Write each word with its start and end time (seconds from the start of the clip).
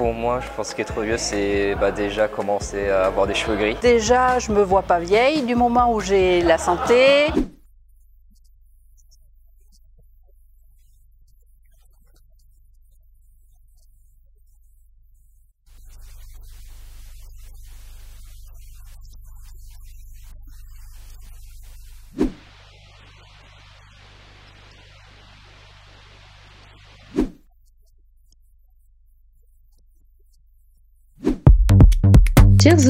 Pour 0.00 0.14
moi, 0.14 0.40
je 0.40 0.48
pense 0.56 0.72
qu'être 0.72 0.98
vieux, 1.02 1.18
c'est 1.18 1.74
bah, 1.78 1.90
déjà 1.90 2.26
commencer 2.26 2.88
à 2.88 3.04
avoir 3.04 3.26
des 3.26 3.34
cheveux 3.34 3.54
gris. 3.54 3.76
Déjà, 3.82 4.38
je 4.38 4.50
me 4.50 4.62
vois 4.62 4.80
pas 4.80 4.98
vieille 4.98 5.42
du 5.42 5.54
moment 5.54 5.92
où 5.92 6.00
j'ai 6.00 6.40
la 6.40 6.56
santé. 6.56 7.26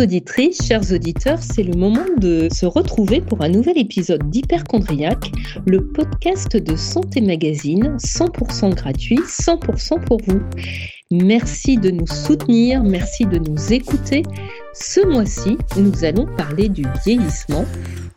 Auditrices, 0.01 0.63
chers 0.67 0.93
auditeurs, 0.93 1.39
c'est 1.43 1.63
le 1.63 1.75
moment 1.75 2.07
de 2.17 2.49
se 2.53 2.65
retrouver 2.65 3.21
pour 3.21 3.43
un 3.43 3.51
nouvel 3.51 3.77
épisode 3.77 4.31
d'Hyperchondriac, 4.31 5.31
le 5.67 5.87
podcast 5.89 6.57
de 6.57 6.75
Santé 6.75 7.21
Magazine, 7.21 7.97
100% 7.99 8.75
gratuit, 8.75 9.19
100% 9.19 10.03
pour 10.05 10.19
vous. 10.27 10.41
Merci 11.11 11.77
de 11.77 11.91
nous 11.91 12.07
soutenir, 12.07 12.83
merci 12.83 13.27
de 13.27 13.39
nous 13.39 13.73
écouter. 13.73 14.23
Ce 14.73 15.07
mois-ci, 15.07 15.59
nous 15.77 16.05
allons 16.05 16.27
parler 16.37 16.71
du 16.71 16.85
vieillissement, 17.05 17.67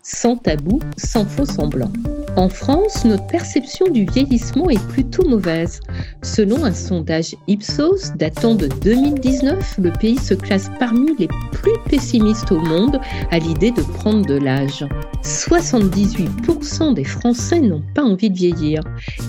sans 0.03 0.35
tabou, 0.35 0.79
sans 0.97 1.25
faux 1.25 1.45
semblant. 1.45 1.91
En 2.35 2.49
France, 2.49 3.05
notre 3.05 3.25
perception 3.27 3.89
du 3.89 4.05
vieillissement 4.05 4.69
est 4.69 4.87
plutôt 4.89 5.27
mauvaise. 5.27 5.79
Selon 6.21 6.65
un 6.65 6.73
sondage 6.73 7.35
Ipsos 7.47 8.11
datant 8.17 8.55
de 8.55 8.67
2019, 8.67 9.77
le 9.79 9.91
pays 9.91 10.17
se 10.17 10.33
classe 10.33 10.69
parmi 10.79 11.15
les 11.17 11.27
plus 11.51 11.77
pessimistes 11.89 12.51
au 12.51 12.59
monde 12.59 12.99
à 13.31 13.39
l'idée 13.39 13.71
de 13.71 13.81
prendre 13.81 14.25
de 14.25 14.35
l'âge. 14.35 14.85
78% 15.23 16.93
des 16.93 17.03
Français 17.03 17.59
n'ont 17.59 17.83
pas 17.95 18.03
envie 18.03 18.29
de 18.29 18.35
vieillir. 18.35 18.81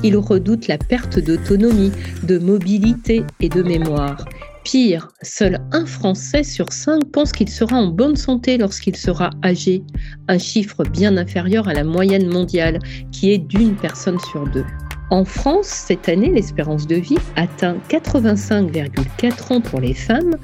Ils 0.02 0.16
redoutent 0.16 0.66
la 0.66 0.78
perte 0.78 1.18
d'autonomie, 1.18 1.92
de 2.24 2.38
mobilité 2.38 3.22
et 3.40 3.48
de 3.48 3.62
mémoire. 3.62 4.24
Pire, 4.64 5.08
seul 5.20 5.60
un 5.72 5.84
Français 5.84 6.42
sur 6.42 6.72
cinq 6.72 7.04
pense 7.12 7.32
qu'il 7.32 7.50
sera 7.50 7.76
en 7.76 7.88
bonne 7.88 8.16
santé 8.16 8.56
lorsqu'il 8.56 8.96
sera 8.96 9.28
âgé, 9.44 9.82
un 10.26 10.38
chiffre 10.38 10.84
bien 10.84 11.18
inférieur 11.18 11.68
à 11.68 11.74
la 11.74 11.84
moyenne 11.84 12.26
mondiale 12.26 12.78
qui 13.12 13.30
est 13.30 13.38
d'une 13.38 13.76
personne 13.76 14.18
sur 14.30 14.48
deux. 14.48 14.64
En 15.10 15.26
France, 15.26 15.66
cette 15.66 16.08
année, 16.08 16.30
l'espérance 16.30 16.86
de 16.86 16.96
vie 16.96 17.18
atteint 17.36 17.76
85,4 17.90 19.52
ans 19.52 19.60
pour 19.60 19.80
les 19.80 19.92
femmes 19.92 20.34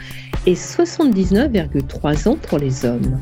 et 0.47 0.55
79,3 0.55 2.29
ans 2.29 2.37
pour 2.37 2.59
les 2.59 2.85
hommes. 2.85 3.19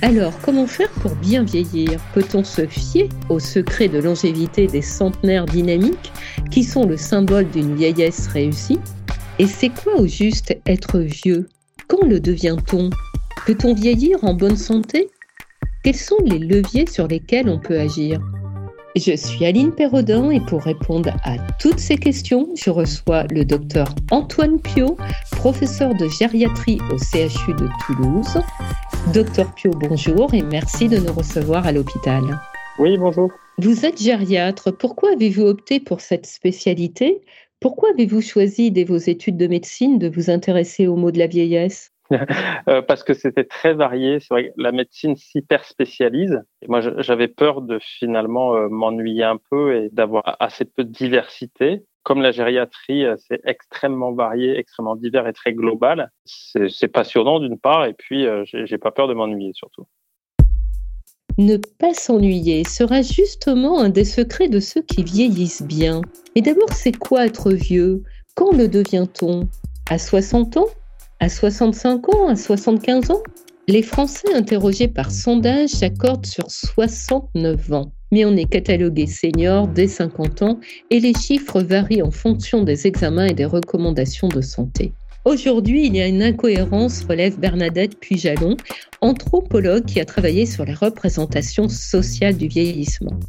Alors, 0.00 0.32
comment 0.40 0.66
faire 0.66 0.90
pour 1.02 1.14
bien 1.16 1.44
vieillir? 1.44 2.00
Peut-on 2.14 2.42
se 2.42 2.66
fier 2.66 3.10
au 3.28 3.38
secret 3.38 3.88
de 3.88 3.98
longévité 3.98 4.66
des 4.66 4.82
centenaires 4.82 5.44
dynamiques 5.44 6.10
qui 6.50 6.64
sont 6.64 6.86
le 6.86 6.96
symbole 6.96 7.48
d'une 7.50 7.76
vieillesse 7.76 8.28
réussie? 8.28 8.80
Et 9.38 9.46
c'est 9.46 9.70
quoi 9.70 9.96
au 9.96 10.06
juste 10.06 10.56
être 10.66 10.98
vieux? 10.98 11.48
Quand 11.88 12.06
le 12.06 12.20
devient-on? 12.20 12.90
Peut-on 13.46 13.74
vieillir 13.74 14.22
en 14.22 14.34
bonne 14.34 14.56
santé? 14.56 15.10
Quels 15.84 15.96
sont 15.96 16.18
les 16.24 16.38
leviers 16.38 16.86
sur 16.86 17.08
lesquels 17.08 17.48
on 17.48 17.58
peut 17.58 17.78
agir? 17.78 18.20
Je 18.94 19.16
suis 19.16 19.46
Aline 19.46 19.72
Perrodin 19.72 20.30
et 20.30 20.40
pour 20.40 20.62
répondre 20.62 21.10
à 21.24 21.38
toutes 21.58 21.78
ces 21.78 21.96
questions, 21.96 22.48
je 22.54 22.68
reçois 22.68 23.24
le 23.30 23.44
docteur 23.44 23.94
Antoine 24.10 24.60
Pio, 24.60 24.98
professeur 25.32 25.94
de 25.94 26.08
gériatrie 26.08 26.78
au 26.92 26.98
CHU 26.98 27.54
de 27.54 27.68
Toulouse. 27.86 28.38
Docteur 29.14 29.52
Pio, 29.54 29.70
bonjour 29.70 30.34
et 30.34 30.42
merci 30.42 30.88
de 30.88 30.98
nous 30.98 31.12
recevoir 31.12 31.66
à 31.66 31.72
l'hôpital. 31.72 32.22
Oui, 32.78 32.98
bonjour. 32.98 33.30
Vous 33.58 33.84
êtes 33.84 34.00
gériatre. 34.00 34.70
Pourquoi 34.70 35.12
avez-vous 35.12 35.42
opté 35.42 35.80
pour 35.80 36.00
cette 36.00 36.26
spécialité? 36.26 37.22
Pourquoi 37.62 37.90
avez-vous 37.90 38.20
choisi 38.20 38.70
dès 38.70 38.84
vos 38.84 38.96
études 38.96 39.36
de 39.36 39.46
médecine 39.46 39.98
de 39.98 40.08
vous 40.08 40.30
intéresser 40.30 40.86
aux 40.86 40.96
mots 40.96 41.12
de 41.12 41.18
la 41.18 41.26
vieillesse? 41.26 41.90
Euh, 42.68 42.82
parce 42.82 43.02
que 43.04 43.14
c'était 43.14 43.44
très 43.44 43.72
varié. 43.72 44.20
C'est 44.20 44.28
vrai 44.34 44.48
que 44.48 44.52
la 44.56 44.70
médecine 44.70 45.16
s'hyper 45.16 45.64
spécialise. 45.64 46.42
Moi, 46.68 46.80
j'avais 46.98 47.26
peur 47.26 47.62
de 47.62 47.78
finalement 47.80 48.54
euh, 48.54 48.68
m'ennuyer 48.68 49.24
un 49.24 49.38
peu 49.50 49.74
et 49.74 49.88
d'avoir 49.90 50.36
assez 50.38 50.66
peu 50.66 50.84
de 50.84 50.90
diversité. 50.90 51.84
Comme 52.02 52.20
la 52.20 52.30
gériatrie, 52.30 53.06
euh, 53.06 53.16
c'est 53.16 53.40
extrêmement 53.44 54.12
varié, 54.12 54.58
extrêmement 54.58 54.94
divers 54.94 55.26
et 55.26 55.32
très 55.32 55.54
global. 55.54 56.10
C'est 56.26 56.88
passionnant 56.88 57.40
d'une 57.40 57.58
part, 57.58 57.86
et 57.86 57.94
puis 57.94 58.26
j'ai 58.44 58.78
pas 58.78 58.90
peur 58.90 59.08
de 59.08 59.14
m'ennuyer 59.14 59.52
surtout. 59.54 59.86
Ne 61.38 61.56
pas 61.56 61.94
s'ennuyer 61.94 62.62
sera 62.64 63.00
justement 63.00 63.80
un 63.80 63.88
des 63.88 64.04
secrets 64.04 64.50
de 64.50 64.60
ceux 64.60 64.82
qui 64.82 65.02
vieillissent 65.02 65.62
bien. 65.62 66.02
Mais 66.36 66.42
d'abord, 66.42 66.72
c'est 66.74 66.96
quoi 66.96 67.24
être 67.24 67.52
vieux? 67.52 68.02
Quand 68.34 68.52
le 68.52 68.68
devient-on? 68.68 69.48
À 69.88 69.98
60 69.98 70.58
ans? 70.58 70.68
À 71.20 71.30
65 71.30 72.14
ans? 72.14 72.28
À 72.28 72.36
75 72.36 73.10
ans? 73.12 73.22
Les 73.66 73.82
Français 73.82 74.34
interrogés 74.34 74.88
par 74.88 75.10
sondage 75.10 75.70
s'accordent 75.70 76.26
sur 76.26 76.50
69 76.50 77.72
ans. 77.72 77.92
Mais 78.10 78.26
on 78.26 78.36
est 78.36 78.50
catalogué 78.50 79.06
senior 79.06 79.68
dès 79.68 79.88
50 79.88 80.42
ans 80.42 80.60
et 80.90 81.00
les 81.00 81.14
chiffres 81.14 81.62
varient 81.62 82.02
en 82.02 82.10
fonction 82.10 82.62
des 82.62 82.86
examens 82.86 83.26
et 83.26 83.34
des 83.34 83.46
recommandations 83.46 84.28
de 84.28 84.42
santé. 84.42 84.92
Aujourd'hui, 85.24 85.86
il 85.86 85.94
y 85.94 86.00
a 86.00 86.08
une 86.08 86.20
incohérence, 86.20 87.04
relève 87.04 87.38
Bernadette 87.38 88.00
Pujalon, 88.00 88.56
anthropologue 89.00 89.84
qui 89.84 90.00
a 90.00 90.04
travaillé 90.04 90.46
sur 90.46 90.64
les 90.64 90.74
représentations 90.74 91.68
sociales 91.68 92.36
du 92.36 92.48
vieillissement. 92.48 93.20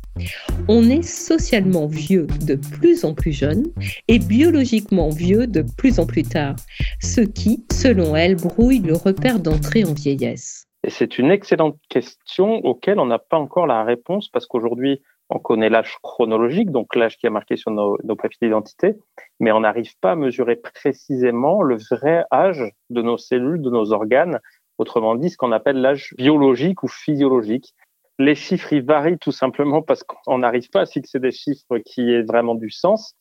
On 0.67 0.89
est 0.89 1.03
socialement 1.03 1.85
vieux 1.85 2.25
de 2.47 2.55
plus 2.55 3.05
en 3.05 3.13
plus 3.13 3.31
jeune 3.31 3.67
et 4.07 4.17
biologiquement 4.17 5.09
vieux 5.09 5.45
de 5.45 5.63
plus 5.77 5.99
en 5.99 6.07
plus 6.07 6.23
tard, 6.23 6.55
ce 6.99 7.21
qui, 7.21 7.63
selon 7.71 8.15
elle, 8.15 8.37
brouille 8.37 8.79
le 8.79 8.95
repère 8.95 9.39
d'entrée 9.39 9.83
en 9.83 9.93
vieillesse. 9.93 10.65
C'est 10.87 11.19
une 11.19 11.29
excellente 11.29 11.77
question 11.89 12.55
auquel 12.65 12.99
on 12.99 13.05
n'a 13.05 13.19
pas 13.19 13.37
encore 13.37 13.67
la 13.67 13.83
réponse 13.83 14.29
parce 14.29 14.47
qu'aujourd'hui, 14.47 14.99
on 15.29 15.39
connaît 15.39 15.69
l'âge 15.69 15.97
chronologique, 16.01 16.71
donc 16.71 16.95
l'âge 16.95 17.17
qui 17.17 17.25
est 17.25 17.31
marqué 17.31 17.55
sur 17.55 17.71
nos, 17.71 17.97
nos 18.03 18.15
papiers 18.15 18.47
d'identité, 18.47 18.95
mais 19.39 19.51
on 19.51 19.61
n'arrive 19.61 19.97
pas 19.99 20.11
à 20.11 20.15
mesurer 20.15 20.55
précisément 20.55 21.61
le 21.61 21.77
vrai 21.89 22.25
âge 22.31 22.63
de 22.89 23.01
nos 23.01 23.17
cellules, 23.17 23.61
de 23.61 23.69
nos 23.69 23.91
organes, 23.91 24.39
autrement 24.77 25.15
dit 25.15 25.29
ce 25.29 25.37
qu'on 25.37 25.51
appelle 25.51 25.81
l'âge 25.81 26.13
biologique 26.17 26.83
ou 26.83 26.87
physiologique. 26.87 27.73
Les 28.19 28.35
chiffres, 28.35 28.75
varient 28.75 29.17
tout 29.17 29.31
simplement 29.31 29.81
parce 29.81 30.03
qu'on 30.03 30.37
n'arrive 30.37 30.69
pas 30.69 30.81
à 30.81 30.85
fixer 30.85 31.19
des 31.19 31.31
chiffres 31.31 31.79
qui 31.79 32.11
aient 32.11 32.21
vraiment 32.21 32.55
du 32.55 32.69
sens. 32.69 33.15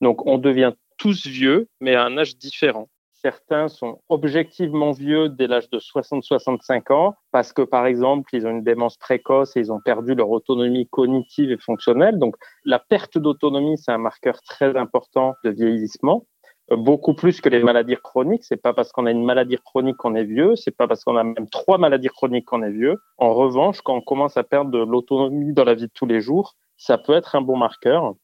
Donc 0.00 0.26
on 0.26 0.38
devient 0.38 0.74
tous 0.98 1.26
vieux, 1.26 1.68
mais 1.80 1.94
à 1.94 2.04
un 2.04 2.18
âge 2.18 2.36
différent. 2.36 2.88
Certains 3.24 3.68
sont 3.68 4.02
objectivement 4.10 4.90
vieux 4.90 5.30
dès 5.30 5.46
l'âge 5.46 5.70
de 5.70 5.78
60-65 5.78 6.92
ans 6.92 7.14
parce 7.32 7.54
que, 7.54 7.62
par 7.62 7.86
exemple, 7.86 8.28
ils 8.34 8.46
ont 8.46 8.50
une 8.50 8.62
démence 8.62 8.98
précoce 8.98 9.56
et 9.56 9.60
ils 9.60 9.72
ont 9.72 9.80
perdu 9.80 10.14
leur 10.14 10.28
autonomie 10.28 10.86
cognitive 10.88 11.50
et 11.50 11.56
fonctionnelle. 11.56 12.18
Donc, 12.18 12.36
la 12.66 12.78
perte 12.78 13.16
d'autonomie, 13.16 13.78
c'est 13.78 13.92
un 13.92 13.98
marqueur 13.98 14.42
très 14.42 14.76
important 14.76 15.32
de 15.42 15.48
vieillissement 15.48 16.26
euh, 16.70 16.76
beaucoup 16.76 17.14
plus 17.14 17.40
que 17.40 17.48
les 17.48 17.62
maladies 17.62 17.96
chroniques. 17.96 18.44
C'est 18.44 18.60
pas 18.60 18.74
parce 18.74 18.92
qu'on 18.92 19.06
a 19.06 19.10
une 19.10 19.24
maladie 19.24 19.56
chronique 19.56 19.96
qu'on 19.96 20.14
est 20.16 20.24
vieux, 20.24 20.54
c'est 20.56 20.76
pas 20.76 20.86
parce 20.86 21.02
qu'on 21.02 21.16
a 21.16 21.24
même 21.24 21.48
trois 21.48 21.78
maladies 21.78 22.08
chroniques 22.08 22.44
qu'on 22.44 22.62
est 22.62 22.72
vieux. 22.72 23.00
En 23.16 23.32
revanche, 23.32 23.80
quand 23.80 23.94
on 23.94 24.02
commence 24.02 24.36
à 24.36 24.44
perdre 24.44 24.70
de 24.70 24.84
l'autonomie 24.84 25.54
dans 25.54 25.64
la 25.64 25.72
vie 25.72 25.86
de 25.86 25.92
tous 25.94 26.04
les 26.04 26.20
jours, 26.20 26.56
ça 26.76 26.98
peut 26.98 27.14
être 27.14 27.36
un 27.36 27.40
bon 27.40 27.56
marqueur. 27.56 28.16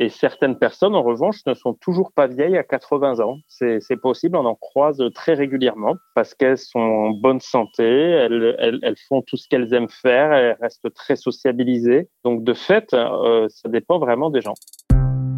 Et 0.00 0.10
certaines 0.10 0.56
personnes, 0.56 0.94
en 0.94 1.02
revanche, 1.02 1.44
ne 1.44 1.54
sont 1.54 1.74
toujours 1.74 2.12
pas 2.12 2.28
vieilles 2.28 2.56
à 2.56 2.62
80 2.62 3.18
ans. 3.18 3.38
C'est 3.48 4.00
possible, 4.00 4.36
on 4.36 4.44
en 4.44 4.54
croise 4.54 5.02
très 5.12 5.34
régulièrement 5.34 5.96
parce 6.14 6.34
qu'elles 6.34 6.56
sont 6.56 6.78
en 6.78 7.10
bonne 7.10 7.40
santé, 7.40 7.82
elles, 7.82 8.94
font 9.08 9.22
tout 9.22 9.36
ce 9.36 9.48
qu'elles 9.48 9.74
aiment 9.74 9.88
faire, 9.88 10.32
elles 10.32 10.56
restent 10.60 10.94
très 10.94 11.16
sociabilisées. 11.16 12.08
Donc, 12.24 12.44
de 12.44 12.54
fait, 12.54 12.94
euh, 12.94 13.48
ça 13.48 13.68
dépend 13.68 13.98
vraiment 13.98 14.30
des 14.30 14.40
gens. 14.40 14.54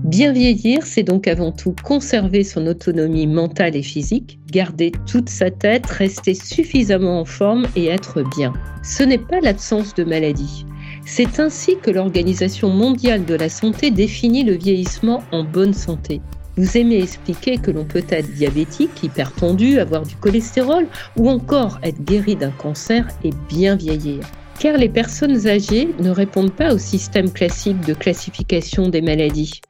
Bien 0.05 0.33
vieillir, 0.33 0.85
c'est 0.85 1.05
donc 1.05 1.27
avant 1.27 1.53
tout 1.53 1.75
conserver 1.83 2.45
son 2.45 2.67
autonomie 2.67 3.27
mentale 3.27 3.77
et 3.77 3.83
physique, 3.83 4.41
garder 4.51 4.93
toute 5.11 5.31
sa 5.31 5.51
tête, 5.51 5.87
rester 5.87 6.35
suffisamment 6.35 7.21
en 7.21 7.25
forme 7.25 7.67
et 7.77 7.87
être 7.87 8.23
bien. 8.37 8.53
Ce 8.83 9.03
n'est 9.05 9.19
pas 9.19 9.41
l'absence 9.41 9.95
de 9.95 10.05
maladie. 10.05 10.67
C'est 11.13 11.41
ainsi 11.41 11.77
que 11.77 11.91
l'Organisation 11.91 12.71
mondiale 12.71 13.25
de 13.25 13.35
la 13.35 13.49
santé 13.49 13.91
définit 13.91 14.45
le 14.45 14.53
vieillissement 14.53 15.25
en 15.33 15.43
bonne 15.43 15.75
santé. 15.75 16.21
Vous 16.57 16.77
aimez 16.77 17.03
expliquer 17.03 17.59
que 17.59 17.73
l'on 17.73 17.85
peut 17.85 18.05
être 18.11 18.31
diabétique, 18.31 19.03
hypertendu, 19.03 19.81
avoir 19.81 20.07
du 20.07 20.15
cholestérol 20.15 20.87
ou 21.17 21.29
encore 21.29 21.81
être 21.83 22.01
guéri 22.05 22.37
d'un 22.37 22.53
cancer 22.53 23.09
et 23.25 23.33
bien 23.49 23.75
vieillir. 23.75 24.21
Car 24.61 24.77
les 24.77 24.89
personnes 24.89 25.49
âgées 25.49 25.89
ne 25.99 26.11
répondent 26.11 26.55
pas 26.55 26.73
au 26.73 26.79
système 26.79 27.33
classique 27.33 27.81
de 27.81 27.95
classification 27.95 28.89
des 28.89 29.03
maladies. 29.03 29.61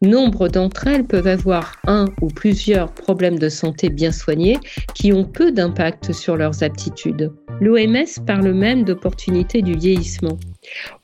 Nombre 0.00 0.46
d'entre 0.46 0.86
elles 0.86 1.06
peuvent 1.06 1.26
avoir 1.26 1.74
un 1.88 2.04
ou 2.22 2.28
plusieurs 2.28 2.92
problèmes 2.92 3.40
de 3.40 3.48
santé 3.48 3.88
bien 3.88 4.12
soignés 4.12 4.58
qui 4.94 5.12
ont 5.12 5.24
peu 5.24 5.50
d'impact 5.50 6.12
sur 6.12 6.36
leurs 6.36 6.62
aptitudes. 6.62 7.32
L'OMS 7.60 8.24
parle 8.24 8.52
même 8.52 8.84
d'opportunité 8.84 9.60
du 9.60 9.74
vieillissement. 9.74 10.38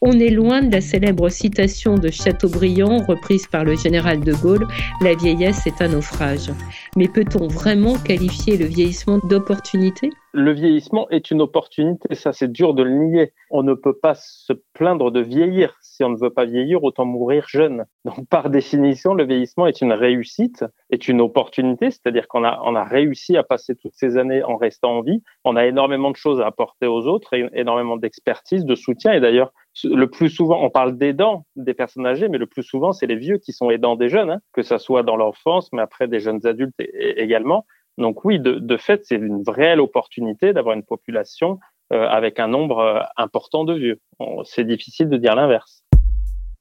On 0.00 0.12
est 0.12 0.30
loin 0.30 0.62
de 0.62 0.72
la 0.72 0.80
célèbre 0.80 1.28
citation 1.28 1.96
de 1.96 2.10
Chateaubriand 2.10 2.98
reprise 3.06 3.46
par 3.46 3.64
le 3.64 3.76
général 3.76 4.20
de 4.20 4.32
Gaulle 4.32 4.66
La 5.02 5.14
vieillesse 5.14 5.66
est 5.66 5.82
un 5.82 5.88
naufrage. 5.88 6.50
Mais 6.96 7.08
peut-on 7.08 7.48
vraiment 7.48 7.96
qualifier 7.98 8.56
le 8.56 8.66
vieillissement 8.66 9.18
d'opportunité? 9.18 10.10
Le 10.32 10.52
vieillissement 10.52 11.10
est 11.10 11.32
une 11.32 11.42
opportunité, 11.42 12.14
ça 12.14 12.32
c'est 12.32 12.52
dur 12.52 12.72
de 12.72 12.84
le 12.84 12.92
nier. 12.92 13.32
On 13.50 13.64
ne 13.64 13.74
peut 13.74 13.98
pas 13.98 14.14
se 14.14 14.52
plaindre 14.74 15.10
de 15.10 15.20
vieillir. 15.20 15.76
Si 15.80 16.04
on 16.04 16.10
ne 16.10 16.16
veut 16.16 16.30
pas 16.30 16.44
vieillir, 16.44 16.84
autant 16.84 17.04
mourir 17.04 17.46
jeune. 17.48 17.84
Donc 18.04 18.28
par 18.28 18.48
définition, 18.48 19.12
le 19.12 19.24
vieillissement 19.24 19.66
est 19.66 19.80
une 19.80 19.92
réussite, 19.92 20.64
est 20.90 21.08
une 21.08 21.20
opportunité, 21.20 21.90
c'est-à-dire 21.90 22.28
qu'on 22.28 22.44
a, 22.44 22.84
réussi 22.84 23.36
à 23.36 23.42
passer 23.42 23.74
toutes 23.74 23.94
ces 23.94 24.16
années 24.16 24.44
en 24.44 24.56
restant 24.56 24.98
en 24.98 25.02
vie. 25.02 25.20
On 25.44 25.56
a 25.56 25.66
énormément 25.66 26.12
de 26.12 26.16
choses 26.16 26.40
à 26.40 26.46
apporter 26.46 26.86
aux 26.86 27.08
autres, 27.08 27.34
énormément 27.52 27.96
d'expertise, 27.96 28.64
de 28.64 28.76
soutien. 28.76 29.12
Et 29.12 29.20
d'ailleurs, 29.20 29.49
le 29.84 30.06
plus 30.06 30.28
souvent, 30.28 30.62
on 30.62 30.70
parle 30.70 30.96
d'aidants 30.96 31.46
des 31.56 31.74
personnes 31.74 32.06
âgées, 32.06 32.28
mais 32.28 32.38
le 32.38 32.46
plus 32.46 32.62
souvent, 32.62 32.92
c'est 32.92 33.06
les 33.06 33.16
vieux 33.16 33.38
qui 33.38 33.52
sont 33.52 33.70
aidants 33.70 33.96
des 33.96 34.08
jeunes, 34.08 34.30
hein, 34.30 34.40
que 34.52 34.62
ça 34.62 34.78
soit 34.78 35.02
dans 35.02 35.16
l'enfance, 35.16 35.70
mais 35.72 35.82
après 35.82 36.08
des 36.08 36.20
jeunes 36.20 36.46
adultes 36.46 36.74
également. 36.78 37.66
Donc 37.98 38.24
oui, 38.24 38.40
de, 38.40 38.76
fait, 38.76 39.04
c'est 39.04 39.16
une 39.16 39.42
réelle 39.46 39.80
opportunité 39.80 40.52
d'avoir 40.52 40.74
une 40.74 40.84
population 40.84 41.58
euh, 41.92 42.06
avec 42.06 42.40
un 42.40 42.48
nombre 42.48 42.78
euh, 42.78 43.00
important 43.16 43.64
de 43.64 43.74
vieux. 43.74 44.00
C'est 44.44 44.64
difficile 44.64 45.08
de 45.08 45.16
dire 45.16 45.34
l'inverse. 45.34 45.82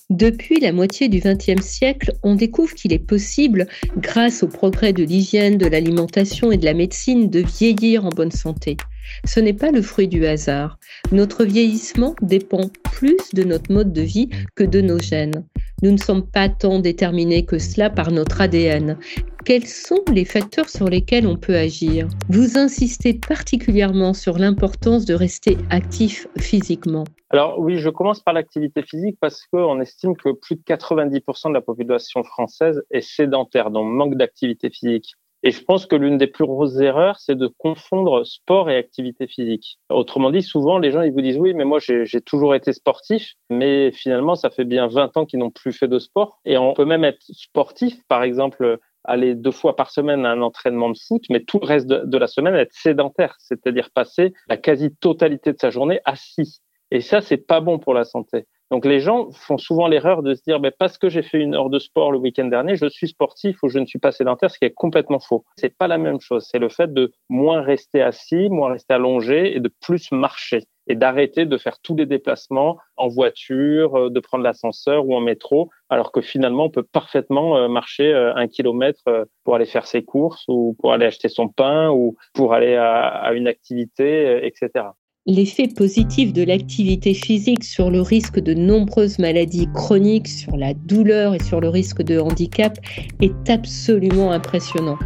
Depuis 0.09 0.59
la 0.59 0.71
moitié 0.71 1.07
du 1.07 1.19
XXe 1.19 1.61
siècle, 1.61 2.13
on 2.23 2.33
découvre 2.33 2.73
qu'il 2.73 2.93
est 2.93 3.05
possible, 3.05 3.67
grâce 3.95 4.41
au 4.41 4.47
progrès 4.47 4.91
de 4.91 5.03
l'hygiène, 5.03 5.57
de 5.57 5.67
l'alimentation 5.67 6.51
et 6.51 6.57
de 6.57 6.65
la 6.65 6.73
médecine, 6.73 7.29
de 7.29 7.41
vieillir 7.41 8.05
en 8.05 8.09
bonne 8.09 8.31
santé. 8.31 8.75
Ce 9.25 9.39
n'est 9.39 9.53
pas 9.53 9.71
le 9.71 9.81
fruit 9.81 10.07
du 10.07 10.25
hasard. 10.25 10.77
Notre 11.11 11.45
vieillissement 11.45 12.15
dépend 12.21 12.69
plus 12.83 13.17
de 13.33 13.43
notre 13.43 13.71
mode 13.71 13.93
de 13.93 14.01
vie 14.01 14.29
que 14.55 14.63
de 14.63 14.81
nos 14.81 14.99
gènes. 14.99 15.45
Nous 15.81 15.91
ne 15.91 15.97
sommes 15.97 16.27
pas 16.27 16.49
tant 16.49 16.79
déterminés 16.79 17.45
que 17.45 17.57
cela 17.57 17.89
par 17.89 18.11
notre 18.11 18.41
ADN. 18.41 18.97
Quels 19.45 19.65
sont 19.65 20.03
les 20.13 20.25
facteurs 20.25 20.69
sur 20.69 20.89
lesquels 20.89 21.25
on 21.25 21.37
peut 21.37 21.55
agir? 21.55 22.07
Vous 22.29 22.57
insistez 22.57 23.13
particulièrement 23.13 24.13
sur 24.13 24.37
l'importance 24.37 25.05
de 25.05 25.13
rester 25.13 25.57
actif 25.69 26.27
physiquement. 26.37 27.05
Alors 27.31 27.59
oui, 27.59 27.77
je 27.77 27.89
commence 27.89 28.21
par 28.21 28.33
l'activité 28.33 28.81
physique 28.81 29.17
parce 29.21 29.45
qu'on 29.45 29.79
estime 29.79 30.17
que 30.17 30.33
plus 30.33 30.55
de 30.55 30.61
90% 30.61 31.49
de 31.49 31.53
la 31.53 31.61
population 31.61 32.23
française 32.23 32.83
est 32.91 33.01
sédentaire, 33.01 33.71
donc 33.71 33.85
manque 33.93 34.15
d'activité 34.15 34.69
physique. 34.69 35.13
Et 35.43 35.51
je 35.51 35.63
pense 35.63 35.85
que 35.85 35.95
l'une 35.95 36.17
des 36.17 36.27
plus 36.27 36.45
grosses 36.45 36.79
erreurs, 36.79 37.17
c'est 37.19 37.35
de 37.35 37.47
confondre 37.47 38.25
sport 38.25 38.69
et 38.69 38.75
activité 38.75 39.25
physique. 39.25 39.79
Autrement 39.89 40.31
dit, 40.31 40.41
souvent, 40.41 40.79
les 40.79 40.91
gens, 40.91 41.01
ils 41.01 41.13
vous 41.13 41.21
disent, 41.21 41.37
oui, 41.37 41.53
mais 41.53 41.63
moi, 41.63 41.79
j'ai 41.79 42.21
toujours 42.21 42.55
été 42.55 42.73
sportif, 42.73 43.33
mais 43.49 43.91
finalement, 43.91 44.35
ça 44.35 44.49
fait 44.49 44.65
bien 44.65 44.87
20 44.87 45.15
ans 45.15 45.25
qu'ils 45.25 45.39
n'ont 45.39 45.51
plus 45.51 45.71
fait 45.71 45.87
de 45.87 45.97
sport. 45.97 46.39
Et 46.43 46.57
on 46.57 46.73
peut 46.73 46.85
même 46.85 47.05
être 47.05 47.23
sportif, 47.31 47.95
par 48.09 48.23
exemple, 48.23 48.79
aller 49.05 49.35
deux 49.35 49.51
fois 49.51 49.75
par 49.75 49.91
semaine 49.91 50.25
à 50.25 50.31
un 50.31 50.41
entraînement 50.41 50.89
de 50.89 50.97
foot, 50.97 51.23
mais 51.29 51.41
tout 51.41 51.59
le 51.59 51.65
reste 51.65 51.87
de, 51.87 52.17
la 52.17 52.27
semaine 52.27 52.55
être 52.55 52.73
sédentaire, 52.73 53.35
c'est-à-dire 53.39 53.89
passer 53.91 54.33
la 54.49 54.57
quasi-totalité 54.57 55.53
de 55.53 55.57
sa 55.59 55.69
journée 55.69 56.01
assis. 56.05 56.59
Et 56.91 57.01
ça, 57.01 57.21
c'est 57.21 57.37
pas 57.37 57.61
bon 57.61 57.79
pour 57.79 57.93
la 57.93 58.03
santé. 58.03 58.45
Donc 58.71 58.85
les 58.85 58.99
gens 58.99 59.31
font 59.31 59.57
souvent 59.57 59.87
l'erreur 59.87 60.21
de 60.21 60.35
se 60.35 60.43
dire 60.43 60.59
parce 60.77 60.97
que 60.97 61.09
j'ai 61.09 61.23
fait 61.23 61.39
une 61.39 61.55
heure 61.55 61.69
de 61.69 61.79
sport 61.79 62.11
le 62.11 62.19
week-end 62.19 62.45
dernier, 62.45 62.75
je 62.75 62.87
suis 62.87 63.07
sportif 63.07 63.63
ou 63.63 63.69
je 63.69 63.79
ne 63.79 63.85
suis 63.85 63.99
pas 63.99 64.11
sédentaire, 64.11 64.51
ce 64.51 64.59
qui 64.59 64.65
est 64.65 64.73
complètement 64.73 65.19
faux. 65.19 65.43
C'est 65.57 65.75
pas 65.75 65.87
la 65.87 65.97
même 65.97 66.19
chose. 66.19 66.47
C'est 66.49 66.59
le 66.59 66.69
fait 66.69 66.93
de 66.93 67.11
moins 67.29 67.61
rester 67.61 68.01
assis, 68.01 68.49
moins 68.49 68.73
rester 68.73 68.93
allongé 68.93 69.55
et 69.55 69.59
de 69.59 69.71
plus 69.81 70.11
marcher 70.11 70.65
et 70.89 70.95
d'arrêter 70.95 71.45
de 71.45 71.57
faire 71.57 71.79
tous 71.79 71.95
les 71.95 72.07
déplacements 72.07 72.77
en 72.97 73.07
voiture, 73.07 73.95
euh, 73.95 74.09
de 74.09 74.19
prendre 74.19 74.43
l'ascenseur 74.43 75.05
ou 75.07 75.15
en 75.15 75.21
métro, 75.21 75.69
alors 75.89 76.11
que 76.11 76.19
finalement 76.19 76.65
on 76.65 76.69
peut 76.69 76.83
parfaitement 76.83 77.57
euh, 77.57 77.67
marcher 77.67 78.11
euh, 78.11 78.35
un 78.35 78.47
kilomètre 78.47 79.27
pour 79.43 79.55
aller 79.55 79.67
faire 79.67 79.85
ses 79.85 80.03
courses 80.03 80.43
ou 80.47 80.75
pour 80.79 80.91
aller 80.91 81.05
acheter 81.05 81.29
son 81.29 81.47
pain 81.47 81.89
ou 81.91 82.17
pour 82.33 82.53
aller 82.53 82.75
à 82.75 83.31
une 83.33 83.47
activité, 83.47 84.45
etc. 84.45 84.85
L'effet 85.25 85.67
positif 85.67 86.31
de 86.31 86.43
l'activité 86.43 87.13
physique 87.13 87.63
sur 87.63 87.91
le 87.91 88.01
risque 88.01 88.39
de 88.39 88.53
nombreuses 88.53 89.19
maladies 89.19 89.67
chroniques, 89.73 90.29
sur 90.29 90.55
la 90.55 90.73
douleur 90.73 91.35
et 91.35 91.43
sur 91.43 91.59
le 91.59 91.67
risque 91.67 92.01
de 92.01 92.19
handicap 92.19 92.77
est 93.21 93.49
absolument 93.49 94.31
impressionnant. 94.31 94.97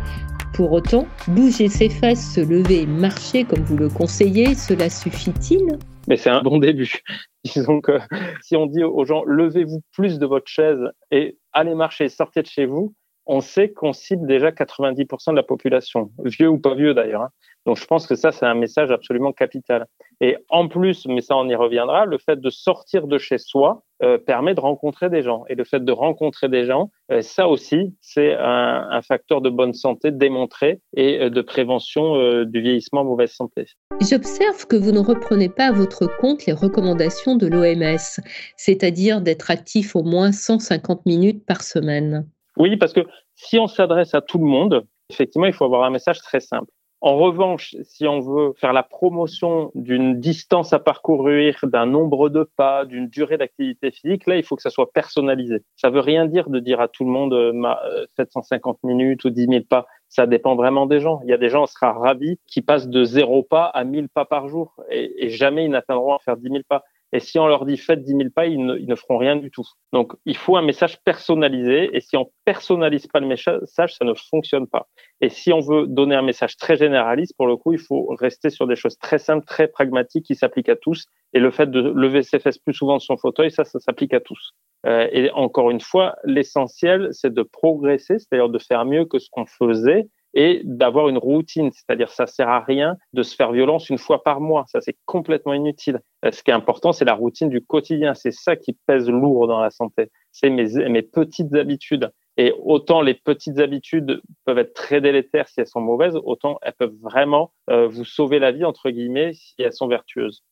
Pour 0.54 0.71
autant, 0.71 1.07
bouger 1.27 1.68
ses 1.68 1.89
fesses, 1.89 2.36
se 2.36 2.42
lever 2.42 2.86
marcher 2.86 3.44
comme 3.44 3.63
vous 3.63 3.75
le 3.75 3.89
conseillez, 3.89 4.54
cela 4.54 4.88
suffit-il? 4.88 5.80
Mais 6.07 6.15
c'est 6.15 6.30
un 6.30 6.44
bon 6.44 6.60
début. 6.60 7.01
Disons 7.44 7.81
que 7.81 8.00
si 8.44 8.56
on 8.56 8.68
dit 8.68 8.83
aux 8.83 9.06
gens 9.06 9.24
levez-vous 9.25 9.81
plus 9.94 10.19
de 10.19 10.25
votre 10.27 10.48
chaise 10.48 10.80
et 11.10 11.38
allez 11.54 11.74
marcher, 11.74 12.07
sortez 12.07 12.44
de 12.44 12.48
chez 12.48 12.68
vous, 12.68 12.94
on 13.25 13.42
sait 13.42 13.69
qu'on 13.69 13.94
cible 13.94 14.27
déjà 14.27 14.51
90% 14.51 15.31
de 15.31 15.36
la 15.36 15.44
population, 15.44 16.12
vieux 16.24 16.50
ou 16.50 16.60
pas 16.60 16.75
vieux 16.75 16.94
d'ailleurs. 16.94 17.30
Donc 17.65 17.77
je 17.77 17.86
pense 17.86 18.07
que 18.07 18.15
ça, 18.15 18.31
c'est 18.31 18.45
un 18.45 18.56
message 18.56 18.92
absolument 18.92 19.31
capital. 19.31 19.86
Et 20.19 20.38
en 20.50 20.68
plus, 20.68 21.06
mais 21.07 21.21
ça 21.21 21.36
on 21.38 21.48
y 21.48 21.56
reviendra, 21.56 22.06
le 22.06 22.18
fait 22.18 22.39
de 22.39 22.50
sortir 22.50 23.07
de 23.07 23.18
chez 23.18 23.38
soi 23.38 23.83
euh, 24.01 24.18
permet 24.18 24.54
de 24.54 24.60
rencontrer 24.60 25.10
des 25.10 25.21
gens. 25.21 25.45
Et 25.48 25.56
le 25.56 25.63
fait 25.63 25.83
de 25.83 25.92
rencontrer 25.92 26.50
des 26.50 26.65
gens, 26.65 26.92
euh, 27.12 27.21
ça 27.21 27.48
aussi, 27.48 27.95
c'est 28.01 28.33
un, 28.36 28.88
un, 28.92 29.01
facteur 29.01 29.39
de 29.39 29.50
bonne 29.50 29.74
santé 29.74 30.12
démontré 30.12 30.81
et 30.95 31.21
euh, 31.21 31.30
de 31.30 31.42
prévention 31.42 32.44
du 32.44 32.62
vieillissement 32.62 33.06
mauvaise 33.06 33.31
santé. 33.31 33.65
J'observe 34.01 34.68
que 34.68 34.75
vous 34.75 34.92
ne 34.92 35.00
reprenez 35.00 35.50
pas 35.50 35.68
à 35.68 35.71
votre 35.71 36.07
compte 36.18 36.45
les 36.45 36.54
recommandations 36.54 37.36
de 37.36 37.48
l'OMS, 37.48 38.21
c'est-à-dire 38.57 39.21
d'être 39.21 39.51
actif 39.51 39.95
au 39.95 40.04
moins 40.04 40.31
150 40.31 41.06
minutes 41.06 41.45
par 41.45 41.63
semaine. 41.63 42.27
Oui, 42.57 42.75
parce 42.77 42.94
que 42.94 43.01
si 43.36 43.57
on 43.57 43.68
s'adresse 43.68 44.13
à 44.13 44.21
tout 44.21 44.38
le 44.38 44.45
monde, 44.45 44.86
effectivement, 45.10 45.48
il 45.48 45.54
faut 45.54 45.65
avoir 45.65 45.83
un 45.83 45.89
message 45.89 46.19
très 46.21 46.39
simple. 46.39 46.71
En 47.06 47.18
revanche, 47.18 47.76
si 47.84 48.08
on 48.08 48.22
veut 48.22 48.54
faire 48.54 48.72
la 48.72 48.82
promotion 48.82 49.72
d'une 49.76 50.22
distance 50.22 50.72
à 50.72 50.80
parcourir, 50.80 51.60
d'un 51.63 51.86
nombre 51.86 52.30
de 52.30 52.50
pas, 52.56 52.86
d'une 52.86 53.10
durée 53.10 53.38
d'activité 53.38 53.92
physique, 53.92 54.25
là, 54.25 54.38
il 54.38 54.44
faut 54.44 54.56
que 54.56 54.62
ça 54.62 54.70
soit 54.70 54.89
personnalisé. 54.89 55.63
Ça 55.75 55.89
veut 55.89 56.00
rien 56.00 56.27
dire 56.27 56.50
de 56.50 56.62
dire 56.62 56.80
à 56.80 56.88
tout 56.88 57.04
le 57.04 57.10
monde 57.10 57.34
euh, 57.34 58.06
750 58.16 58.77
euh, 58.86 58.88
minutes 58.88 59.25
ou 59.25 59.32
10 59.32 59.48
000 59.48 59.63
pas. 59.70 59.86
Ça 60.08 60.27
dépend 60.27 60.56
vraiment 60.56 60.86
des 60.86 61.01
gens. 61.01 61.20
Il 61.25 61.30
y 61.30 61.34
a 61.34 61.38
des 61.38 61.50
gens, 61.50 61.63
on 61.63 61.66
sera 61.66 61.92
ravis, 61.92 62.39
qui 62.48 62.62
passent 62.62 62.88
de 62.88 63.04
zéro 63.04 63.44
pas 63.44 63.66
à 63.66 63.84
1000 63.84 64.08
pas 64.08 64.24
par 64.24 64.48
jour 64.48 64.74
et, 64.89 65.25
et 65.25 65.30
jamais 65.30 65.66
ils 65.66 65.72
n'atteindront 65.72 66.16
à 66.16 66.20
faire 66.20 66.38
10 66.38 66.48
000 66.51 66.62
pas. 66.70 66.86
Et 67.13 67.20
si 67.20 67.38
on 67.38 67.46
leur 67.46 67.65
dit 67.65 67.77
faites 67.77 68.03
10 68.03 68.12
000 68.12 68.29
pas, 68.36 68.48
ils 68.48 68.65
ne, 68.65 68.96
feront 68.96 69.17
rien 69.17 69.36
du 69.36 69.51
tout. 69.51 69.67
Donc, 69.93 70.13
il 70.25 70.36
faut 70.36 70.58
un 70.58 70.63
message 70.63 71.00
personnalisé. 71.03 71.96
Et 71.96 72.01
si 72.01 72.17
on 72.17 72.32
personnalise 72.43 73.05
pas 73.05 73.20
le 73.20 73.27
message, 73.27 73.62
ça 73.67 74.03
ne 74.03 74.15
fonctionne 74.15 74.65
pas. 74.65 74.88
Et 75.22 75.29
si 75.29 75.53
on 75.53 75.60
veut 75.60 75.86
donner 75.86 76.15
un 76.15 76.24
message 76.24 76.58
très 76.58 76.75
généraliste, 76.75 77.36
pour 77.38 77.46
le 77.46 77.55
coup, 77.55 77.72
il 77.72 77.79
faut 77.79 78.08
rester 78.20 78.50
sur 78.50 78.65
des 78.65 78.75
choses 78.75 78.98
très 78.98 79.20
simples, 79.20 79.46
très 79.46 79.67
pragmatiques, 79.67 80.25
qui 80.25 80.34
s'appliquent 80.34 80.70
à 80.70 80.75
tous. 80.75 81.05
Et 81.34 81.39
le 81.39 81.51
fait 81.51 81.70
de 81.70 81.79
lever 81.82 82.24
ses 82.24 82.39
fesses 82.39 82.58
plus 82.58 82.74
souvent 82.74 82.98
de 82.98 83.01
son 83.01 83.15
fauteuil, 83.15 83.51
ça, 83.51 83.63
ça 83.63 83.79
s'applique 83.79 84.15
à 84.15 84.20
tous. 84.20 84.53
Euh, 84.88 85.08
et 85.12 85.29
encore 85.32 85.70
une 85.70 85.82
fois, 85.82 86.15
l'essentiel, 86.24 87.10
c'est 87.12 87.34
de 87.34 87.43
progresser, 87.43 88.17
c'est-à-dire 88.17 88.50
de 88.50 88.60
faire 88.60 88.86
mieux 88.86 89.05
que 89.05 89.20
ce 89.20 89.29
qu'on 89.32 89.46
faisait 89.46 90.08
et 90.34 90.62
d'avoir 90.63 91.10
une 91.10 91.18
routine, 91.18 91.72
c'est-à-dire 91.72 92.10
ça 92.10 92.28
sert 92.28 92.50
à 92.50 92.60
rien 92.60 92.98
de 93.13 93.24
se 93.24 93.36
faire 93.36 93.52
violence 93.52 93.90
une 93.90 93.98
fois 93.98 94.24
par 94.24 94.42
mois, 94.42 94.66
ça 94.68 94.82
c'est 94.82 94.98
complètement 95.06 95.54
inutile. 95.54 96.00
Euh, 96.25 96.32
ce 96.32 96.44
qui 96.44 96.52
est 96.52 96.56
important, 96.56 96.92
c'est 96.92 97.06
la 97.06 97.13
routine 97.13 97.50
du 97.50 97.62
quotidien, 97.62 98.13
c'est 98.13 98.32
ça 98.32 98.56
qui 98.56 98.78
pèse 98.88 99.10
lourd 99.10 99.48
dans 99.48 99.60
la 99.60 99.70
santé, 99.70 100.12
c'est 100.32 100.50
mes, 100.50 100.90
mes 100.90 101.02
petites 101.02 101.54
habitudes. 101.54 102.12
Et 102.38 102.52
autant 102.63 103.02
les 103.02 103.13
petites 103.13 103.60
habitudes 103.60 104.22
peuvent 104.46 104.58
être 104.58 104.74
très 104.74 105.02
délétères 105.02 105.48
si 105.48 105.60
elles 105.60 105.68
sont 105.68 105.82
mauvaises, 105.82 106.18
autant 106.24 106.58
elles 106.63 106.74
peuvent 106.74 106.98
vraiment 107.02 107.52
euh, 107.70 107.88
vous 107.88 108.06
sauver 108.06 108.40
la 108.40 108.52
vie, 108.52 108.66
entre 108.66 108.90
guillemets, 108.90 109.34
si 109.34 109.62
elles 109.62 109.74
sont 109.74 109.88
vertueuses. 109.88 110.44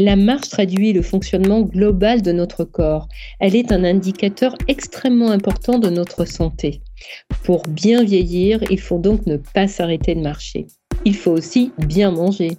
La 0.00 0.14
marche 0.14 0.50
traduit 0.50 0.92
le 0.92 1.02
fonctionnement 1.02 1.62
global 1.62 2.22
de 2.22 2.30
notre 2.30 2.62
corps. 2.62 3.08
Elle 3.40 3.56
est 3.56 3.72
un 3.72 3.82
indicateur 3.82 4.54
extrêmement 4.68 5.32
important 5.32 5.80
de 5.80 5.90
notre 5.90 6.24
santé. 6.24 6.82
Pour 7.44 7.64
bien 7.66 8.04
vieillir, 8.04 8.60
il 8.70 8.78
faut 8.78 8.98
donc 9.00 9.26
ne 9.26 9.38
pas 9.38 9.66
s'arrêter 9.66 10.14
de 10.14 10.20
marcher. 10.20 10.68
Il 11.04 11.16
faut 11.16 11.32
aussi 11.32 11.72
bien 11.78 12.12
manger. 12.12 12.50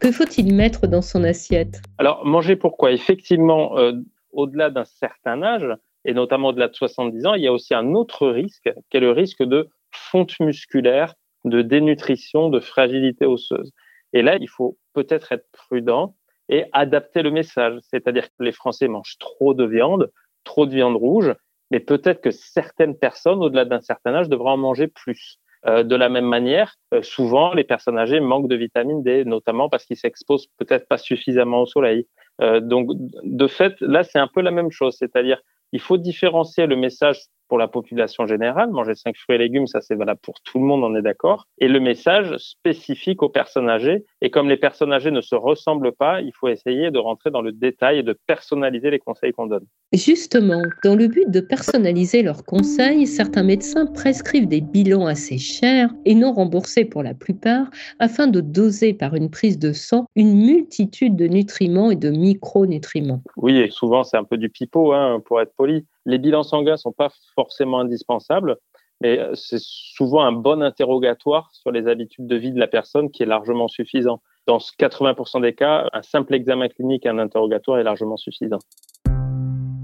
Que 0.00 0.10
faut-il 0.10 0.54
mettre 0.54 0.86
dans 0.86 1.02
son 1.02 1.22
assiette? 1.22 1.82
Alors, 1.98 2.24
manger 2.24 2.56
pourquoi? 2.56 2.92
Effectivement, 2.92 3.76
euh, 3.76 3.92
au-delà 4.32 4.70
d'un 4.70 4.86
certain 4.86 5.42
âge, 5.42 5.68
et 6.06 6.14
notamment 6.14 6.48
au-delà 6.48 6.68
de 6.68 6.74
70 6.74 7.26
ans, 7.26 7.34
il 7.34 7.42
y 7.42 7.46
a 7.46 7.52
aussi 7.52 7.74
un 7.74 7.92
autre 7.92 8.26
risque, 8.26 8.70
qui 8.88 8.96
est 8.96 9.00
le 9.00 9.10
risque 9.10 9.42
de 9.42 9.68
fonte 9.90 10.40
musculaire, 10.40 11.12
de 11.44 11.60
dénutrition, 11.60 12.48
de 12.48 12.58
fragilité 12.58 13.26
osseuse. 13.26 13.70
Et 14.14 14.22
là, 14.22 14.38
il 14.40 14.48
faut 14.48 14.78
peut-être 14.94 15.32
être 15.32 15.44
prudent 15.52 16.14
et 16.48 16.64
adapter 16.72 17.22
le 17.22 17.30
message. 17.30 17.78
C'est-à-dire 17.82 18.28
que 18.28 18.42
les 18.42 18.52
Français 18.52 18.88
mangent 18.88 19.18
trop 19.18 19.54
de 19.54 19.64
viande, 19.64 20.10
trop 20.44 20.66
de 20.66 20.72
viande 20.72 20.96
rouge, 20.96 21.34
mais 21.70 21.80
peut-être 21.80 22.20
que 22.20 22.30
certaines 22.30 22.96
personnes, 22.96 23.42
au-delà 23.42 23.64
d'un 23.64 23.80
certain 23.80 24.14
âge, 24.14 24.28
devraient 24.28 24.50
en 24.50 24.56
manger 24.56 24.86
plus. 24.86 25.38
Euh, 25.66 25.82
de 25.82 25.96
la 25.96 26.08
même 26.08 26.26
manière, 26.26 26.76
euh, 26.94 27.02
souvent, 27.02 27.52
les 27.52 27.64
personnes 27.64 27.98
âgées 27.98 28.20
manquent 28.20 28.48
de 28.48 28.54
vitamine 28.54 29.02
D, 29.02 29.24
notamment 29.24 29.68
parce 29.68 29.84
qu'ils 29.84 29.96
s'exposent 29.96 30.46
peut-être 30.58 30.86
pas 30.86 30.98
suffisamment 30.98 31.62
au 31.62 31.66
soleil. 31.66 32.06
Euh, 32.40 32.60
donc, 32.60 32.90
de 33.24 33.46
fait, 33.46 33.74
là, 33.80 34.04
c'est 34.04 34.18
un 34.18 34.28
peu 34.28 34.42
la 34.42 34.52
même 34.52 34.70
chose, 34.70 34.96
c'est-à-dire 34.96 35.40
il 35.72 35.80
faut 35.80 35.96
différencier 35.96 36.66
le 36.66 36.76
message 36.76 37.18
pour 37.48 37.58
la 37.58 37.68
population 37.68 38.26
générale, 38.26 38.70
manger 38.70 38.94
cinq 38.94 39.16
fruits 39.16 39.36
et 39.36 39.38
légumes, 39.38 39.66
ça 39.66 39.80
c'est 39.80 39.94
valable 39.94 40.20
pour 40.22 40.40
tout 40.40 40.58
le 40.58 40.64
monde, 40.64 40.82
on 40.84 40.94
est 40.96 41.02
d'accord. 41.02 41.46
Et 41.58 41.68
le 41.68 41.80
message 41.80 42.36
spécifique 42.38 43.22
aux 43.22 43.28
personnes 43.28 43.68
âgées. 43.68 44.04
Et 44.20 44.30
comme 44.30 44.48
les 44.48 44.56
personnes 44.56 44.92
âgées 44.92 45.10
ne 45.10 45.20
se 45.20 45.34
ressemblent 45.34 45.92
pas, 45.92 46.20
il 46.20 46.32
faut 46.34 46.48
essayer 46.48 46.90
de 46.90 46.98
rentrer 46.98 47.30
dans 47.30 47.42
le 47.42 47.52
détail 47.52 47.98
et 47.98 48.02
de 48.02 48.16
personnaliser 48.26 48.90
les 48.90 48.98
conseils 48.98 49.32
qu'on 49.32 49.46
donne. 49.46 49.66
Justement, 49.92 50.62
dans 50.84 50.96
le 50.96 51.06
but 51.06 51.30
de 51.30 51.40
personnaliser 51.40 52.22
leurs 52.22 52.44
conseils, 52.44 53.06
certains 53.06 53.44
médecins 53.44 53.86
prescrivent 53.86 54.48
des 54.48 54.60
bilans 54.60 55.06
assez 55.06 55.38
chers 55.38 55.90
et 56.04 56.14
non 56.14 56.32
remboursés 56.32 56.84
pour 56.84 57.02
la 57.02 57.14
plupart, 57.14 57.68
afin 57.98 58.26
de 58.26 58.40
doser 58.40 58.94
par 58.94 59.14
une 59.14 59.30
prise 59.30 59.58
de 59.58 59.72
sang 59.72 60.06
une 60.16 60.34
multitude 60.34 61.16
de 61.16 61.26
nutriments 61.26 61.90
et 61.90 61.96
de 61.96 62.10
micronutriments. 62.10 63.22
Oui, 63.36 63.58
et 63.58 63.70
souvent 63.70 64.02
c'est 64.04 64.16
un 64.16 64.24
peu 64.24 64.36
du 64.36 64.50
pipeau, 64.50 64.92
hein, 64.92 65.22
pour 65.24 65.40
être 65.40 65.54
poli. 65.56 65.86
Les 66.06 66.18
bilans 66.18 66.44
sanguins 66.44 66.76
sont 66.76 66.92
pas 66.92 67.10
forcément 67.34 67.80
indispensables, 67.80 68.56
mais 69.00 69.18
euh, 69.18 69.34
c'est 69.34 69.60
souvent 69.60 70.22
un 70.22 70.30
bon 70.30 70.62
interrogatoire 70.62 71.50
sur 71.52 71.72
les 71.72 71.88
habitudes 71.88 72.28
de 72.28 72.36
vie 72.36 72.52
de 72.52 72.60
la 72.60 72.68
personne 72.68 73.10
qui 73.10 73.24
est 73.24 73.26
largement 73.26 73.66
suffisant. 73.66 74.22
Dans 74.46 74.58
80% 74.58 75.42
des 75.42 75.52
cas, 75.52 75.88
un 75.92 76.02
simple 76.02 76.34
examen 76.34 76.68
clinique 76.68 77.04
et 77.06 77.08
un 77.08 77.18
interrogatoire 77.18 77.80
est 77.80 77.82
largement 77.82 78.16
suffisant. 78.16 78.60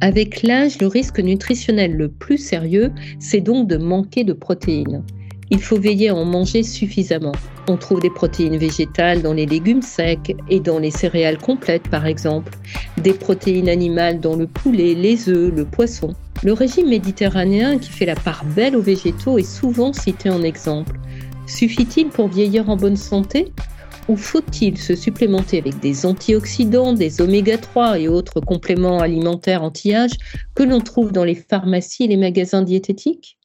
Avec 0.01 0.43
l'âge, 0.43 0.81
le 0.81 0.87
risque 0.87 1.19
nutritionnel 1.19 1.93
le 1.93 2.09
plus 2.09 2.39
sérieux, 2.39 2.93
c'est 3.19 3.41
donc 3.41 3.67
de 3.67 3.77
manquer 3.77 4.23
de 4.23 4.33
protéines. 4.33 5.05
Il 5.55 5.61
faut 5.61 5.79
veiller 5.79 6.09
à 6.09 6.15
en 6.15 6.25
manger 6.25 6.63
suffisamment. 6.63 7.35
On 7.69 7.77
trouve 7.77 8.01
des 8.01 8.09
protéines 8.09 8.57
végétales 8.57 9.21
dans 9.21 9.35
les 9.35 9.45
légumes 9.45 9.83
secs 9.83 10.35
et 10.49 10.61
dans 10.61 10.79
les 10.79 10.91
céréales 10.91 11.37
complètes 11.37 11.89
par 11.91 12.07
exemple, 12.07 12.53
des 12.97 13.13
protéines 13.13 13.69
animales 13.69 14.19
dans 14.19 14.35
le 14.35 14.47
poulet, 14.47 14.95
les 14.95 15.29
œufs, 15.29 15.53
le 15.55 15.67
poisson. 15.67 16.15
Le 16.43 16.55
régime 16.55 16.89
méditerranéen 16.89 17.77
qui 17.77 17.91
fait 17.91 18.07
la 18.07 18.15
part 18.15 18.47
belle 18.47 18.75
aux 18.75 18.81
végétaux 18.81 19.37
est 19.37 19.43
souvent 19.43 19.93
cité 19.93 20.31
en 20.31 20.43
exemple. 20.43 20.99
Suffit-il 21.47 22.09
pour 22.09 22.29
vieillir 22.29 22.71
en 22.71 22.77
bonne 22.77 22.97
santé? 22.97 23.53
Ou 24.09 24.17
faut-il 24.17 24.79
se 24.79 24.97
supplémenter 24.97 25.59
avec 25.59 25.79
des 25.81 26.07
antioxydants, 26.07 26.95
des 26.95 27.21
oméga 27.21 27.59
3 27.59 27.99
et 27.99 28.09
autres 28.09 28.41
compléments 28.41 29.01
alimentaires 29.01 29.63
anti-âge 29.63 30.13
que 30.55 30.63
l'on 30.63 30.81
trouve 30.81 31.13
dans 31.13 31.25
les 31.25 31.35
pharmacies 31.35 32.05
et 32.05 32.09
les 32.09 32.17
magasins 32.17 32.63
diététiques? 32.63 33.37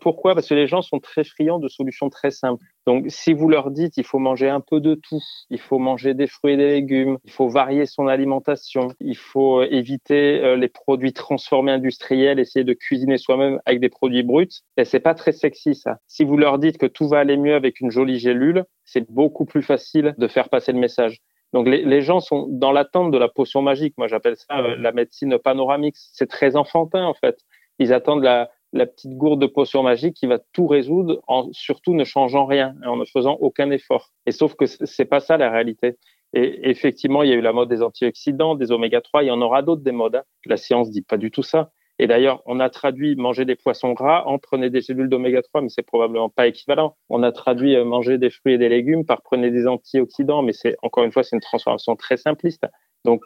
Pourquoi? 0.00 0.34
Parce 0.34 0.48
que 0.48 0.54
les 0.54 0.66
gens 0.66 0.82
sont 0.82 1.00
très 1.00 1.24
friands 1.24 1.58
de 1.58 1.68
solutions 1.68 2.08
très 2.08 2.30
simples. 2.30 2.64
Donc, 2.86 3.06
si 3.08 3.32
vous 3.32 3.48
leur 3.48 3.70
dites 3.70 3.96
il 3.96 4.04
faut 4.04 4.18
manger 4.18 4.48
un 4.48 4.60
peu 4.60 4.80
de 4.80 4.94
tout, 4.94 5.22
il 5.50 5.60
faut 5.60 5.78
manger 5.78 6.14
des 6.14 6.26
fruits 6.26 6.54
et 6.54 6.56
des 6.56 6.68
légumes, 6.68 7.18
il 7.24 7.30
faut 7.30 7.48
varier 7.48 7.84
son 7.86 8.06
alimentation, 8.06 8.88
il 9.00 9.16
faut 9.16 9.60
euh, 9.60 9.68
éviter 9.70 10.40
euh, 10.42 10.56
les 10.56 10.68
produits 10.68 11.12
transformés 11.12 11.72
industriels, 11.72 12.38
essayer 12.38 12.64
de 12.64 12.72
cuisiner 12.72 13.18
soi-même 13.18 13.60
avec 13.66 13.80
des 13.80 13.88
produits 13.88 14.22
bruts, 14.22 14.48
et 14.76 14.84
c'est 14.84 15.00
pas 15.00 15.14
très 15.14 15.32
sexy 15.32 15.74
ça. 15.74 15.98
Si 16.06 16.24
vous 16.24 16.36
leur 16.36 16.58
dites 16.58 16.78
que 16.78 16.86
tout 16.86 17.08
va 17.08 17.18
aller 17.18 17.36
mieux 17.36 17.54
avec 17.54 17.80
une 17.80 17.90
jolie 17.90 18.18
gélule, 18.18 18.64
c'est 18.84 19.10
beaucoup 19.10 19.44
plus 19.44 19.62
facile 19.62 20.14
de 20.16 20.28
faire 20.28 20.48
passer 20.48 20.72
le 20.72 20.78
message. 20.78 21.18
Donc 21.52 21.68
les, 21.68 21.84
les, 21.84 22.02
gens 22.02 22.20
sont 22.20 22.46
dans 22.50 22.72
l'attente 22.72 23.10
de 23.10 23.18
la 23.18 23.28
potion 23.28 23.62
magique. 23.62 23.94
Moi, 23.98 24.08
j'appelle 24.08 24.36
ça 24.36 24.58
euh, 24.58 24.76
la 24.76 24.92
médecine 24.92 25.38
panoramique. 25.38 25.94
C'est 25.96 26.28
très 26.28 26.56
enfantin 26.56 27.04
en 27.04 27.14
fait. 27.14 27.38
Ils 27.78 27.92
attendent 27.92 28.22
la, 28.22 28.50
la 28.76 28.86
petite 28.86 29.16
gourde 29.16 29.40
de 29.40 29.46
potion 29.46 29.82
magique 29.82 30.14
qui 30.14 30.26
va 30.26 30.38
tout 30.52 30.66
résoudre 30.66 31.22
en 31.26 31.48
surtout 31.52 31.94
ne 31.94 32.04
changeant 32.04 32.46
rien 32.46 32.74
et 32.84 32.86
en 32.86 32.96
ne 32.96 33.04
faisant 33.04 33.36
aucun 33.40 33.70
effort. 33.70 34.10
Et 34.26 34.32
sauf 34.32 34.54
que 34.54 34.66
c'est 34.66 35.04
pas 35.04 35.20
ça 35.20 35.36
la 35.36 35.50
réalité. 35.50 35.96
Et 36.32 36.70
effectivement, 36.70 37.22
il 37.22 37.30
y 37.30 37.32
a 37.32 37.36
eu 37.36 37.40
la 37.40 37.52
mode 37.52 37.68
des 37.68 37.82
antioxydants, 37.82 38.54
des 38.54 38.72
oméga 38.72 39.00
3, 39.00 39.22
il 39.22 39.26
y 39.26 39.30
en 39.30 39.40
aura 39.40 39.62
d'autres 39.62 39.82
des 39.82 39.92
modes. 39.92 40.16
Hein. 40.16 40.24
La 40.44 40.56
science 40.56 40.90
dit 40.90 41.02
pas 41.02 41.16
du 41.16 41.30
tout 41.30 41.42
ça. 41.42 41.70
Et 41.98 42.06
d'ailleurs, 42.06 42.42
on 42.44 42.60
a 42.60 42.68
traduit 42.68 43.16
manger 43.16 43.46
des 43.46 43.56
poissons 43.56 43.92
gras 43.92 44.24
en 44.26 44.38
prenez 44.38 44.68
des 44.68 44.82
cellules 44.82 45.08
d'oméga 45.08 45.40
3, 45.40 45.62
mais 45.62 45.68
c'est 45.70 45.82
probablement 45.82 46.28
pas 46.28 46.46
équivalent. 46.46 46.94
On 47.08 47.22
a 47.22 47.32
traduit 47.32 47.74
euh, 47.74 47.84
manger 47.84 48.18
des 48.18 48.28
fruits 48.28 48.54
et 48.54 48.58
des 48.58 48.68
légumes 48.68 49.06
par 49.06 49.22
prenez 49.22 49.50
des 49.50 49.66
antioxydants, 49.66 50.42
mais 50.42 50.52
c'est 50.52 50.76
encore 50.82 51.04
une 51.04 51.12
fois, 51.12 51.22
c'est 51.22 51.36
une 51.36 51.40
transformation 51.40 51.96
très 51.96 52.18
simpliste. 52.18 52.66
Donc, 53.06 53.22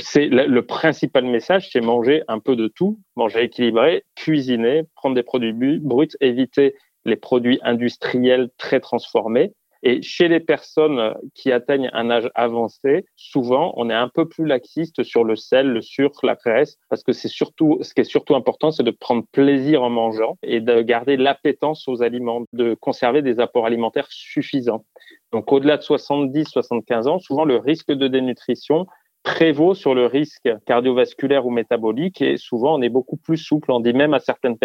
c'est 0.00 0.26
le, 0.26 0.66
principal 0.66 1.24
message, 1.24 1.70
c'est 1.70 1.80
manger 1.80 2.24
un 2.26 2.40
peu 2.40 2.56
de 2.56 2.66
tout, 2.66 2.98
manger 3.14 3.44
équilibré, 3.44 4.02
cuisiner, 4.16 4.82
prendre 4.96 5.14
des 5.14 5.22
produits 5.22 5.52
bruts, 5.78 6.08
éviter 6.20 6.74
les 7.04 7.14
produits 7.14 7.60
industriels 7.62 8.50
très 8.58 8.80
transformés. 8.80 9.52
Et 9.84 10.02
chez 10.02 10.26
les 10.26 10.40
personnes 10.40 11.14
qui 11.34 11.52
atteignent 11.52 11.90
un 11.92 12.10
âge 12.10 12.28
avancé, 12.34 13.04
souvent, 13.14 13.72
on 13.76 13.88
est 13.88 13.94
un 13.94 14.08
peu 14.08 14.26
plus 14.26 14.46
laxiste 14.46 15.04
sur 15.04 15.22
le 15.22 15.36
sel, 15.36 15.68
le 15.68 15.82
sucre, 15.82 16.26
la 16.26 16.34
graisse, 16.34 16.78
parce 16.88 17.04
que 17.04 17.12
c'est 17.12 17.28
surtout, 17.28 17.78
ce 17.82 17.94
qui 17.94 18.00
est 18.00 18.04
surtout 18.04 18.34
important, 18.34 18.72
c'est 18.72 18.82
de 18.82 18.90
prendre 18.90 19.24
plaisir 19.30 19.82
en 19.84 19.90
mangeant 19.90 20.38
et 20.42 20.60
de 20.60 20.82
garder 20.82 21.16
l'appétence 21.16 21.86
aux 21.86 22.02
aliments, 22.02 22.46
de 22.52 22.74
conserver 22.74 23.22
des 23.22 23.38
apports 23.38 23.66
alimentaires 23.66 24.08
suffisants. 24.10 24.84
Donc, 25.32 25.52
au-delà 25.52 25.76
de 25.76 25.82
70, 25.82 26.46
75 26.46 27.06
ans, 27.06 27.18
souvent, 27.20 27.44
le 27.44 27.58
risque 27.58 27.92
de 27.92 28.08
dénutrition 28.08 28.86
prévaut 29.24 29.74
sur 29.74 29.94
le 29.94 30.06
risque 30.06 30.48
cardiovasculaire 30.66 31.46
ou 31.46 31.50
métabolique 31.50 32.22
et 32.22 32.36
souvent 32.36 32.78
on 32.78 32.82
est 32.82 32.90
beaucoup 32.90 33.16
plus 33.16 33.38
souple. 33.38 33.72
On 33.72 33.80
dit 33.80 33.94
même 33.94 34.14
à 34.14 34.20
certaines 34.20 34.56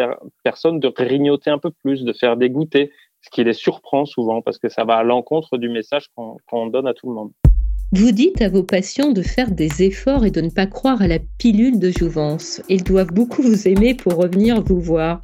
personnes 0.44 0.80
de 0.80 0.90
grignoter 0.90 1.50
un 1.50 1.58
peu 1.58 1.72
plus, 1.72 2.04
de 2.04 2.14
faire 2.14 2.38
des 2.38 2.52
goûters, 2.52 2.90
ce 3.22 3.30
qui 3.32 3.44
les 3.44 3.54
surprend 3.54 4.06
souvent 4.06 4.42
parce 4.42 4.60
que 4.60 4.70
ça 4.70 4.84
va 4.84 4.98
à 4.98 5.04
l'encontre 5.04 5.58
du 5.58 5.70
message 5.70 6.10
qu'on 6.46 6.68
donne 6.68 6.88
à 6.88 6.94
tout 6.94 7.08
le 7.08 7.16
monde. 7.16 7.32
Vous 7.92 8.12
dites 8.12 8.40
à 8.44 8.50
vos 8.50 8.62
patients 8.62 9.12
de 9.12 9.24
faire 9.24 9.50
des 9.50 9.82
efforts 9.82 10.24
et 10.24 10.30
de 10.30 10.42
ne 10.42 10.52
pas 10.52 10.68
croire 10.68 11.02
à 11.02 11.08
la 11.08 11.18
pilule 11.40 11.80
de 11.80 11.90
jouvence. 11.90 12.62
Ils 12.70 12.84
doivent 12.84 13.12
beaucoup 13.12 13.42
vous 13.42 13.68
aimer 13.68 13.96
pour 13.96 14.14
revenir 14.16 14.62
vous 14.62 14.80
voir. 14.80 15.22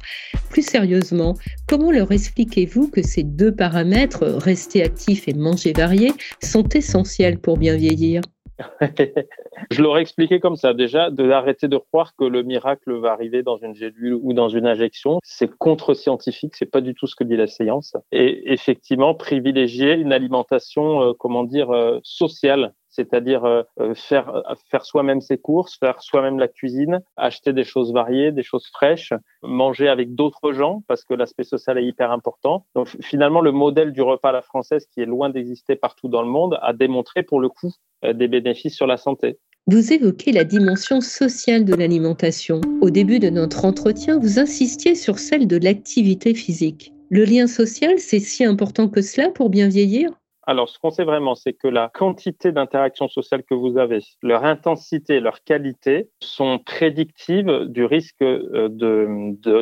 Plus 0.50 0.66
sérieusement, 0.66 1.34
comment 1.68 1.92
leur 1.92 2.10
expliquez-vous 2.10 2.88
que 2.88 3.02
ces 3.02 3.22
deux 3.22 3.54
paramètres, 3.54 4.24
rester 4.24 4.82
actif 4.82 5.28
et 5.28 5.34
manger 5.34 5.74
varié, 5.74 6.10
sont 6.42 6.68
essentiels 6.70 7.38
pour 7.38 7.56
bien 7.56 7.76
vieillir? 7.76 8.22
je 9.70 9.82
l'aurais 9.82 10.02
expliqué 10.02 10.40
comme 10.40 10.56
ça. 10.56 10.74
Déjà, 10.74 11.10
de 11.10 11.26
d'arrêter 11.26 11.68
de 11.68 11.76
croire 11.76 12.14
que 12.16 12.24
le 12.24 12.42
miracle 12.42 12.92
va 12.98 13.12
arriver 13.12 13.42
dans 13.42 13.56
une 13.56 13.74
gélule 13.74 14.14
ou 14.14 14.32
dans 14.32 14.48
une 14.48 14.66
injection, 14.66 15.18
c'est 15.22 15.50
contre-scientifique, 15.56 16.54
c'est 16.56 16.70
pas 16.70 16.80
du 16.80 16.94
tout 16.94 17.06
ce 17.06 17.14
que 17.14 17.24
dit 17.24 17.36
la 17.36 17.46
science. 17.46 17.94
Et 18.12 18.52
effectivement, 18.52 19.14
privilégier 19.14 19.94
une 19.94 20.12
alimentation, 20.12 21.02
euh, 21.02 21.12
comment 21.18 21.44
dire, 21.44 21.70
euh, 21.70 21.98
sociale 22.02 22.72
c'est-à-dire 22.96 23.44
euh, 23.44 23.62
euh, 23.80 23.94
faire, 23.94 24.34
euh, 24.34 24.54
faire 24.70 24.84
soi-même 24.84 25.20
ses 25.20 25.38
courses, 25.38 25.78
faire 25.78 26.02
soi-même 26.02 26.38
la 26.38 26.48
cuisine, 26.48 27.00
acheter 27.16 27.52
des 27.52 27.64
choses 27.64 27.92
variées, 27.92 28.32
des 28.32 28.42
choses 28.42 28.66
fraîches, 28.72 29.12
manger 29.42 29.88
avec 29.88 30.14
d'autres 30.14 30.52
gens 30.52 30.82
parce 30.88 31.04
que 31.04 31.14
l'aspect 31.14 31.44
social 31.44 31.78
est 31.78 31.84
hyper 31.84 32.10
important. 32.10 32.66
Donc 32.74 32.88
finalement, 33.02 33.40
le 33.40 33.52
modèle 33.52 33.92
du 33.92 34.02
repas 34.02 34.30
à 34.30 34.32
la 34.32 34.42
française 34.42 34.86
qui 34.86 35.00
est 35.00 35.06
loin 35.06 35.30
d'exister 35.30 35.76
partout 35.76 36.08
dans 36.08 36.22
le 36.22 36.28
monde 36.28 36.58
a 36.62 36.72
démontré 36.72 37.22
pour 37.22 37.40
le 37.40 37.48
coup 37.48 37.72
des 38.02 38.28
bénéfices 38.28 38.74
sur 38.74 38.86
la 38.86 38.96
santé. 38.96 39.38
Vous 39.66 39.92
évoquez 39.92 40.32
la 40.32 40.44
dimension 40.44 41.00
sociale 41.00 41.64
de 41.64 41.74
l'alimentation. 41.74 42.60
Au 42.80 42.90
début 42.90 43.18
de 43.18 43.30
notre 43.30 43.64
entretien, 43.64 44.18
vous 44.18 44.38
insistiez 44.38 44.94
sur 44.94 45.18
celle 45.18 45.46
de 45.46 45.56
l'activité 45.56 46.34
physique. 46.34 46.92
Le 47.10 47.24
lien 47.24 47.46
social, 47.46 47.98
c'est 47.98 48.20
si 48.20 48.44
important 48.44 48.88
que 48.88 49.02
cela 49.02 49.30
pour 49.30 49.50
bien 49.50 49.68
vieillir? 49.68 50.10
Alors, 50.48 50.68
ce 50.68 50.78
qu'on 50.78 50.90
sait 50.90 51.04
vraiment, 51.04 51.34
c'est 51.34 51.54
que 51.54 51.66
la 51.66 51.90
quantité 51.92 52.52
d'interactions 52.52 53.08
sociales 53.08 53.42
que 53.42 53.54
vous 53.54 53.78
avez, 53.78 53.98
leur 54.22 54.44
intensité, 54.44 55.18
leur 55.18 55.42
qualité 55.42 56.08
sont 56.20 56.60
prédictives 56.60 57.64
du 57.66 57.84
risque 57.84 58.22
euh, 58.22 58.68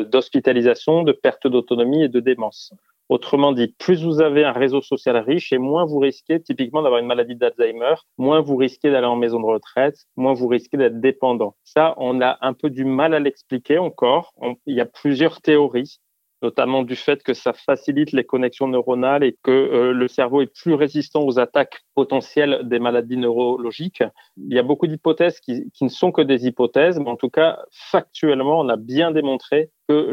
d'hospitalisation, 0.04 1.02
de, 1.02 1.12
de 1.12 1.16
perte 1.16 1.46
d'autonomie 1.46 2.04
et 2.04 2.08
de 2.10 2.20
démence. 2.20 2.74
Autrement 3.08 3.52
dit, 3.52 3.68
plus 3.78 4.02
vous 4.02 4.20
avez 4.20 4.44
un 4.44 4.52
réseau 4.52 4.80
social 4.80 5.16
riche 5.18 5.52
et 5.52 5.58
moins 5.58 5.84
vous 5.84 5.98
risquez 5.98 6.40
typiquement 6.40 6.82
d'avoir 6.82 7.00
une 7.00 7.06
maladie 7.06 7.36
d'Alzheimer, 7.36 7.94
moins 8.16 8.40
vous 8.40 8.56
risquez 8.56 8.90
d'aller 8.90 9.06
en 9.06 9.16
maison 9.16 9.40
de 9.40 9.46
retraite, 9.46 9.96
moins 10.16 10.32
vous 10.32 10.48
risquez 10.48 10.78
d'être 10.78 11.00
dépendant. 11.00 11.54
Ça, 11.64 11.94
on 11.98 12.22
a 12.22 12.38
un 12.40 12.54
peu 12.54 12.70
du 12.70 12.84
mal 12.84 13.12
à 13.14 13.20
l'expliquer 13.20 13.78
encore. 13.78 14.32
il 14.66 14.74
y 14.74 14.80
a 14.80 14.86
plusieurs 14.86 15.42
théories 15.42 15.98
notamment 16.44 16.82
du 16.82 16.94
fait 16.94 17.22
que 17.22 17.32
ça 17.32 17.54
facilite 17.54 18.12
les 18.12 18.24
connexions 18.24 18.68
neuronales 18.68 19.24
et 19.24 19.36
que 19.42 19.50
euh, 19.50 19.92
le 19.92 20.08
cerveau 20.08 20.42
est 20.42 20.54
plus 20.62 20.74
résistant 20.74 21.24
aux 21.24 21.38
attaques 21.38 21.80
potentielles 21.94 22.60
des 22.64 22.78
maladies 22.78 23.16
neurologiques. 23.16 24.02
Il 24.36 24.54
y 24.54 24.58
a 24.58 24.62
beaucoup 24.62 24.86
d'hypothèses 24.86 25.40
qui, 25.40 25.64
ne 25.80 25.88
sont 25.88 26.12
que 26.12 26.20
des 26.20 26.46
hypothèses, 26.46 26.98
mais 26.98 27.08
en 27.08 27.16
tout 27.16 27.30
cas, 27.30 27.60
factuellement, 27.70 28.60
on 28.60 28.68
a 28.68 28.76
bien 28.76 29.10
démontré 29.10 29.70
que 29.88 30.10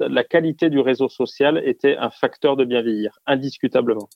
la 0.00 0.24
qualité 0.24 0.68
du 0.68 0.80
réseau 0.80 1.08
social 1.08 1.60
était 1.64 1.96
un 1.96 2.10
facteur 2.10 2.56
de 2.56 2.64
bien 2.64 2.82
vieillir, 2.82 3.18
indiscutablement. 3.26 4.08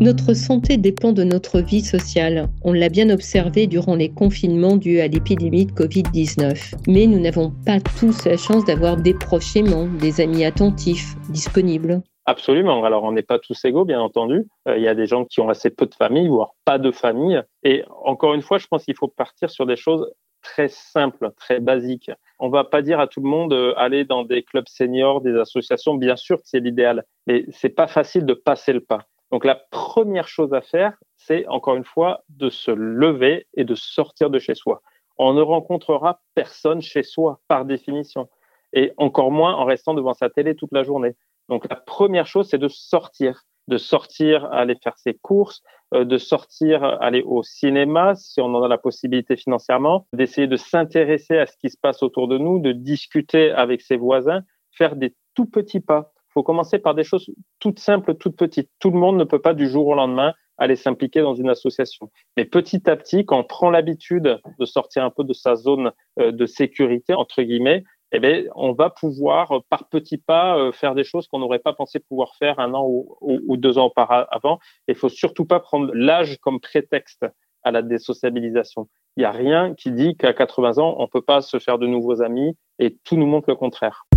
Notre 0.00 0.32
santé 0.32 0.76
dépend 0.76 1.12
de 1.12 1.24
notre 1.24 1.58
vie 1.60 1.80
sociale. 1.80 2.48
On 2.62 2.72
l'a 2.72 2.88
bien 2.88 3.10
observé 3.10 3.66
durant 3.66 3.96
les 3.96 4.08
confinements 4.08 4.76
dus 4.76 5.00
à 5.00 5.08
l'épidémie 5.08 5.66
de 5.66 5.72
Covid-19. 5.72 6.76
Mais 6.86 7.08
nous 7.08 7.18
n'avons 7.18 7.52
pas 7.66 7.80
tous 7.98 8.24
la 8.24 8.36
chance 8.36 8.64
d'avoir 8.64 8.96
des 8.96 9.12
proches 9.12 9.56
aimants, 9.56 9.88
des 9.98 10.20
amis 10.20 10.44
attentifs, 10.44 11.16
disponibles. 11.30 12.00
Absolument. 12.26 12.84
Alors, 12.84 13.02
on 13.02 13.10
n'est 13.10 13.22
pas 13.22 13.40
tous 13.40 13.64
égaux, 13.64 13.84
bien 13.84 14.00
entendu. 14.00 14.46
Euh, 14.68 14.76
il 14.76 14.84
y 14.84 14.88
a 14.88 14.94
des 14.94 15.06
gens 15.06 15.24
qui 15.24 15.40
ont 15.40 15.48
assez 15.48 15.68
peu 15.68 15.86
de 15.86 15.94
famille, 15.96 16.28
voire 16.28 16.52
pas 16.64 16.78
de 16.78 16.92
famille. 16.92 17.42
Et 17.64 17.82
encore 18.04 18.34
une 18.34 18.42
fois, 18.42 18.58
je 18.58 18.68
pense 18.68 18.84
qu'il 18.84 18.94
faut 18.94 19.08
partir 19.08 19.50
sur 19.50 19.66
des 19.66 19.76
choses 19.76 20.08
très 20.42 20.68
simples, 20.68 21.32
très 21.36 21.58
basiques. 21.58 22.12
On 22.38 22.50
va 22.50 22.62
pas 22.62 22.82
dire 22.82 23.00
à 23.00 23.08
tout 23.08 23.20
le 23.20 23.28
monde 23.28 23.52
euh, 23.52 23.74
aller 23.76 24.04
dans 24.04 24.22
des 24.22 24.44
clubs 24.44 24.68
seniors, 24.68 25.22
des 25.22 25.36
associations. 25.36 25.96
Bien 25.96 26.14
sûr 26.14 26.36
que 26.36 26.44
c'est 26.44 26.60
l'idéal, 26.60 27.02
mais 27.26 27.46
c'est 27.50 27.68
pas 27.68 27.88
facile 27.88 28.26
de 28.26 28.34
passer 28.34 28.72
le 28.72 28.80
pas. 28.80 29.08
Donc 29.30 29.44
la 29.44 29.56
première 29.56 30.28
chose 30.28 30.54
à 30.54 30.60
faire, 30.60 30.96
c'est 31.16 31.46
encore 31.48 31.76
une 31.76 31.84
fois 31.84 32.22
de 32.28 32.48
se 32.48 32.70
lever 32.70 33.46
et 33.54 33.64
de 33.64 33.74
sortir 33.74 34.30
de 34.30 34.38
chez 34.38 34.54
soi. 34.54 34.80
On 35.18 35.34
ne 35.34 35.42
rencontrera 35.42 36.20
personne 36.34 36.80
chez 36.80 37.02
soi 37.02 37.40
par 37.48 37.64
définition, 37.64 38.28
et 38.72 38.92
encore 38.96 39.30
moins 39.30 39.54
en 39.54 39.64
restant 39.64 39.94
devant 39.94 40.14
sa 40.14 40.30
télé 40.30 40.54
toute 40.54 40.72
la 40.72 40.82
journée. 40.82 41.16
Donc 41.48 41.68
la 41.68 41.76
première 41.76 42.26
chose, 42.26 42.48
c'est 42.48 42.58
de 42.58 42.68
sortir, 42.68 43.44
de 43.68 43.78
sortir, 43.78 44.46
aller 44.52 44.76
faire 44.82 44.96
ses 44.98 45.14
courses, 45.14 45.62
euh, 45.94 46.04
de 46.04 46.18
sortir, 46.18 46.84
aller 46.84 47.22
au 47.22 47.42
cinéma 47.42 48.14
si 48.14 48.40
on 48.40 48.54
en 48.54 48.62
a 48.62 48.68
la 48.68 48.78
possibilité 48.78 49.36
financièrement, 49.36 50.06
d'essayer 50.12 50.46
de 50.46 50.56
s'intéresser 50.56 51.38
à 51.38 51.46
ce 51.46 51.56
qui 51.56 51.70
se 51.70 51.78
passe 51.80 52.02
autour 52.02 52.28
de 52.28 52.38
nous, 52.38 52.60
de 52.60 52.72
discuter 52.72 53.50
avec 53.50 53.80
ses 53.80 53.96
voisins, 53.96 54.42
faire 54.70 54.96
des 54.96 55.14
tout 55.34 55.46
petits 55.46 55.80
pas 55.80 56.12
faut 56.38 56.44
commencer 56.44 56.78
par 56.78 56.94
des 56.94 57.02
choses 57.02 57.28
toutes 57.58 57.80
simples, 57.80 58.14
toutes 58.14 58.36
petites. 58.36 58.70
Tout 58.78 58.92
le 58.92 58.98
monde 59.00 59.16
ne 59.16 59.24
peut 59.24 59.40
pas 59.40 59.54
du 59.54 59.68
jour 59.68 59.88
au 59.88 59.94
lendemain 59.96 60.34
aller 60.56 60.76
s'impliquer 60.76 61.20
dans 61.20 61.34
une 61.34 61.48
association. 61.48 62.10
Mais 62.36 62.44
petit 62.44 62.88
à 62.88 62.94
petit, 62.94 63.26
quand 63.26 63.40
on 63.40 63.44
prend 63.44 63.70
l'habitude 63.70 64.40
de 64.60 64.64
sortir 64.64 65.04
un 65.04 65.10
peu 65.10 65.24
de 65.24 65.32
sa 65.32 65.56
zone 65.56 65.90
euh, 66.20 66.30
de 66.30 66.46
sécurité, 66.46 67.12
entre 67.12 67.42
guillemets, 67.42 67.82
eh 68.12 68.20
bien, 68.20 68.44
on 68.54 68.72
va 68.72 68.88
pouvoir, 68.88 69.50
euh, 69.50 69.58
par 69.68 69.88
petits 69.88 70.18
pas, 70.18 70.56
euh, 70.56 70.70
faire 70.70 70.94
des 70.94 71.02
choses 71.02 71.26
qu'on 71.26 71.40
n'aurait 71.40 71.58
pas 71.58 71.72
pensé 71.72 71.98
pouvoir 71.98 72.36
faire 72.36 72.60
un 72.60 72.72
an 72.72 72.86
ou, 72.86 73.56
deux 73.56 73.76
ans 73.76 73.86
auparavant. 73.86 74.60
Il 74.86 74.94
faut 74.94 75.08
surtout 75.08 75.44
pas 75.44 75.58
prendre 75.58 75.90
l'âge 75.92 76.38
comme 76.38 76.60
prétexte 76.60 77.26
à 77.64 77.72
la 77.72 77.82
désociabilisation. 77.82 78.88
Il 79.16 79.20
n'y 79.22 79.26
a 79.26 79.32
rien 79.32 79.74
qui 79.74 79.90
dit 79.90 80.16
qu'à 80.16 80.32
80 80.32 80.78
ans, 80.78 80.94
on 80.98 81.08
peut 81.08 81.20
pas 81.20 81.40
se 81.40 81.58
faire 81.58 81.78
de 81.78 81.88
nouveaux 81.88 82.22
amis 82.22 82.56
et 82.78 82.96
tout 83.02 83.16
nous 83.16 83.26
montre 83.26 83.50
le 83.50 83.56
contraire. 83.56 84.07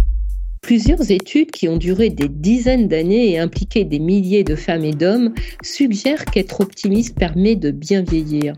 Plusieurs 0.61 1.09
études 1.09 1.49
qui 1.49 1.67
ont 1.67 1.77
duré 1.77 2.11
des 2.11 2.29
dizaines 2.29 2.87
d'années 2.87 3.31
et 3.31 3.39
impliqué 3.39 3.83
des 3.83 3.97
milliers 3.97 4.43
de 4.43 4.55
femmes 4.55 4.85
et 4.85 4.93
d'hommes 4.93 5.33
suggèrent 5.63 6.23
qu'être 6.25 6.61
optimiste 6.61 7.17
permet 7.17 7.55
de 7.55 7.71
bien 7.71 8.03
vieillir. 8.03 8.53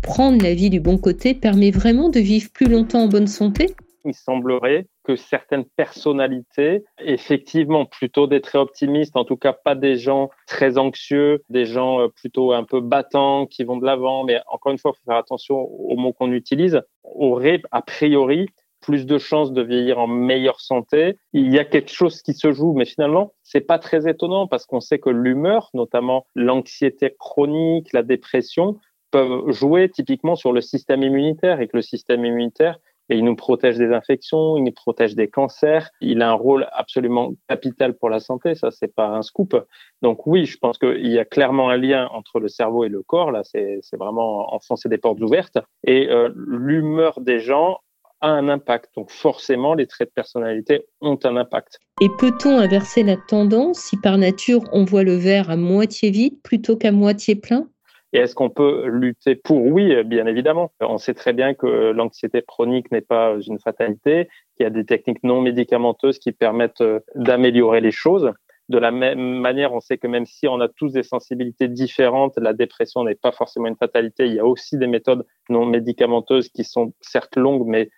Prendre 0.00 0.40
la 0.42 0.54
vie 0.54 0.70
du 0.70 0.78
bon 0.78 0.98
côté 0.98 1.34
permet 1.34 1.72
vraiment 1.72 2.10
de 2.10 2.20
vivre 2.20 2.48
plus 2.52 2.68
longtemps 2.68 3.02
en 3.02 3.08
bonne 3.08 3.26
santé? 3.26 3.74
Il 4.04 4.14
semblerait 4.14 4.86
que 5.02 5.16
certaines 5.16 5.64
personnalités, 5.64 6.84
effectivement, 7.00 7.86
plutôt 7.86 8.28
des 8.28 8.40
très 8.40 8.58
optimistes, 8.58 9.16
en 9.16 9.24
tout 9.24 9.36
cas 9.36 9.52
pas 9.52 9.74
des 9.74 9.96
gens 9.96 10.30
très 10.46 10.78
anxieux, 10.78 11.42
des 11.50 11.66
gens 11.66 12.00
euh, 12.00 12.08
plutôt 12.08 12.52
un 12.52 12.62
peu 12.62 12.80
battants, 12.80 13.46
qui 13.46 13.64
vont 13.64 13.78
de 13.78 13.84
l'avant, 13.84 14.22
mais 14.22 14.40
encore 14.46 14.70
une 14.70 14.78
fois, 14.78 14.92
il 14.94 14.98
faut 14.98 15.04
faire 15.06 15.16
attention 15.16 15.56
aux 15.56 15.96
mots 15.96 16.12
qu'on 16.12 16.32
utilise, 16.32 16.80
auraient 17.02 17.60
a 17.72 17.82
priori 17.82 18.48
plus 18.88 19.04
de 19.04 19.18
chances 19.18 19.52
de 19.52 19.60
vieillir 19.60 19.98
en 19.98 20.06
meilleure 20.06 20.62
santé. 20.62 21.18
Il 21.34 21.52
y 21.52 21.58
a 21.58 21.66
quelque 21.66 21.92
chose 21.92 22.22
qui 22.22 22.32
se 22.32 22.52
joue, 22.52 22.72
mais 22.72 22.86
finalement, 22.86 23.34
c'est 23.42 23.60
pas 23.60 23.78
très 23.78 24.08
étonnant 24.08 24.46
parce 24.46 24.64
qu'on 24.64 24.80
sait 24.80 24.98
que 24.98 25.10
l'humeur, 25.10 25.68
notamment 25.74 26.24
l'anxiété 26.34 27.14
chronique, 27.18 27.92
la 27.92 28.02
dépression, 28.02 28.78
peuvent 29.10 29.50
jouer 29.50 29.90
typiquement 29.90 30.36
sur 30.36 30.54
le 30.54 30.62
système 30.62 31.02
immunitaire 31.02 31.60
et 31.60 31.68
que 31.68 31.76
le 31.76 31.82
système 31.82 32.24
immunitaire, 32.24 32.78
il 33.10 33.24
nous 33.24 33.36
protège 33.36 33.76
des 33.76 33.92
infections, 33.92 34.56
il 34.56 34.64
nous 34.64 34.72
protège 34.72 35.14
des 35.14 35.28
cancers. 35.28 35.90
Il 36.00 36.22
a 36.22 36.30
un 36.30 36.34
rôle 36.34 36.66
absolument 36.72 37.32
capital 37.46 37.94
pour 37.94 38.08
la 38.08 38.20
santé. 38.20 38.54
Ça, 38.54 38.70
c'est 38.70 38.94
pas 38.94 39.08
un 39.08 39.22
scoop. 39.22 39.54
Donc 40.00 40.26
oui, 40.26 40.46
je 40.46 40.56
pense 40.56 40.78
qu'il 40.78 41.08
y 41.08 41.18
a 41.18 41.26
clairement 41.26 41.68
un 41.68 41.76
lien 41.76 42.08
entre 42.12 42.40
le 42.40 42.48
cerveau 42.48 42.84
et 42.84 42.88
le 42.88 43.02
corps. 43.02 43.32
Là, 43.32 43.42
c'est 43.44 43.80
vraiment 43.98 44.54
enfoncer 44.54 44.88
des 44.88 44.98
portes 44.98 45.20
ouvertes. 45.20 45.58
Et 45.84 46.08
euh, 46.08 46.30
l'humeur 46.34 47.20
des 47.20 47.38
gens 47.38 47.80
a 48.20 48.28
un 48.28 48.48
impact. 48.48 48.90
Donc 48.96 49.10
forcément, 49.10 49.74
les 49.74 49.86
traits 49.86 50.08
de 50.08 50.14
personnalité 50.14 50.86
ont 51.00 51.18
un 51.24 51.36
impact. 51.36 51.78
Et 52.00 52.08
peut-on 52.18 52.58
inverser 52.58 53.02
la 53.02 53.16
tendance 53.16 53.78
si 53.78 53.96
par 53.96 54.18
nature 54.18 54.62
on 54.72 54.84
voit 54.84 55.04
le 55.04 55.16
verre 55.16 55.50
à 55.50 55.56
moitié 55.56 56.10
vide 56.10 56.40
plutôt 56.42 56.76
qu'à 56.76 56.92
moitié 56.92 57.36
plein? 57.36 57.68
Et 58.12 58.18
est-ce 58.18 58.34
qu'on 58.34 58.48
peut 58.48 58.86
lutter 58.86 59.34
pour? 59.34 59.62
Oui, 59.66 60.02
bien 60.04 60.26
évidemment. 60.26 60.72
On 60.80 60.96
sait 60.96 61.14
très 61.14 61.34
bien 61.34 61.52
que 61.54 61.92
l'anxiété 61.92 62.42
chronique 62.46 62.90
n'est 62.90 63.02
pas 63.02 63.36
une 63.46 63.58
fatalité, 63.58 64.28
qu'il 64.56 64.64
y 64.64 64.66
a 64.66 64.70
des 64.70 64.86
techniques 64.86 65.22
non 65.22 65.42
médicamenteuses 65.42 66.18
qui 66.18 66.32
permettent 66.32 66.80
euh, 66.80 67.00
d'améliorer 67.14 67.82
les 67.82 67.90
choses. 67.90 68.32
De 68.68 68.78
la 68.78 68.90
même 68.90 69.40
manière, 69.40 69.72
on 69.72 69.80
sait 69.80 69.96
que 69.96 70.06
même 70.06 70.26
si 70.26 70.46
on 70.46 70.60
a 70.60 70.68
tous 70.68 70.92
des 70.92 71.02
sensibilités 71.02 71.68
différentes, 71.68 72.34
la 72.36 72.52
dépression 72.52 73.02
n'est 73.02 73.14
pas 73.14 73.32
forcément 73.32 73.66
une 73.66 73.76
fatalité. 73.76 74.26
Il 74.26 74.34
y 74.34 74.40
a 74.40 74.44
aussi 74.44 74.76
des 74.76 74.86
méthodes 74.86 75.26
non 75.48 75.64
médicamenteuses 75.64 76.50
qui 76.50 76.64
sont 76.64 76.92
certes 77.00 77.36
longues, 77.36 77.66
mais 77.66 77.88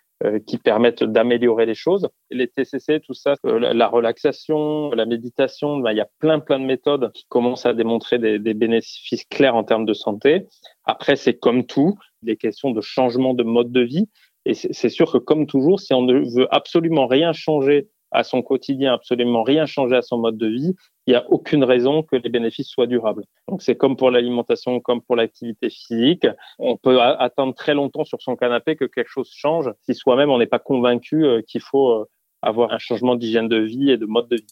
qui 0.45 0.57
permettent 0.57 1.03
d'améliorer 1.03 1.65
les 1.65 1.73
choses. 1.73 2.09
Les 2.29 2.47
TCC, 2.47 2.99
tout 2.99 3.13
ça, 3.13 3.35
euh, 3.45 3.73
la 3.73 3.87
relaxation, 3.87 4.91
la 4.91 5.05
méditation, 5.05 5.77
ben, 5.77 5.91
il 5.91 5.97
y 5.97 6.01
a 6.01 6.09
plein 6.19 6.39
plein 6.39 6.59
de 6.59 6.65
méthodes 6.65 7.11
qui 7.13 7.25
commencent 7.29 7.65
à 7.65 7.73
démontrer 7.73 8.19
des, 8.19 8.39
des 8.39 8.53
bénéfices 8.53 9.25
clairs 9.25 9.55
en 9.55 9.63
termes 9.63 9.85
de 9.85 9.93
santé. 9.93 10.47
Après, 10.85 11.15
c'est 11.15 11.37
comme 11.37 11.65
tout, 11.65 11.97
des 12.21 12.37
questions 12.37 12.71
de 12.71 12.81
changement 12.81 13.33
de 13.33 13.43
mode 13.43 13.71
de 13.71 13.81
vie. 13.81 14.09
Et 14.45 14.53
c'est 14.53 14.89
sûr 14.89 15.11
que 15.11 15.19
comme 15.19 15.45
toujours, 15.45 15.79
si 15.79 15.93
on 15.93 16.01
ne 16.01 16.19
veut 16.35 16.47
absolument 16.49 17.05
rien 17.05 17.31
changer 17.31 17.89
à 18.11 18.23
son 18.23 18.41
quotidien, 18.41 18.93
absolument 18.93 19.43
rien 19.43 19.65
changer 19.65 19.95
à 19.95 20.01
son 20.01 20.17
mode 20.17 20.37
de 20.37 20.47
vie, 20.47 20.75
il 21.07 21.11
n'y 21.11 21.15
a 21.15 21.29
aucune 21.29 21.63
raison 21.63 22.03
que 22.03 22.15
les 22.15 22.29
bénéfices 22.29 22.67
soient 22.67 22.87
durables. 22.87 23.25
Donc 23.47 23.61
c'est 23.61 23.75
comme 23.75 23.95
pour 23.95 24.11
l'alimentation, 24.11 24.79
comme 24.79 25.01
pour 25.01 25.15
l'activité 25.15 25.69
physique. 25.69 26.27
On 26.59 26.77
peut 26.77 27.01
attendre 27.01 27.55
très 27.55 27.73
longtemps 27.73 28.03
sur 28.03 28.21
son 28.21 28.35
canapé 28.35 28.75
que 28.75 28.85
quelque 28.85 29.09
chose 29.09 29.31
change 29.33 29.71
si 29.81 29.95
soi-même 29.95 30.29
on 30.29 30.37
n'est 30.37 30.45
pas 30.45 30.59
convaincu 30.59 31.25
euh, 31.25 31.41
qu'il 31.41 31.61
faut 31.61 31.91
euh, 31.91 32.05
avoir 32.41 32.71
un 32.71 32.79
changement 32.79 33.15
d'hygiène 33.15 33.47
de 33.47 33.57
vie 33.57 33.91
et 33.91 33.97
de 33.97 34.05
mode 34.05 34.27
de 34.27 34.37
vie. 34.37 34.47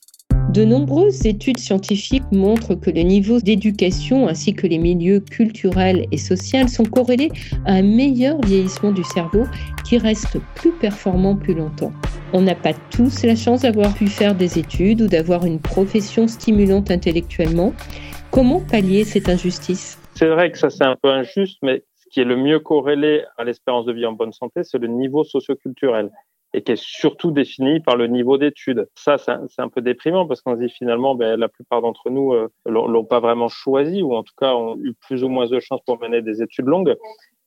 De 0.49 0.65
nombreuses 0.65 1.27
études 1.27 1.59
scientifiques 1.59 2.31
montrent 2.31 2.73
que 2.73 2.89
le 2.89 3.01
niveau 3.01 3.39
d'éducation 3.39 4.27
ainsi 4.27 4.55
que 4.55 4.65
les 4.65 4.79
milieux 4.79 5.19
culturels 5.19 6.07
et 6.11 6.17
sociaux 6.17 6.67
sont 6.67 6.85
corrélés 6.85 7.29
à 7.67 7.73
un 7.73 7.83
meilleur 7.83 8.41
vieillissement 8.41 8.91
du 8.91 9.03
cerveau 9.03 9.43
qui 9.85 9.99
reste 9.99 10.39
plus 10.55 10.71
performant 10.71 11.35
plus 11.35 11.53
longtemps. 11.53 11.93
On 12.33 12.41
n'a 12.41 12.55
pas 12.55 12.73
tous 12.89 13.23
la 13.25 13.35
chance 13.35 13.61
d'avoir 13.61 13.93
pu 13.93 14.07
faire 14.07 14.33
des 14.33 14.57
études 14.57 15.03
ou 15.03 15.07
d'avoir 15.07 15.45
une 15.45 15.59
profession 15.59 16.27
stimulante 16.27 16.89
intellectuellement. 16.89 17.71
Comment 18.31 18.59
pallier 18.59 19.03
cette 19.03 19.29
injustice? 19.29 19.99
C'est 20.15 20.29
vrai 20.29 20.51
que 20.51 20.57
ça 20.57 20.71
c'est 20.71 20.83
un 20.83 20.95
peu 20.95 21.11
injuste, 21.11 21.59
mais 21.61 21.83
ce 21.95 22.09
qui 22.09 22.21
est 22.21 22.25
le 22.25 22.37
mieux 22.37 22.59
corrélé 22.59 23.21
à 23.37 23.43
l'espérance 23.43 23.85
de 23.85 23.93
vie 23.93 24.07
en 24.07 24.13
bonne 24.13 24.33
santé, 24.33 24.63
c'est 24.63 24.79
le 24.79 24.87
niveau 24.87 25.23
socioculturel 25.23 26.09
et 26.53 26.61
qui 26.63 26.71
est 26.71 26.81
surtout 26.81 27.31
défini 27.31 27.79
par 27.79 27.95
le 27.95 28.07
niveau 28.07 28.37
d'études. 28.37 28.87
Ça, 28.95 29.17
c'est 29.17 29.61
un 29.61 29.69
peu 29.69 29.81
déprimant 29.81 30.27
parce 30.27 30.41
qu'on 30.41 30.55
se 30.55 30.61
dit 30.61 30.69
finalement, 30.69 31.15
ben, 31.15 31.39
la 31.39 31.47
plupart 31.47 31.81
d'entre 31.81 32.09
nous 32.09 32.33
euh, 32.33 32.49
l'ont 32.65 33.05
pas 33.05 33.19
vraiment 33.19 33.49
choisi 33.49 34.01
ou 34.01 34.15
en 34.15 34.23
tout 34.23 34.33
cas 34.37 34.53
ont 34.53 34.77
eu 34.77 34.93
plus 34.93 35.23
ou 35.23 35.29
moins 35.29 35.47
de 35.47 35.59
chances 35.59 35.81
pour 35.85 35.99
mener 35.99 36.21
des 36.21 36.41
études 36.41 36.65
longues. 36.65 36.95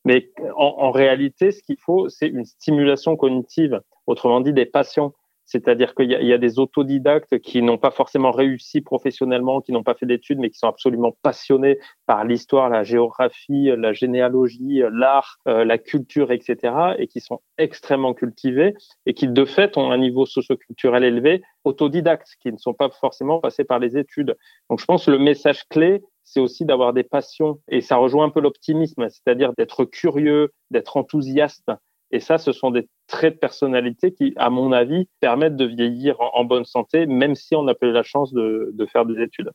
Mais 0.04 0.30
en, 0.56 0.74
en 0.78 0.90
réalité, 0.90 1.52
ce 1.52 1.62
qu'il 1.62 1.78
faut, 1.78 2.08
c'est 2.08 2.28
une 2.28 2.44
stimulation 2.44 3.16
cognitive, 3.16 3.80
autrement 4.06 4.40
dit 4.40 4.52
des 4.52 4.66
passions. 4.66 5.12
C'est-à-dire 5.52 5.94
qu'il 5.94 6.10
y, 6.10 6.32
a 6.32 6.38
des 6.38 6.58
autodidactes 6.58 7.38
qui 7.40 7.60
n'ont 7.60 7.76
pas 7.76 7.90
forcément 7.90 8.30
réussi 8.30 8.80
professionnellement, 8.80 9.60
qui 9.60 9.70
n'ont 9.70 9.82
pas 9.82 9.92
fait 9.92 10.06
d'études, 10.06 10.38
mais 10.38 10.48
qui 10.48 10.58
sont 10.58 10.66
absolument 10.66 11.14
passionnés 11.20 11.78
par 12.06 12.24
l'histoire, 12.24 12.70
la 12.70 12.84
géographie, 12.84 13.70
la 13.76 13.92
généalogie, 13.92 14.82
l'art, 14.90 15.36
euh, 15.48 15.66
la 15.66 15.76
culture, 15.76 16.32
etc., 16.32 16.74
et 16.96 17.06
qui 17.06 17.20
sont 17.20 17.42
extrêmement 17.58 18.14
cultivés 18.14 18.74
et 19.04 19.12
qui, 19.12 19.28
de 19.28 19.44
fait, 19.44 19.76
ont 19.76 19.90
un 19.90 19.98
niveau 19.98 20.24
socioculturel 20.24 21.04
élevé, 21.04 21.42
autodidactes, 21.64 22.34
qui 22.40 22.50
ne 22.50 22.56
sont 22.56 22.72
pas 22.72 22.88
forcément 22.88 23.38
passés 23.38 23.64
par 23.64 23.78
les 23.78 23.98
études. 23.98 24.34
Donc, 24.70 24.80
je 24.80 24.86
pense 24.86 25.04
que 25.04 25.10
le 25.10 25.18
message 25.18 25.68
clé, 25.68 26.02
c'est 26.24 26.40
aussi 26.40 26.64
d'avoir 26.64 26.94
des 26.94 27.02
passions, 27.02 27.60
et 27.68 27.82
ça 27.82 27.96
rejoint 27.96 28.24
un 28.24 28.30
peu 28.30 28.40
l'optimisme, 28.40 29.06
c'est-à-dire 29.10 29.52
d'être 29.58 29.84
curieux, 29.84 30.50
d'être 30.70 30.96
enthousiaste 30.96 31.70
et 32.12 32.20
ça, 32.20 32.38
ce 32.38 32.53
sont 32.53 32.70
des 32.70 32.88
traits 33.07 33.35
de 33.35 33.38
personnalité 33.38 34.12
qui, 34.12 34.35
à 34.37 34.51
mon 34.51 34.72
avis, 34.72 35.09
permettent 35.20 35.57
de 35.57 35.64
vieillir 35.64 36.16
en, 36.20 36.44
bonne 36.44 36.66
santé, 36.66 37.07
même 37.07 37.35
si 37.35 37.57
on 37.57 37.62
n'a 37.62 37.75
pas 37.75 37.87
eu 37.87 37.92
la 37.92 38.03
chance 38.03 38.33
de, 38.33 38.70
de 38.75 38.87
faire 38.87 39.07
des 39.07 39.20
études. 39.22 39.51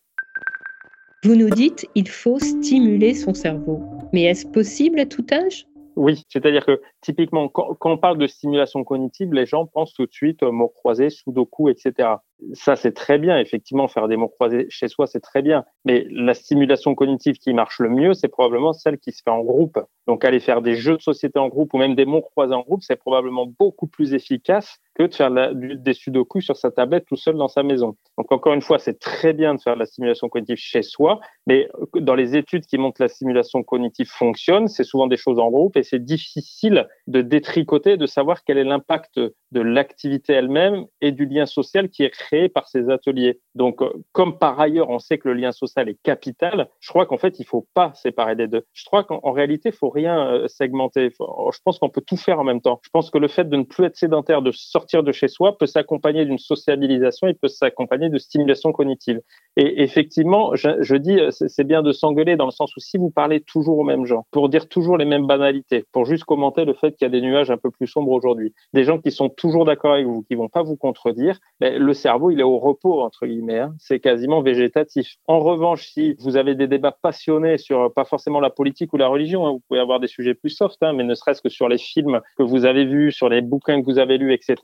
Vous 1.23 1.35
nous 1.35 1.49
dites, 1.49 1.87
il 1.95 2.09
faut 2.09 2.39
stimuler 2.39 3.13
son 3.13 3.33
cerveau. 3.33 3.81
Mais 4.13 4.23
est-ce 4.23 4.47
possible 4.47 4.99
à 4.99 5.05
tout 5.05 5.25
âge? 5.31 5.67
Oui, 5.97 6.23
c'est-à-dire 6.29 6.63
que 6.63 6.79
typiquement, 7.01 7.49
quand, 7.49 7.75
on 7.81 7.97
parle 7.97 8.19
de 8.19 8.27
stimulation 8.27 8.83
cognitive, 8.83 9.33
les 9.33 9.47
gens 9.47 9.65
pensent 9.65 9.93
tout 9.93 10.05
de 10.05 10.13
suite 10.13 10.43
mots 10.43 10.69
croisés, 10.69 11.09
sudoku, 11.09 11.69
etc. 11.69 12.09
Ça, 12.53 12.75
c'est 12.75 12.91
très 12.91 13.17
bien. 13.17 13.39
Effectivement, 13.39 13.87
faire 13.87 14.07
des 14.07 14.15
mots 14.15 14.27
croisés 14.27 14.67
chez 14.69 14.87
soi, 14.87 15.07
c'est 15.07 15.19
très 15.19 15.41
bien. 15.41 15.65
Mais 15.85 16.05
la 16.09 16.33
stimulation 16.33 16.93
cognitive 16.93 17.37
qui 17.37 17.53
marche 17.53 17.79
le 17.79 17.89
mieux, 17.89 18.13
c'est 18.13 18.27
probablement 18.27 18.73
celle 18.73 18.99
qui 18.99 19.11
se 19.11 19.21
fait 19.23 19.31
en 19.31 19.43
groupe. 19.43 19.79
Donc, 20.05 20.23
aller 20.23 20.39
faire 20.39 20.61
des 20.61 20.75
jeux 20.75 20.97
de 20.97 21.01
société 21.01 21.39
en 21.39 21.47
groupe 21.47 21.73
ou 21.73 21.77
même 21.77 21.95
des 21.95 22.05
mots 22.05 22.21
croisés 22.21 22.53
en 22.53 22.61
groupe, 22.61 22.83
c'est 22.83 22.95
probablement 22.95 23.47
beaucoup 23.59 23.87
plus 23.87 24.13
efficace 24.13 24.79
que 24.95 25.03
de 25.03 25.13
faire 25.13 25.31
des 25.31 25.93
sudoku 25.93 26.41
sur 26.41 26.57
sa 26.57 26.71
tablette 26.71 27.05
tout 27.05 27.15
seul 27.15 27.35
dans 27.35 27.47
sa 27.47 27.63
maison. 27.63 27.97
Donc, 28.17 28.31
encore 28.31 28.53
une 28.53 28.61
fois, 28.61 28.79
c'est 28.79 28.99
très 28.99 29.33
bien 29.33 29.55
de 29.55 29.61
faire 29.61 29.75
la 29.75 29.85
stimulation 29.85 30.29
cognitive 30.29 30.57
chez 30.57 30.81
soi, 30.81 31.19
mais 31.45 31.69
dans 31.93 32.15
les 32.15 32.35
études 32.35 32.65
qui 32.65 32.77
montrent 32.77 32.97
que 32.97 33.03
la 33.03 33.09
stimulation 33.09 33.63
cognitive 33.63 34.09
fonctionne, 34.09 34.67
c'est 34.67 34.83
souvent 34.83 35.07
des 35.07 35.17
choses 35.17 35.39
en 35.39 35.49
groupe 35.49 35.77
et 35.77 35.83
c'est 35.83 36.03
difficile 36.03 36.87
de 37.07 37.21
détricoter, 37.21 37.97
de 37.97 38.05
savoir 38.05 38.43
quel 38.43 38.57
est 38.57 38.63
l'impact 38.63 39.19
de 39.51 39.61
l'activité 39.61 40.33
elle-même 40.33 40.85
et 41.01 41.11
du 41.11 41.25
lien 41.25 41.45
social 41.45 41.89
qui 41.89 42.03
est 42.03 42.15
créé 42.27 42.49
par 42.49 42.67
ces 42.67 42.89
ateliers. 42.89 43.39
Donc, 43.55 43.81
euh, 43.81 43.89
comme 44.11 44.37
par 44.37 44.59
ailleurs, 44.59 44.89
on 44.89 44.99
sait 44.99 45.17
que 45.17 45.29
le 45.29 45.33
lien 45.33 45.51
social 45.51 45.87
est 45.87 45.97
capital, 46.03 46.69
je 46.79 46.89
crois 46.89 47.05
qu'en 47.05 47.17
fait, 47.17 47.39
il 47.39 47.45
faut 47.45 47.67
pas 47.73 47.93
séparer 47.95 48.35
les 48.35 48.47
deux. 48.47 48.63
Je 48.73 48.85
crois 48.85 49.03
qu'en 49.03 49.31
réalité, 49.31 49.69
il 49.69 49.75
faut 49.75 49.89
rien 49.89 50.27
euh, 50.27 50.47
segmenter. 50.47 51.09
Je 51.09 51.59
pense 51.63 51.79
qu'on 51.79 51.89
peut 51.89 52.03
tout 52.05 52.17
faire 52.17 52.39
en 52.39 52.43
même 52.43 52.61
temps. 52.61 52.79
Je 52.83 52.89
pense 52.89 53.09
que 53.09 53.17
le 53.17 53.29
fait 53.29 53.47
de 53.47 53.55
ne 53.55 53.63
plus 53.63 53.85
être 53.85 53.95
sédentaire, 53.95 54.41
de 54.41 54.51
sortir 54.51 55.03
de 55.03 55.11
chez 55.11 55.29
soi, 55.29 55.57
peut 55.57 55.65
s'accompagner 55.65 56.25
d'une 56.25 56.37
sociabilisation, 56.37 57.27
il 57.27 57.35
peut 57.35 57.47
s'accompagner 57.47 58.09
de 58.09 58.17
stimulation 58.17 58.71
cognitive. 58.73 59.21
Et 59.55 59.81
effectivement, 59.81 60.55
je, 60.55 60.95
dis, 60.95 61.19
euh, 61.19 61.29
c'est 61.31 61.63
bien 61.63 61.81
de 61.81 61.91
s'engueuler 61.93 62.35
dans 62.35 62.45
le 62.45 62.51
sens 62.51 62.75
où 62.75 62.79
si 62.79 62.97
vous 62.97 63.09
parlez 63.09 63.39
toujours 63.41 63.77
aux 63.79 63.83
mêmes 63.83 64.05
gens, 64.05 64.25
pour 64.31 64.49
dire 64.49 64.67
toujours 64.67 64.97
les 64.97 65.05
mêmes 65.05 65.27
banalités, 65.27 65.85
pour 65.93 66.05
juste 66.05 66.25
commenter 66.25 66.65
le 66.65 66.73
fait 66.73 66.91
qu'il 66.91 67.05
y 67.05 67.09
a 67.09 67.09
des 67.09 67.21
nuages 67.21 67.51
un 67.51 67.57
peu 67.57 67.71
plus 67.71 67.87
sombres 67.87 68.11
aujourd'hui, 68.11 68.53
des 68.73 68.83
gens 68.83 68.99
qui 68.99 69.11
sont 69.11 69.29
toujours 69.29 69.65
d'accord 69.65 69.93
avec 69.93 70.05
vous, 70.05 70.23
qui 70.23 70.35
vont 70.35 70.49
pas 70.49 70.63
vous 70.63 70.75
contredire, 70.75 71.39
ben, 71.59 71.81
le 71.81 71.93
cerveau, 71.93 72.16
il 72.31 72.39
est 72.39 72.43
au 72.43 72.59
repos, 72.59 73.01
entre 73.01 73.25
guillemets. 73.25 73.59
Hein. 73.59 73.73
C'est 73.79 73.99
quasiment 73.99 74.41
végétatif. 74.41 75.15
En 75.27 75.39
revanche, 75.39 75.87
si 75.87 76.15
vous 76.19 76.37
avez 76.37 76.55
des 76.55 76.67
débats 76.67 76.95
passionnés 77.01 77.57
sur 77.57 77.93
pas 77.93 78.05
forcément 78.05 78.39
la 78.39 78.49
politique 78.49 78.93
ou 78.93 78.97
la 78.97 79.07
religion, 79.07 79.45
hein, 79.45 79.51
vous 79.51 79.61
pouvez 79.67 79.79
avoir 79.79 79.99
des 79.99 80.07
sujets 80.07 80.33
plus 80.33 80.49
soft, 80.49 80.77
hein, 80.81 80.93
mais 80.93 81.03
ne 81.03 81.15
serait-ce 81.15 81.41
que 81.41 81.49
sur 81.49 81.69
les 81.69 81.77
films 81.77 82.21
que 82.37 82.43
vous 82.43 82.65
avez 82.65 82.85
vus, 82.85 83.11
sur 83.11 83.29
les 83.29 83.41
bouquins 83.41 83.81
que 83.81 83.85
vous 83.85 83.99
avez 83.99 84.17
lus, 84.17 84.33
etc. 84.33 84.55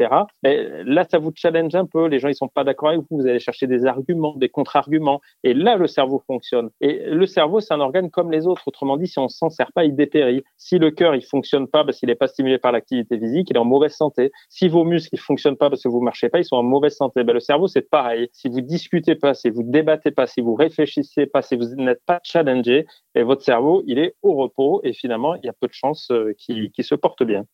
Là, 0.44 1.06
ça 1.10 1.18
vous 1.18 1.32
challenge 1.36 1.76
un 1.76 1.86
peu. 1.86 2.08
Les 2.08 2.20
gens, 2.20 2.28
ils 2.28 2.36
sont 2.36 2.48
pas 2.48 2.64
d'accord 2.64 2.90
avec 2.90 3.02
vous. 3.02 3.18
Vous 3.18 3.28
allez 3.28 3.40
chercher 3.40 3.68
des 3.68 3.86
arguments, 3.86 4.36
des 4.36 4.50
contre-arguments. 4.50 5.22
Et 5.44 5.54
là, 5.54 5.78
le 5.78 5.88
cerveau 5.88 6.22
fonctionne. 6.26 6.70
Et 6.82 7.02
le 7.06 7.26
cerveau, 7.26 7.60
c'est 7.60 7.74
un 7.74 7.80
organe 7.80 8.10
comme 8.10 8.32
les 8.32 8.48
autres. 8.48 8.68
Autrement 8.68 8.98
dit, 8.98 9.08
si 9.08 9.20
on 9.20 9.28
s'en 9.28 9.50
sert 9.50 9.72
pas, 9.74 9.86
il 9.86 9.96
dépérit. 9.96 10.44
Si 10.58 10.80
le 10.80 10.92
cœur, 10.92 11.16
il 11.16 11.24
fonctionne 11.24 11.68
pas 11.68 11.84
parce 11.84 12.00
qu'il 12.00 12.08
n'est 12.08 12.16
pas 12.16 12.28
stimulé 12.28 12.58
par 12.58 12.72
l'activité 12.72 13.18
physique, 13.18 13.50
il 13.50 13.56
est 13.56 13.60
en 13.60 13.66
mauvaise 13.66 13.94
santé. 13.94 14.32
Si 14.50 14.68
vos 14.68 14.84
muscles, 14.84 15.10
ils 15.14 15.20
fonctionnent 15.20 15.58
pas 15.58 15.70
parce 15.70 15.84
que 15.84 15.90
vous 15.90 16.02
marchez 16.02 16.30
pas, 16.30 16.40
ils 16.40 16.46
sont 16.46 16.56
en 16.56 16.64
mauvaise 16.64 16.96
santé. 16.96 17.24
Ben, 17.24 17.34
le 17.34 17.40
cerveau, 17.44 17.68
c'est 17.68 17.90
pareil. 17.90 18.30
Si 18.32 18.50
vous 18.50 18.62
discutez 18.62 19.16
pas, 19.16 19.34
si 19.34 19.50
vous 19.50 19.64
débattez 19.64 20.12
pas, 20.12 20.28
si 20.28 20.42
vous 20.42 20.56
réfléchissez 20.56 21.26
pas, 21.26 21.42
si 21.42 21.56
vous 21.56 21.76
n'êtes 21.76 22.02
pas 22.06 22.20
challengé, 22.24 22.86
ben, 23.14 23.26
votre 23.26 23.44
cerveau, 23.44 23.84
il 23.88 24.00
est 24.00 24.16
au 24.22 24.36
repos 24.36 24.82
et 24.84 24.94
finalement, 24.94 25.36
il 25.36 25.46
y 25.46 25.50
a 25.50 25.54
peu 25.54 25.68
de 25.68 25.74
chances 25.74 26.10
euh, 26.12 26.34
qu'il 26.38 26.72
se 26.80 26.96
porte 26.96 27.24
bien. 27.24 27.46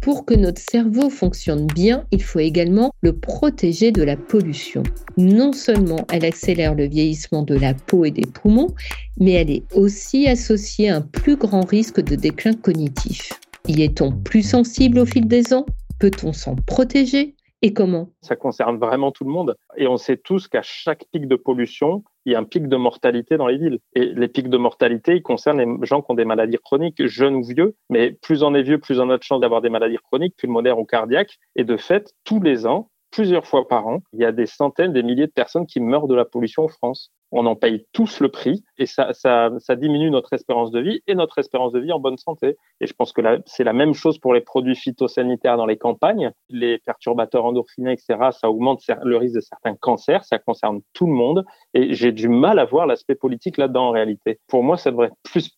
Pour 0.00 0.24
que 0.24 0.32
notre 0.32 0.62
cerveau 0.62 1.10
fonctionne 1.10 1.66
bien, 1.66 2.06
il 2.10 2.22
faut 2.22 2.38
également 2.38 2.90
le 3.02 3.12
protéger 3.12 3.92
de 3.92 4.02
la 4.02 4.16
pollution. 4.16 4.82
Non 5.18 5.52
seulement 5.52 6.06
elle 6.10 6.24
accélère 6.24 6.74
le 6.74 6.88
vieillissement 6.88 7.42
de 7.42 7.54
la 7.54 7.74
peau 7.74 8.06
et 8.06 8.10
des 8.10 8.26
poumons, 8.26 8.74
mais 9.18 9.32
elle 9.32 9.50
est 9.50 9.64
aussi 9.74 10.26
associée 10.26 10.88
à 10.88 10.96
un 10.96 11.00
plus 11.02 11.36
grand 11.36 11.66
risque 11.66 12.00
de 12.00 12.16
déclin 12.16 12.54
cognitif. 12.54 13.30
Y 13.68 13.82
est-on 13.82 14.10
plus 14.10 14.42
sensible 14.42 15.00
au 15.00 15.04
fil 15.04 15.28
des 15.28 15.52
ans? 15.52 15.66
Peut-on 15.98 16.32
s'en 16.32 16.56
protéger? 16.56 17.34
Et 17.62 17.74
comment? 17.74 18.08
Ça 18.22 18.36
concerne 18.36 18.78
vraiment 18.78 19.12
tout 19.12 19.24
le 19.24 19.30
monde. 19.30 19.56
Et 19.76 19.86
on 19.86 19.98
sait 19.98 20.16
tous 20.16 20.48
qu'à 20.48 20.62
chaque 20.62 21.04
pic 21.12 21.28
de 21.28 21.36
pollution, 21.36 22.04
il 22.24 22.32
y 22.32 22.34
a 22.34 22.38
un 22.38 22.44
pic 22.44 22.68
de 22.68 22.76
mortalité 22.76 23.36
dans 23.36 23.46
les 23.46 23.58
villes. 23.58 23.80
Et 23.94 24.06
les 24.06 24.28
pics 24.28 24.48
de 24.48 24.56
mortalité, 24.56 25.16
ils 25.16 25.22
concernent 25.22 25.60
les 25.60 25.86
gens 25.86 26.00
qui 26.00 26.10
ont 26.10 26.14
des 26.14 26.24
maladies 26.24 26.58
chroniques, 26.62 27.06
jeunes 27.06 27.36
ou 27.36 27.42
vieux. 27.42 27.74
Mais 27.90 28.12
plus 28.12 28.42
on 28.42 28.54
est 28.54 28.62
vieux, 28.62 28.78
plus 28.78 28.98
on 28.98 29.10
a 29.10 29.18
de 29.18 29.22
chances 29.22 29.40
d'avoir 29.40 29.60
des 29.60 29.68
maladies 29.68 29.98
chroniques, 29.98 30.36
pulmonaires 30.36 30.78
ou 30.78 30.84
cardiaques. 30.84 31.38
Et 31.54 31.64
de 31.64 31.76
fait, 31.76 32.14
tous 32.24 32.40
les 32.40 32.66
ans, 32.66 32.90
plusieurs 33.10 33.46
fois 33.46 33.68
par 33.68 33.86
an, 33.86 34.00
il 34.12 34.20
y 34.20 34.24
a 34.24 34.32
des 34.32 34.46
centaines, 34.46 34.92
des 34.92 35.02
milliers 35.02 35.26
de 35.26 35.32
personnes 35.32 35.66
qui 35.66 35.80
meurent 35.80 36.08
de 36.08 36.14
la 36.14 36.24
pollution 36.24 36.64
en 36.64 36.68
France 36.68 37.12
on 37.32 37.46
en 37.46 37.56
paye 37.56 37.86
tous 37.92 38.20
le 38.20 38.28
prix 38.28 38.64
et 38.78 38.86
ça, 38.86 39.12
ça, 39.12 39.76
diminue 39.76 40.10
notre 40.10 40.32
espérance 40.32 40.70
de 40.70 40.80
vie 40.80 41.02
et 41.06 41.14
notre 41.14 41.38
espérance 41.38 41.72
de 41.72 41.80
vie 41.80 41.92
en 41.92 42.00
bonne 42.00 42.18
santé. 42.18 42.56
Et 42.80 42.86
je 42.86 42.92
pense 42.92 43.12
que 43.12 43.22
c'est 43.46 43.64
la 43.64 43.72
même 43.72 43.94
chose 43.94 44.18
pour 44.18 44.34
les 44.34 44.40
produits 44.40 44.74
phytosanitaires 44.74 45.56
dans 45.56 45.66
les 45.66 45.76
campagnes. 45.76 46.32
Les 46.48 46.78
perturbateurs 46.78 47.44
endorphiniens, 47.44 47.92
etc., 47.92 48.30
ça 48.32 48.50
augmente 48.50 48.82
le 49.04 49.16
risque 49.16 49.36
de 49.36 49.40
certains 49.40 49.76
cancers, 49.76 50.24
ça 50.24 50.38
concerne 50.38 50.80
tout 50.92 51.06
le 51.06 51.12
monde. 51.12 51.44
Et 51.74 51.94
j'ai 51.94 52.12
du 52.12 52.28
mal 52.28 52.58
à 52.58 52.64
voir 52.64 52.86
l'aspect 52.86 53.14
politique 53.14 53.56
là-dedans 53.56 53.88
en 53.88 53.90
réalité. 53.90 54.40
Pour 54.48 54.62
moi, 54.62 54.76
ça 54.76 54.90
devrait 54.90 55.08
être 55.08 55.16
plus 55.22 55.50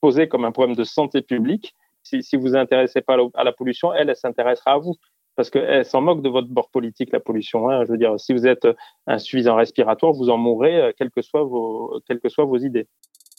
posé 0.00 0.28
comme 0.28 0.44
un 0.44 0.52
problème 0.52 0.76
de 0.76 0.84
santé 0.84 1.22
publique. 1.22 1.74
Si, 2.02 2.22
si 2.22 2.36
vous 2.36 2.42
vous 2.42 2.56
intéressez 2.56 3.02
pas 3.02 3.16
à 3.34 3.44
la 3.44 3.52
pollution, 3.52 3.92
elle, 3.92 4.08
elle 4.08 4.16
s'intéressera 4.16 4.72
à 4.72 4.78
vous 4.78 4.94
parce 5.40 5.48
qu'elle 5.48 5.86
s'en 5.86 6.02
moque 6.02 6.20
de 6.20 6.28
votre 6.28 6.48
bord 6.48 6.68
politique, 6.68 7.12
la 7.12 7.18
pollution. 7.18 7.70
Hein. 7.70 7.86
Je 7.86 7.92
veux 7.92 7.96
dire, 7.96 8.20
si 8.20 8.34
vous 8.34 8.46
êtes 8.46 8.68
insuffisant 9.06 9.56
respiratoire, 9.56 10.12
vous 10.12 10.28
en 10.28 10.36
mourrez, 10.36 10.78
euh, 10.78 10.92
quelles 10.94 11.10
que 11.10 11.22
soient 11.22 11.44
vos, 11.44 11.98
quelles 12.06 12.20
que 12.20 12.28
soient 12.28 12.44
vos 12.44 12.58
idées. 12.58 12.86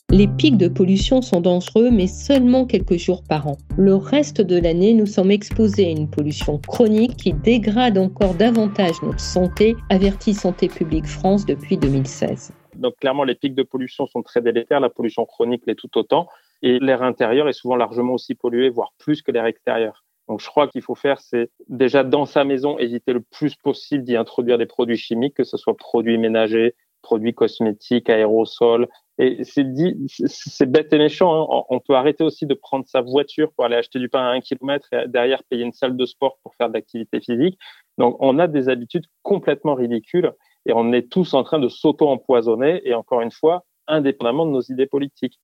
Les 0.10 0.28
pics 0.28 0.58
de 0.58 0.68
pollution 0.68 1.22
sont 1.22 1.42
dangereux, 1.42 1.92
mais 1.92 2.08
seulement 2.08 2.66
quelques 2.66 2.98
jours 2.98 3.22
par 3.24 3.48
an. 3.48 3.58
Le 3.78 3.94
reste 3.94 4.42
de 4.42 4.60
l'année, 4.60 4.96
nous 4.96 5.06
sommes 5.06 5.30
exposés 5.30 5.86
à 5.86 5.92
une 5.92 6.10
pollution 6.10 6.58
chronique 6.58 7.18
qui 7.18 7.34
dégrade 7.34 8.00
encore 8.00 8.34
davantage 8.34 9.00
notre 9.04 9.20
santé, 9.20 9.76
avertit 9.92 10.34
Santé 10.34 10.70
publique 10.70 11.06
France 11.06 11.46
depuis 11.46 11.78
2016. 11.78 12.52
Donc 12.78 12.96
clairement, 12.96 13.26
les 13.26 13.36
pics 13.36 13.54
de 13.54 13.62
pollution 13.62 14.08
sont 14.08 14.24
très 14.24 14.42
délétères, 14.42 14.80
la 14.80 14.90
pollution 14.90 15.24
chronique 15.26 15.68
l'est 15.68 15.76
tout 15.76 15.96
autant, 16.00 16.28
et 16.64 16.80
l'air 16.80 17.04
intérieur 17.04 17.48
est 17.48 17.54
souvent 17.54 17.76
largement 17.76 18.14
aussi 18.14 18.34
pollué, 18.34 18.72
voire 18.72 18.92
plus 18.98 19.22
que 19.22 19.32
l'air 19.32 19.46
extérieur. 19.46 20.04
Donc, 20.32 20.40
je 20.40 20.48
crois 20.48 20.70
qu'il 20.70 20.82
faut 20.82 20.96
faire, 20.96 21.20
c'est 21.20 21.52
déjà 21.68 22.06
dans 22.06 22.26
sa 22.26 22.46
maison, 22.46 22.80
éviter 22.80 23.12
le 23.12 23.20
plus 23.20 23.54
possible 23.56 24.06
d'y 24.06 24.16
introduire 24.16 24.58
des 24.58 24.66
produits 24.66 24.96
chimiques, 24.96 25.34
que 25.34 25.44
ce 25.44 25.58
soit 25.58 25.76
produits 25.76 26.18
ménagers, 26.18 26.74
produits 27.02 27.34
cosmétiques, 27.34 28.10
aérosols. 28.10 28.88
Et 29.18 29.44
c'est 29.44 30.72
bête 30.72 30.94
et 30.94 30.98
méchant. 30.98 31.34
Hein. 31.34 31.64
On 31.68 31.82
peut 31.82 31.96
arrêter 31.96 32.24
aussi 32.24 32.46
de 32.46 32.54
prendre 32.54 32.86
sa 32.88 33.02
voiture 33.02 33.52
pour 33.52 33.66
aller 33.66 33.76
acheter 33.76 34.00
du 34.00 34.08
pain 34.08 34.22
à 34.22 34.30
un 34.30 34.40
kilomètre 34.40 34.88
et 34.94 35.10
derrière 35.10 35.44
payer 35.44 35.66
une 35.66 35.74
salle 35.74 35.98
de 35.98 36.06
sport 36.06 36.38
pour 36.44 36.56
faire 36.56 36.70
de 36.70 36.76
l'activité 36.76 37.20
physique. 37.20 37.60
Donc, 37.98 38.16
on 38.22 38.40
a 38.40 38.48
des 38.48 38.70
habitudes 38.70 39.08
complètement 39.24 39.76
ridicules 39.76 40.32
et 40.66 40.72
on 40.72 40.94
est 40.94 41.12
tous 41.12 41.34
en 41.34 41.44
train 41.44 41.60
de 41.60 41.68
s'auto-empoisonner 41.68 42.88
et 42.88 42.94
encore 42.94 43.20
une 43.20 43.32
fois, 43.32 43.66
indépendamment 43.86 44.46
de 44.46 44.52
nos 44.52 44.62
idées 44.62 44.88
politiques. 44.88 45.42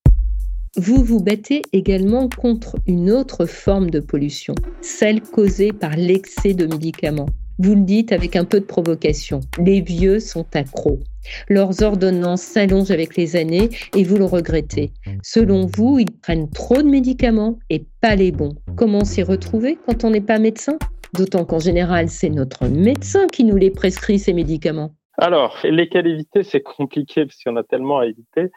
Vous 0.76 1.04
vous 1.04 1.24
battez 1.24 1.62
également 1.72 2.28
contre 2.30 2.76
une 2.86 3.10
autre 3.10 3.46
forme 3.46 3.90
de 3.90 4.00
pollution, 4.00 4.54
celle 4.82 5.22
causée 5.22 5.72
par 5.72 5.96
l'excès 5.96 6.54
de 6.54 6.66
médicaments. 6.66 7.30
Vous 7.58 7.74
le 7.74 7.82
dites 7.82 8.12
avec 8.12 8.36
un 8.36 8.46
peu 8.46 8.60
de 8.60 8.66
provocation. 8.66 9.40
Les 9.64 9.82
vieux 9.82 10.20
sont 10.20 10.46
accros. 10.54 11.00
Leurs 11.50 11.82
ordonnances 11.82 12.42
s'allongent 12.42 12.92
avec 12.92 13.16
les 13.16 13.36
années 13.36 13.70
et 13.96 14.04
vous 14.04 14.18
le 14.18 14.26
regrettez. 14.26 14.92
Selon 15.24 15.66
vous, 15.66 16.00
ils 16.00 16.12
prennent 16.12 16.52
trop 16.52 16.82
de 16.84 16.90
médicaments 16.90 17.58
et 17.70 17.86
pas 18.02 18.16
les 18.16 18.32
bons. 18.32 18.54
Comment 18.76 19.06
s'y 19.06 19.24
retrouver 19.24 19.80
quand 19.88 20.04
on 20.04 20.12
n'est 20.12 20.22
pas 20.22 20.38
médecin? 20.38 20.78
D'autant 21.14 21.46
qu'en 21.46 21.60
général, 21.60 22.10
c'est 22.10 22.30
notre 22.30 22.68
médecin 22.68 23.26
qui 23.28 23.44
nous 23.46 23.56
les 23.56 23.72
prescrit, 23.72 24.20
ces 24.20 24.34
médicaments. 24.34 24.94
Alors, 25.20 25.58
lesquels 25.64 26.06
éviter, 26.06 26.44
c'est 26.44 26.62
compliqué 26.62 27.26
parce 27.26 27.38
qu'il 27.38 27.58
a 27.58 27.64
tellement 27.64 28.00
à 28.00 28.06
éviter 28.06 28.52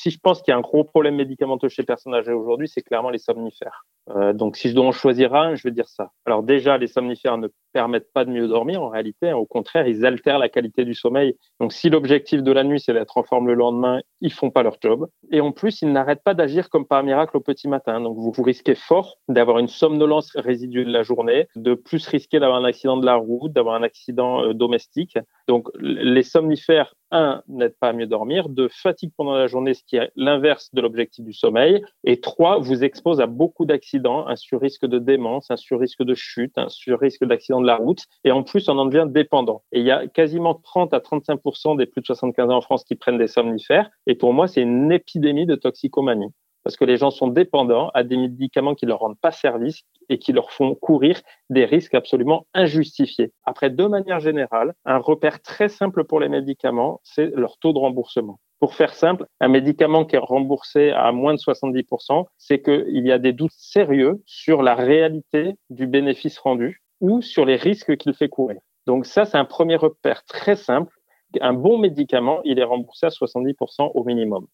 si 0.00 0.10
je 0.10 0.18
pense 0.18 0.40
qu'il 0.40 0.50
y 0.52 0.54
a 0.54 0.56
un 0.56 0.62
gros 0.62 0.82
problème 0.82 1.16
médicamenteux 1.16 1.68
chez 1.68 1.82
les 1.82 1.86
personnes 1.86 2.14
âgées 2.14 2.32
aujourd'hui, 2.32 2.68
c'est 2.68 2.80
clairement 2.80 3.10
les 3.10 3.18
somnifères. 3.18 3.84
Euh, 4.08 4.32
donc, 4.32 4.56
si 4.56 4.70
je 4.70 4.74
dois 4.74 4.86
en 4.86 4.92
choisir 4.92 5.34
un, 5.34 5.54
je 5.54 5.62
vais 5.62 5.72
dire 5.72 5.88
ça. 5.88 6.10
Alors 6.24 6.42
déjà, 6.42 6.78
les 6.78 6.86
somnifères 6.86 7.36
ne 7.36 7.48
permettent 7.72 8.10
pas 8.12 8.24
de 8.24 8.30
mieux 8.30 8.48
dormir 8.48 8.82
en 8.82 8.88
réalité. 8.88 9.32
Au 9.34 9.44
contraire, 9.44 9.86
ils 9.86 10.06
altèrent 10.06 10.38
la 10.38 10.48
qualité 10.48 10.86
du 10.86 10.94
sommeil. 10.94 11.36
Donc, 11.60 11.74
si 11.74 11.90
l'objectif 11.90 12.42
de 12.42 12.50
la 12.50 12.64
nuit, 12.64 12.80
c'est 12.80 12.94
d'être 12.94 13.18
en 13.18 13.24
forme 13.24 13.46
le 13.48 13.54
lendemain, 13.54 14.00
ils 14.22 14.32
font 14.32 14.50
pas 14.50 14.62
leur 14.62 14.78
job. 14.80 15.06
Et 15.30 15.42
en 15.42 15.52
plus, 15.52 15.82
ils 15.82 15.92
n'arrêtent 15.92 16.24
pas 16.24 16.34
d'agir 16.34 16.70
comme 16.70 16.86
par 16.86 17.02
miracle 17.02 17.36
au 17.36 17.40
petit 17.40 17.68
matin. 17.68 18.00
Donc, 18.00 18.16
vous, 18.16 18.32
vous 18.32 18.42
risquez 18.42 18.74
fort 18.74 19.18
d'avoir 19.28 19.58
une 19.58 19.68
somnolence 19.68 20.32
résiduelle 20.34 20.86
de 20.86 20.92
la 20.92 21.02
journée, 21.02 21.46
de 21.56 21.74
plus 21.74 22.06
risquer 22.06 22.40
d'avoir 22.40 22.58
un 22.58 22.64
accident 22.64 22.96
de 22.96 23.06
la 23.06 23.16
route, 23.16 23.52
d'avoir 23.52 23.74
un 23.74 23.82
accident 23.82 24.44
euh, 24.44 24.54
domestique. 24.54 25.18
Donc, 25.50 25.66
les 25.80 26.22
somnifères 26.22 26.94
un, 27.10 27.42
n'aide 27.48 27.74
pas 27.80 27.88
à 27.88 27.92
mieux 27.92 28.06
dormir, 28.06 28.48
deux, 28.48 28.68
fatigue 28.68 29.10
pendant 29.16 29.34
la 29.34 29.48
journée, 29.48 29.74
ce 29.74 29.82
qui 29.82 29.96
est 29.96 30.12
l'inverse 30.14 30.72
de 30.72 30.80
l'objectif 30.80 31.24
du 31.24 31.32
sommeil, 31.32 31.82
et 32.04 32.20
trois, 32.20 32.60
vous 32.60 32.84
expose 32.84 33.20
à 33.20 33.26
beaucoup 33.26 33.64
d'accidents, 33.64 34.28
un 34.28 34.36
sur-risque 34.36 34.86
de 34.86 35.00
démence, 35.00 35.50
un 35.50 35.56
sur-risque 35.56 36.04
de 36.04 36.14
chute, 36.14 36.56
un 36.56 36.68
sur-risque 36.68 37.24
d'accident 37.24 37.60
de 37.60 37.66
la 37.66 37.74
route, 37.74 38.04
et 38.22 38.30
en 38.30 38.44
plus, 38.44 38.68
on 38.68 38.78
en 38.78 38.86
devient 38.86 39.06
dépendant. 39.08 39.64
Et 39.72 39.80
il 39.80 39.86
y 39.86 39.90
a 39.90 40.06
quasiment 40.06 40.54
30 40.54 40.94
à 40.94 41.00
35% 41.00 41.76
des 41.76 41.86
plus 41.86 42.00
de 42.00 42.06
75 42.06 42.48
ans 42.48 42.58
en 42.58 42.60
France 42.60 42.84
qui 42.84 42.94
prennent 42.94 43.18
des 43.18 43.26
somnifères, 43.26 43.90
et 44.06 44.14
pour 44.14 44.32
moi, 44.32 44.46
c'est 44.46 44.62
une 44.62 44.92
épidémie 44.92 45.46
de 45.46 45.56
toxicomanie. 45.56 46.32
Parce 46.62 46.76
que 46.76 46.84
les 46.84 46.96
gens 46.96 47.10
sont 47.10 47.26
dépendants 47.26 47.90
à 47.94 48.04
des 48.04 48.16
médicaments 48.16 48.76
qui 48.76 48.86
leur 48.86 49.00
rendent 49.00 49.18
pas 49.18 49.32
service 49.32 49.82
et 50.10 50.18
qui 50.18 50.32
leur 50.32 50.50
font 50.50 50.74
courir 50.74 51.20
des 51.48 51.64
risques 51.64 51.94
absolument 51.94 52.46
injustifiés. 52.52 53.32
Après, 53.44 53.70
de 53.70 53.86
manière 53.86 54.20
générale, 54.20 54.74
un 54.84 54.98
repère 54.98 55.40
très 55.40 55.70
simple 55.70 56.04
pour 56.04 56.20
les 56.20 56.28
médicaments, 56.28 57.00
c'est 57.04 57.30
leur 57.34 57.56
taux 57.58 57.72
de 57.72 57.78
remboursement. 57.78 58.38
Pour 58.58 58.74
faire 58.74 58.92
simple, 58.92 59.24
un 59.40 59.48
médicament 59.48 60.04
qui 60.04 60.16
est 60.16 60.18
remboursé 60.18 60.90
à 60.90 61.12
moins 61.12 61.32
de 61.32 61.38
70%, 61.38 62.26
c'est 62.36 62.60
qu'il 62.60 63.06
y 63.06 63.12
a 63.12 63.18
des 63.18 63.32
doutes 63.32 63.54
sérieux 63.56 64.20
sur 64.26 64.62
la 64.62 64.74
réalité 64.74 65.54
du 65.70 65.86
bénéfice 65.86 66.38
rendu 66.38 66.82
ou 67.00 67.22
sur 67.22 67.46
les 67.46 67.56
risques 67.56 67.96
qu'il 67.96 68.12
fait 68.12 68.28
courir. 68.28 68.60
Donc 68.86 69.06
ça, 69.06 69.24
c'est 69.24 69.38
un 69.38 69.46
premier 69.46 69.76
repère 69.76 70.24
très 70.24 70.56
simple. 70.56 70.94
Un 71.40 71.54
bon 71.54 71.78
médicament, 71.78 72.40
il 72.44 72.58
est 72.58 72.64
remboursé 72.64 73.06
à 73.06 73.10
70% 73.10 73.92
au 73.94 74.04
minimum. 74.04 74.46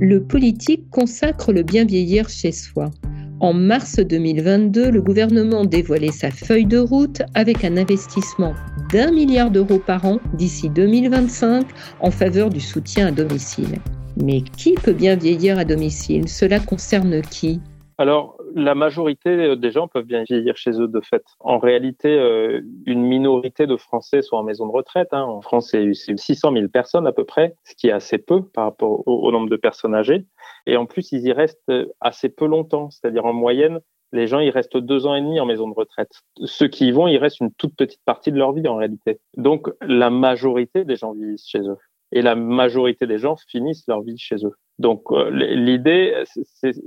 Le 0.00 0.24
politique 0.24 0.88
consacre 0.90 1.52
le 1.52 1.62
bien 1.62 1.84
vieillir 1.84 2.28
chez 2.28 2.52
soi. 2.52 2.90
En 3.40 3.52
mars 3.52 4.00
2022, 4.00 4.90
le 4.90 5.00
gouvernement 5.00 5.64
dévoilait 5.64 6.10
sa 6.10 6.28
feuille 6.32 6.66
de 6.66 6.78
route 6.78 7.22
avec 7.34 7.64
un 7.64 7.76
investissement 7.76 8.52
d'un 8.92 9.12
milliard 9.12 9.52
d'euros 9.52 9.78
par 9.78 10.04
an 10.06 10.18
d'ici 10.34 10.68
2025 10.68 11.64
en 12.00 12.10
faveur 12.10 12.50
du 12.50 12.58
soutien 12.58 13.06
à 13.06 13.10
domicile. 13.12 13.78
Mais 14.20 14.40
qui 14.40 14.74
peut 14.74 14.92
bien 14.92 15.14
vieillir 15.14 15.56
à 15.56 15.64
domicile? 15.64 16.28
Cela 16.28 16.58
concerne 16.58 17.22
qui? 17.22 17.60
Alors, 17.98 18.37
la 18.54 18.74
majorité 18.74 19.56
des 19.56 19.70
gens 19.70 19.88
peuvent 19.88 20.04
bien 20.04 20.22
vieillir 20.22 20.56
chez 20.56 20.70
eux 20.80 20.88
de 20.88 21.00
fait. 21.00 21.24
En 21.40 21.58
réalité, 21.58 22.08
euh, 22.08 22.60
une 22.86 23.02
minorité 23.02 23.66
de 23.66 23.76
Français 23.76 24.22
sont 24.22 24.36
en 24.36 24.42
maison 24.42 24.66
de 24.66 24.72
retraite. 24.72 25.08
Hein. 25.12 25.24
En 25.24 25.40
France, 25.40 25.70
c'est 25.70 25.92
600 25.94 26.52
000 26.52 26.68
personnes 26.68 27.06
à 27.06 27.12
peu 27.12 27.24
près, 27.24 27.54
ce 27.64 27.74
qui 27.74 27.88
est 27.88 27.92
assez 27.92 28.18
peu 28.18 28.42
par 28.42 28.64
rapport 28.64 29.06
au, 29.06 29.30
nombre 29.32 29.48
de 29.48 29.56
personnes 29.56 29.94
âgées. 29.94 30.26
Et 30.66 30.76
en 30.76 30.86
plus, 30.86 31.12
ils 31.12 31.26
y 31.26 31.32
restent 31.32 31.72
assez 32.00 32.28
peu 32.28 32.46
longtemps. 32.46 32.90
C'est-à-dire, 32.90 33.24
en 33.24 33.32
moyenne, 33.32 33.80
les 34.12 34.26
gens, 34.26 34.40
ils 34.40 34.50
restent 34.50 34.76
deux 34.76 35.06
ans 35.06 35.14
et 35.14 35.20
demi 35.20 35.38
en 35.40 35.46
maison 35.46 35.68
de 35.68 35.74
retraite. 35.74 36.22
Ceux 36.44 36.68
qui 36.68 36.88
y 36.88 36.92
vont, 36.92 37.08
ils 37.08 37.18
restent 37.18 37.40
une 37.40 37.52
toute 37.52 37.76
petite 37.76 38.00
partie 38.04 38.32
de 38.32 38.38
leur 38.38 38.52
vie 38.52 38.66
en 38.66 38.76
réalité. 38.76 39.20
Donc, 39.36 39.68
la 39.82 40.10
majorité 40.10 40.84
des 40.84 40.96
gens 40.96 41.12
vivent 41.12 41.36
chez 41.44 41.60
eux 41.60 41.76
et 42.12 42.22
la 42.22 42.34
majorité 42.34 43.06
des 43.06 43.18
gens 43.18 43.36
finissent 43.48 43.86
leur 43.86 44.02
vie 44.02 44.18
chez 44.18 44.36
eux. 44.44 44.54
Donc 44.78 45.02
euh, 45.10 45.30
l'idée, 45.30 46.22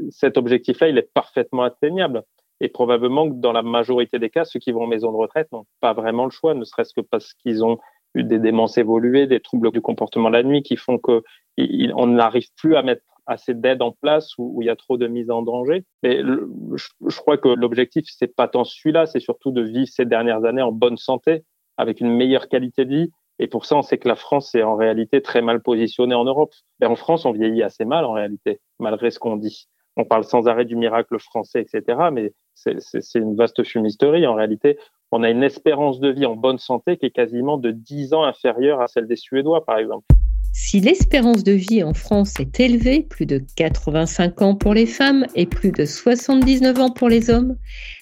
cet 0.10 0.38
objectif-là, 0.38 0.90
il 0.90 0.98
est 0.98 1.14
parfaitement 1.14 1.64
atteignable. 1.64 2.24
Et 2.64 2.70
probablement 2.70 3.28
que 3.28 3.36
dans 3.36 3.52
la 3.52 3.64
majorité 3.64 4.20
des 4.20 4.30
cas, 4.30 4.46
ceux 4.46 4.60
qui 4.60 4.72
vont 4.72 4.84
en 4.84 4.88
maison 4.88 5.12
de 5.12 5.18
retraite 5.18 5.52
n'ont 5.52 5.66
pas 5.80 5.94
vraiment 5.94 6.26
le 6.26 6.32
choix, 6.32 6.54
ne 6.54 6.64
serait-ce 6.64 6.94
que 6.94 7.02
parce 7.02 7.34
qu'ils 7.34 7.66
ont 7.66 7.80
eu 8.14 8.24
des 8.24 8.38
démences 8.38 8.78
évoluées, 8.78 9.26
des 9.26 9.40
troubles 9.40 9.72
du 9.72 9.82
comportement 9.82 10.30
la 10.30 10.44
nuit 10.44 10.62
qui 10.62 10.76
font 10.76 11.00
que 11.00 11.24
on 11.58 12.08
n'arrive 12.08 12.48
plus 12.58 12.76
à 12.76 12.84
mettre 12.84 13.02
assez 13.26 13.54
d'aide 13.54 13.82
en 13.82 13.92
place 13.92 14.38
où, 14.38 14.62
il 14.62 14.66
y 14.66 14.70
a 14.70 14.76
trop 14.76 14.98
de 14.98 15.08
mise 15.08 15.32
en 15.32 15.42
danger. 15.42 15.86
Mais 16.04 16.22
je, 16.22 16.88
je 17.08 17.18
crois 17.18 17.38
que 17.38 17.50
l'objectif, 17.50 18.06
c'est 18.08 18.36
pas 18.36 18.48
tant 18.48 18.64
celui-là, 18.64 19.06
c'est 19.06 19.20
surtout 19.20 19.52
de 19.52 19.62
vivre 19.62 19.90
ces 19.90 20.06
dernières 20.06 20.46
années 20.46 20.62
en 20.62 20.72
bonne 20.72 20.98
santé, 20.98 21.44
avec 21.78 22.00
une 22.00 22.16
meilleure 22.16 22.48
qualité 22.48 22.86
de 22.86 22.96
vie, 22.96 23.12
et 23.42 23.48
pour 23.48 23.66
ça, 23.66 23.76
on 23.76 23.82
sait 23.82 23.98
que 23.98 24.08
la 24.08 24.16
France 24.16 24.54
est 24.54 24.62
en 24.62 24.76
réalité 24.76 25.20
très 25.20 25.42
mal 25.42 25.64
positionnée 25.64 26.14
en 26.14 26.26
Europe. 26.26 26.54
Et 26.80 26.86
en 26.86 26.96
France, 26.96 27.26
on 27.26 27.32
vieillit 27.32 27.64
assez 27.64 27.86
mal 27.86 28.06
en 28.06 28.14
réalité, 28.14 28.62
malgré 28.80 29.10
ce 29.10 29.18
qu'on 29.18 29.36
dit. 29.36 29.68
On 29.98 30.06
parle 30.06 30.24
sans 30.24 30.48
arrêt 30.48 30.64
du 30.64 30.76
miracle 30.76 31.18
français, 31.18 31.60
etc. 31.60 32.10
Mais 32.14 32.34
c'est 32.54 33.16
une 33.16 33.36
vaste 33.36 33.64
fumisterie. 33.64 34.28
En 34.28 34.36
réalité, 34.36 34.78
on 35.12 35.24
a 35.24 35.32
une 35.32 35.42
espérance 35.42 36.00
de 36.00 36.10
vie 36.10 36.28
en 36.28 36.36
bonne 36.36 36.60
santé 36.60 36.98
qui 36.98 37.08
est 37.08 37.12
quasiment 37.12 37.58
de 37.58 37.72
10 37.72 38.14
ans 38.14 38.24
inférieure 38.24 38.80
à 38.80 38.88
celle 38.88 39.08
des 39.08 39.16
Suédois, 39.16 39.66
par 39.66 39.80
exemple. 39.80 40.06
Si 40.54 40.82
l'espérance 40.82 41.44
de 41.44 41.54
vie 41.54 41.82
en 41.82 41.94
France 41.94 42.40
est 42.40 42.60
élevée, 42.60 43.04
plus 43.04 43.26
de 43.26 43.42
85 43.56 44.42
ans 44.42 44.56
pour 44.56 44.74
les 44.74 44.86
femmes 44.86 45.26
et 45.36 45.46
plus 45.46 45.72
de 45.72 45.86
79 45.86 46.80
ans 46.80 46.90
pour 46.92 47.08
les 47.08 47.30
hommes, 47.30 47.56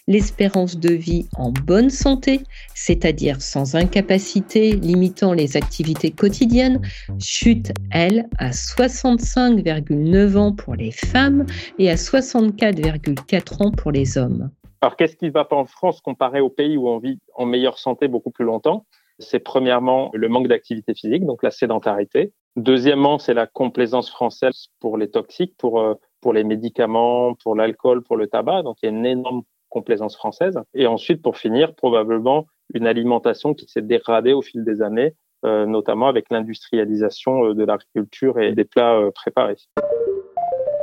l'espérance 0.08 0.78
de 0.78 0.92
vie 0.94 1.28
en 1.38 1.52
bonne 1.52 1.92
santé, 1.92 2.42
c'est-à-dire 2.74 3.42
sans 3.42 3.76
incapacité 3.76 4.72
limitant 4.72 5.34
les 5.34 5.58
activités 5.58 6.10
quotidiennes, 6.10 6.82
chute, 7.20 7.72
elle, 7.92 8.28
à 8.40 8.50
65,9 8.50 10.36
ans 10.36 10.52
pour 10.52 10.76
les 10.76 10.92
femmes 10.92 11.46
et 11.78 11.92
à 11.92 11.96
64,4 11.96 13.64
ans 13.64 13.72
pour 13.72 13.92
les 13.92 14.18
hommes. 14.18 14.50
Alors 14.82 14.96
qu'est-ce 14.96 15.16
qui 15.16 15.26
ne 15.26 15.32
va 15.32 15.46
pas 15.46 15.56
en 15.56 15.66
France 15.66 16.02
comparé 16.02 16.40
aux 16.40 16.50
pays 16.50 16.78
où 16.78 16.88
on 16.88 16.98
vit 16.98 17.20
en 17.36 17.46
meilleure 17.46 17.78
santé 17.78 18.08
beaucoup 18.08 18.32
plus 18.32 18.46
longtemps? 18.46 18.86
C'est 19.20 19.40
premièrement 19.40 20.10
le 20.14 20.30
manque 20.30 20.48
d'activité 20.48 20.94
physique, 20.96 21.26
donc 21.26 21.44
la 21.44 21.52
sédentarité. 21.52 22.32
Deuxièmement, 22.60 23.20
c'est 23.20 23.34
la 23.34 23.48
complaisance 23.48 24.10
française 24.10 24.68
pour 24.82 24.98
les 24.98 25.10
toxiques, 25.10 25.56
pour, 25.58 25.80
euh, 25.80 25.94
pour 26.20 26.34
les 26.34 26.44
médicaments, 26.44 27.34
pour 27.42 27.56
l'alcool, 27.56 28.04
pour 28.04 28.18
le 28.18 28.28
tabac. 28.28 28.64
Donc, 28.64 28.76
il 28.84 28.88
y 28.88 28.90
a 28.90 28.92
une 28.92 29.06
énorme 29.06 29.44
complaisance 29.70 30.18
française. 30.18 30.60
Et 30.74 30.86
ensuite, 30.86 31.22
pour 31.22 31.38
finir, 31.38 31.74
probablement 31.74 32.48
une 32.74 32.86
alimentation 32.86 33.54
qui 33.54 33.66
s'est 33.70 33.82
dégradée 33.82 34.34
au 34.34 34.42
fil 34.42 34.66
des 34.66 34.82
années, 34.82 35.14
euh, 35.46 35.66
notamment 35.66 36.08
avec 36.10 36.26
l'industrialisation 36.32 37.46
euh, 37.46 37.54
de 37.54 37.64
l'agriculture 37.64 38.38
et 38.42 38.52
des 38.52 38.66
plats 38.66 39.10
préparés. 39.16 39.56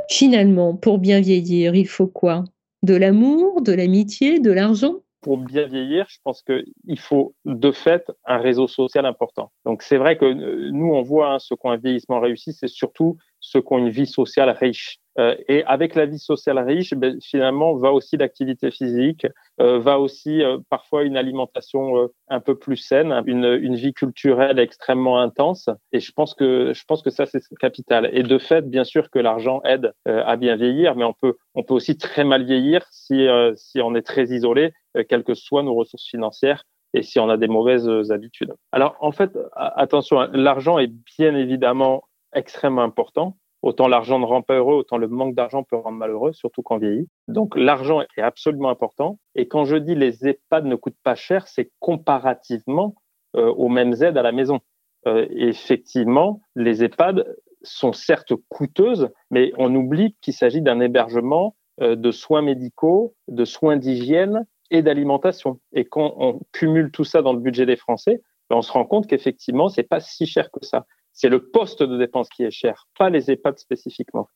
Finalement, 0.09 0.75
pour 0.75 0.97
bien 0.97 1.19
vieillir, 1.19 1.75
il 1.75 1.87
faut 1.87 2.07
quoi? 2.07 2.43
De 2.81 2.95
l'amour, 2.95 3.61
de 3.61 3.73
l'amitié, 3.73 4.39
de 4.39 4.51
l'argent? 4.51 4.95
Pour 5.21 5.37
bien 5.37 5.65
vieillir, 5.65 6.05
je 6.09 6.17
pense 6.23 6.43
qu'il 6.43 6.99
faut 6.99 7.33
de 7.45 7.71
fait 7.71 8.11
un 8.25 8.37
réseau 8.37 8.67
social 8.67 9.05
important. 9.05 9.51
Donc 9.65 9.81
c'est 9.81 9.97
vrai 9.97 10.17
que 10.17 10.25
euh, 10.25 10.69
nous, 10.71 10.93
on 10.93 11.01
voit 11.01 11.33
hein, 11.33 11.39
ce 11.39 11.53
qu'ont 11.53 11.71
un 11.71 11.77
vieillissement 11.77 12.19
réussi, 12.19 12.53
c'est 12.53 12.67
surtout 12.67 13.17
ceux 13.39 13.61
qui 13.61 13.73
ont 13.73 13.77
une 13.77 13.89
vie 13.89 14.07
sociale 14.07 14.49
riche. 14.49 14.97
Euh, 15.19 15.35
et 15.47 15.63
avec 15.63 15.95
la 15.95 16.05
vie 16.05 16.19
sociale 16.19 16.59
riche, 16.59 16.93
ben, 16.93 17.17
finalement, 17.21 17.75
va 17.75 17.91
aussi 17.91 18.17
l'activité 18.17 18.69
physique, 18.69 19.25
euh, 19.59 19.79
va 19.79 19.99
aussi 19.99 20.43
parfois 20.69 21.03
une 21.03 21.17
alimentation 21.17 22.09
un 22.27 22.39
peu 22.39 22.55
plus 22.55 22.77
saine, 22.77 23.23
une, 23.25 23.45
une, 23.45 23.75
vie 23.75 23.93
culturelle 23.93 24.59
extrêmement 24.59 25.19
intense. 25.19 25.69
Et 25.91 25.99
je 25.99 26.11
pense 26.11 26.35
que 26.35 26.71
je 26.73 26.83
pense 26.87 27.01
que 27.01 27.09
ça 27.09 27.25
c'est 27.25 27.41
capital. 27.59 28.09
Et 28.13 28.21
de 28.21 28.37
fait, 28.37 28.69
bien 28.69 28.83
sûr 28.83 29.09
que 29.09 29.17
l'argent 29.17 29.61
aide 29.63 29.91
à 30.05 30.35
bien 30.35 30.55
vieillir, 30.55 30.95
mais 30.95 31.05
on 31.05 31.13
peut 31.13 31.35
on 31.55 31.63
peut 31.63 31.73
aussi 31.73 31.97
très 31.97 32.23
mal 32.23 32.45
vieillir 32.45 32.85
si 32.91 33.27
si 33.55 33.81
on 33.81 33.95
est 33.95 34.05
très 34.05 34.25
isolé, 34.25 34.71
quelles 35.03 35.23
que 35.23 35.33
soient 35.33 35.63
nos 35.63 35.75
ressources 35.75 36.07
financières 36.07 36.63
et 36.93 37.03
si 37.03 37.19
on 37.19 37.29
a 37.29 37.37
des 37.37 37.47
mauvaises 37.47 37.89
habitudes. 38.11 38.53
Alors 38.71 38.95
en 39.01 39.11
fait, 39.11 39.37
attention, 39.55 40.21
hein, 40.21 40.29
l'argent 40.33 40.79
est 40.79 40.91
bien 41.17 41.35
évidemment 41.35 42.03
extrêmement 42.33 42.83
important. 42.83 43.37
Autant 43.63 43.87
l'argent 43.87 44.19
ne 44.19 44.25
rend 44.25 44.41
pas 44.41 44.55
heureux, 44.55 44.75
autant 44.75 44.97
le 44.97 45.07
manque 45.07 45.35
d'argent 45.35 45.63
peut 45.63 45.75
rendre 45.75 45.97
malheureux, 45.97 46.31
surtout 46.31 46.61
quand 46.61 46.75
on 46.75 46.79
vieillit. 46.79 47.09
Donc 47.27 47.57
l'argent 47.57 48.01
est 48.01 48.21
absolument 48.21 48.69
important. 48.69 49.19
Et 49.35 49.47
quand 49.47 49.65
je 49.65 49.75
dis 49.75 49.95
les 49.95 50.27
EHPAD 50.27 50.65
ne 50.65 50.75
coûtent 50.75 51.01
pas 51.03 51.15
cher, 51.15 51.47
c'est 51.47 51.71
comparativement 51.79 52.95
euh, 53.35 53.51
aux 53.53 53.69
mêmes 53.69 53.93
aides 54.01 54.17
à 54.17 54.21
la 54.21 54.31
maison. 54.31 54.59
Euh, 55.07 55.25
effectivement, 55.31 56.41
les 56.55 56.83
EHPAD 56.83 57.35
sont 57.63 57.93
certes 57.93 58.33
coûteuses, 58.47 59.09
mais 59.31 59.51
on 59.57 59.73
oublie 59.73 60.15
qu'il 60.21 60.33
s'agit 60.33 60.61
d'un 60.61 60.79
hébergement 60.79 61.55
euh, 61.81 61.95
de 61.95 62.11
soins 62.11 62.43
médicaux, 62.43 63.15
de 63.27 63.43
soins 63.43 63.77
d'hygiène 63.77 64.45
et 64.71 64.81
d'alimentation. 64.81 65.59
Et 65.73 65.85
quand 65.85 66.15
on 66.17 66.41
cumule 66.51 66.91
tout 66.91 67.03
ça 67.03 67.21
dans 67.21 67.33
le 67.33 67.39
budget 67.39 67.65
des 67.65 67.75
Français, 67.75 68.21
ben, 68.49 68.57
on 68.57 68.61
se 68.61 68.71
rend 68.71 68.85
compte 68.85 69.07
qu'effectivement, 69.07 69.69
c'est 69.69 69.83
pas 69.83 69.99
si 69.99 70.25
cher 70.25 70.49
que 70.51 70.65
ça. 70.65 70.85
C'est 71.13 71.29
le 71.29 71.49
poste 71.49 71.81
de 71.83 71.97
dépense 71.97 72.29
qui 72.29 72.43
est 72.43 72.51
cher, 72.51 72.87
pas 72.97 73.09
les 73.09 73.31
EHPAD 73.31 73.57
spécifiquement. 73.57 74.27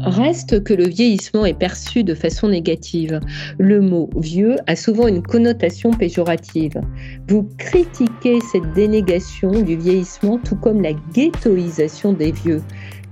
Reste 0.00 0.62
que 0.62 0.74
le 0.74 0.86
vieillissement 0.86 1.44
est 1.44 1.58
perçu 1.58 2.04
de 2.04 2.14
façon 2.14 2.48
négative. 2.48 3.18
Le 3.58 3.80
mot 3.80 4.08
vieux 4.16 4.56
a 4.68 4.76
souvent 4.76 5.08
une 5.08 5.22
connotation 5.22 5.90
péjorative. 5.90 6.80
Vous 7.26 7.48
critiquez 7.58 8.40
cette 8.52 8.72
dénégation 8.74 9.50
du 9.50 9.76
vieillissement 9.76 10.38
tout 10.38 10.56
comme 10.56 10.82
la 10.82 10.92
ghettoisation 10.92 12.12
des 12.12 12.30
vieux. 12.30 12.62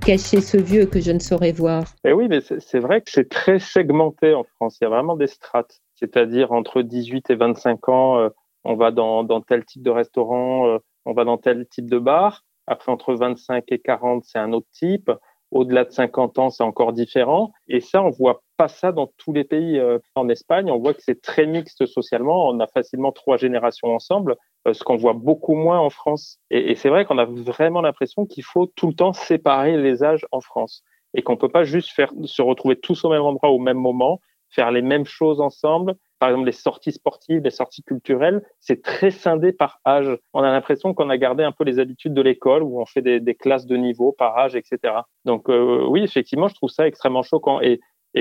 Cachez 0.04 0.40
ce 0.40 0.56
vieux 0.56 0.86
que 0.86 1.00
je 1.00 1.10
ne 1.10 1.18
saurais 1.18 1.50
voir. 1.50 1.84
Eh 2.04 2.12
oui, 2.12 2.28
mais 2.28 2.40
c'est 2.40 2.78
vrai 2.78 3.00
que 3.00 3.10
c'est 3.10 3.28
très 3.28 3.58
segmenté 3.58 4.34
en 4.34 4.44
France. 4.44 4.78
Il 4.80 4.84
y 4.84 4.86
a 4.86 4.90
vraiment 4.90 5.16
des 5.16 5.26
strates. 5.26 5.80
C'est-à-dire 5.96 6.52
entre 6.52 6.82
18 6.82 7.30
et 7.30 7.34
25 7.34 7.88
ans, 7.88 8.18
euh, 8.18 8.28
on 8.64 8.74
va 8.74 8.90
dans, 8.90 9.26
tel 9.40 9.64
type 9.64 9.82
de 9.82 9.90
restaurant, 9.90 10.68
euh, 10.68 10.78
on 11.04 11.12
va 11.12 11.24
dans 11.24 11.38
tel 11.38 11.66
type 11.66 11.90
de 11.90 11.98
bar. 11.98 12.42
Après, 12.66 12.92
entre 12.92 13.14
25 13.14 13.64
et 13.68 13.78
40, 13.78 14.24
c'est 14.24 14.38
un 14.38 14.52
autre 14.52 14.66
type. 14.72 15.10
Au-delà 15.52 15.84
de 15.84 15.92
50 15.92 16.38
ans, 16.38 16.50
c'est 16.50 16.64
encore 16.64 16.92
différent. 16.92 17.52
Et 17.68 17.80
ça, 17.80 18.02
on 18.02 18.10
voit 18.10 18.42
pas 18.56 18.68
ça 18.68 18.92
dans 18.92 19.10
tous 19.16 19.32
les 19.32 19.44
pays. 19.44 19.78
Euh, 19.78 19.98
en 20.16 20.28
Espagne, 20.28 20.70
on 20.70 20.78
voit 20.78 20.92
que 20.92 21.02
c'est 21.02 21.22
très 21.22 21.46
mixte 21.46 21.86
socialement. 21.86 22.48
On 22.48 22.60
a 22.60 22.66
facilement 22.66 23.12
trois 23.12 23.36
générations 23.36 23.94
ensemble, 23.94 24.36
ce 24.70 24.82
qu'on 24.82 24.96
voit 24.96 25.12
beaucoup 25.14 25.54
moins 25.54 25.78
en 25.78 25.90
France. 25.90 26.38
Et, 26.50 26.74
c'est 26.74 26.88
vrai 26.88 27.04
qu'on 27.04 27.18
a 27.18 27.24
vraiment 27.24 27.80
l'impression 27.80 28.26
qu'il 28.26 28.44
faut 28.44 28.66
tout 28.66 28.88
le 28.88 28.94
temps 28.94 29.12
séparer 29.12 29.76
les 29.76 30.02
âges 30.02 30.26
en 30.32 30.40
France 30.40 30.82
et 31.14 31.22
qu'on 31.22 31.36
peut 31.36 31.48
pas 31.48 31.62
juste 31.62 31.90
se 32.24 32.42
retrouver 32.42 32.76
tous 32.76 33.04
au 33.04 33.10
même 33.10 33.22
endroit 33.22 33.50
au 33.50 33.58
même 33.58 33.78
moment, 33.78 34.20
faire 34.56 34.72
les 34.72 34.82
mêmes 34.82 35.04
choses 35.04 35.40
ensemble, 35.40 35.94
par 36.18 36.30
exemple 36.30 36.46
les 36.46 36.52
sorties 36.52 36.92
sportives, 36.92 37.42
les 37.42 37.50
sorties 37.50 37.82
culturelles, 37.82 38.42
c'est 38.58 38.82
très 38.82 39.10
scindé 39.10 39.52
par 39.52 39.80
âge. 39.86 40.18
On 40.32 40.42
a 40.42 40.50
l'impression 40.50 40.94
qu'on 40.94 41.10
a 41.10 41.18
gardé 41.18 41.44
un 41.44 41.52
peu 41.52 41.62
les 41.64 41.78
habitudes 41.78 42.14
de 42.14 42.22
l'école 42.22 42.62
où 42.62 42.80
on 42.80 42.86
fait 42.86 43.02
des, 43.02 43.34
classes 43.34 43.66
de 43.66 43.76
niveau 43.76 44.12
par 44.12 44.36
âge, 44.38 44.56
etc. 44.56 44.94
Donc 45.26 45.50
euh, 45.50 45.86
oui, 45.86 46.02
effectivement, 46.02 46.48
je 46.48 46.54
trouve 46.54 46.70
ça 46.70 46.86
extrêmement 46.86 47.22
choquant. 47.22 47.60
Et, 47.60 47.80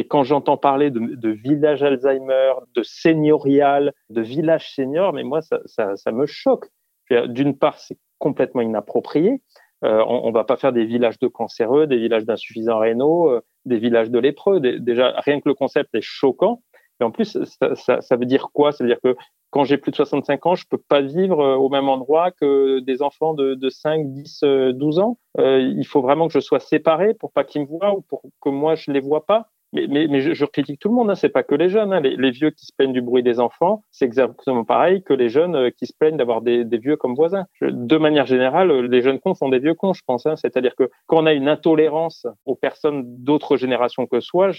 quand 0.10 0.26
j'entends 0.26 0.58
parler 0.58 0.92
de, 0.92 1.00
de, 1.00 1.30
village 1.30 1.82
Alzheimer, 1.82 2.52
de 2.76 2.84
seigneurial, 2.84 3.94
de 4.10 4.22
village 4.22 4.74
senior, 4.74 5.14
mais 5.14 5.24
moi, 5.24 5.40
ça, 5.42 6.12
me 6.12 6.26
choque. 6.26 6.66
D'une 7.10 7.58
part, 7.58 7.80
c'est 7.80 7.98
complètement 8.20 8.60
inapproprié. 8.60 9.42
Euh, 9.86 10.04
on, 10.08 10.30
ne 10.30 10.34
va 10.34 10.44
pas 10.44 10.58
faire 10.58 10.74
des 10.74 10.86
villages 10.86 11.20
de 11.20 11.28
cancéreux, 11.28 11.86
des 11.86 11.98
villages 11.98 12.26
d'insuffisants 12.26 12.80
rénaux, 12.80 13.30
euh, 13.30 13.42
des 13.66 13.78
villages 13.78 14.10
de 14.10 14.18
lépreux. 14.18 14.60
déjà, 14.60 15.14
rien 15.18 15.40
que 15.40 15.48
le 15.48 15.54
concept 15.54 15.94
est 15.94 16.02
choquant. 16.02 16.62
Et 17.00 17.04
en 17.04 17.12
plus, 17.12 17.38
ça, 17.76 18.16
veut 18.16 18.26
dire 18.26 18.50
quoi? 18.52 18.72
Ça 18.72 18.84
veut 18.84 18.90
dire 18.90 19.02
que 19.04 19.16
quand 19.52 19.64
j'ai 19.64 19.78
plus 19.78 19.92
de 19.92 19.96
65 19.96 20.46
ans, 20.48 20.56
je 20.56 20.66
peux 20.68 20.78
pas 20.78 21.02
vivre 21.02 21.40
euh, 21.40 21.56
au 21.56 21.70
même 21.70 21.88
endroit 21.88 22.32
que 22.32 22.80
des 22.80 23.02
enfants 23.04 23.34
de, 23.34 23.54
de 23.54 23.70
5, 23.70 24.12
10, 24.12 24.44
12 24.74 25.00
ans. 25.00 25.18
Il 25.38 25.86
faut 25.86 26.02
vraiment 26.02 26.28
que 26.28 26.34
je 26.34 26.40
sois 26.40 26.60
séparé 26.60 27.14
pour 27.14 27.32
pas 27.32 27.44
qu'ils 27.44 27.62
me 27.62 27.68
voient 27.68 27.94
ou 27.94 28.02
pour 28.02 28.24
que 28.42 28.50
moi 28.50 28.76
je 28.76 28.92
les 28.92 29.02
vois 29.02 29.26
pas 29.26 29.50
mais, 29.76 30.22
je, 30.22 30.46
critique 30.46 30.80
tout 30.80 30.90
le 30.90 30.96
monde, 30.96 31.10
hein, 31.10 31.16
c'est 31.16 31.30
pas 31.30 31.44
que 31.44 31.56
les 31.56 31.70
jeunes. 31.70 31.94
Hein. 31.94 32.00
Les, 32.00 32.32
vieux 32.32 32.50
qui 32.50 32.66
se 32.66 32.72
plaignent 32.76 32.94
du 32.94 33.02
bruit 33.02 33.24
des 33.24 33.40
enfants, 33.40 33.84
c'est 33.92 34.06
exactement 34.06 34.64
pareil 34.64 35.04
que 35.04 35.14
les 35.14 35.30
jeunes 35.30 35.56
euh, 35.56 35.70
qui 35.70 35.86
se 35.86 35.94
plaignent 35.98 36.18
d'avoir 36.18 36.42
des, 36.42 36.64
vieux 36.78 36.96
comme 36.96 37.16
voisins. 37.16 37.46
de 37.62 37.98
manière 37.98 38.26
générale, 38.26 38.72
euh, 38.72 38.88
les 38.88 39.02
jeunes 39.02 39.20
cons 39.20 39.36
font 39.36 39.50
des 39.50 39.60
vieux 39.60 39.74
cons, 39.74 39.94
je 39.94 40.02
pense. 40.06 40.26
Hein. 40.26 40.36
C'est-à-dire 40.36 40.76
que 40.76 40.90
quand 41.08 41.22
on 41.22 41.26
a 41.26 41.34
une 41.34 41.50
intolérance 41.50 42.26
aux 42.46 42.56
personnes 42.56 43.04
d'autres 43.06 43.58
générations 43.58 44.08
que 44.08 44.20
soi, 44.20 44.52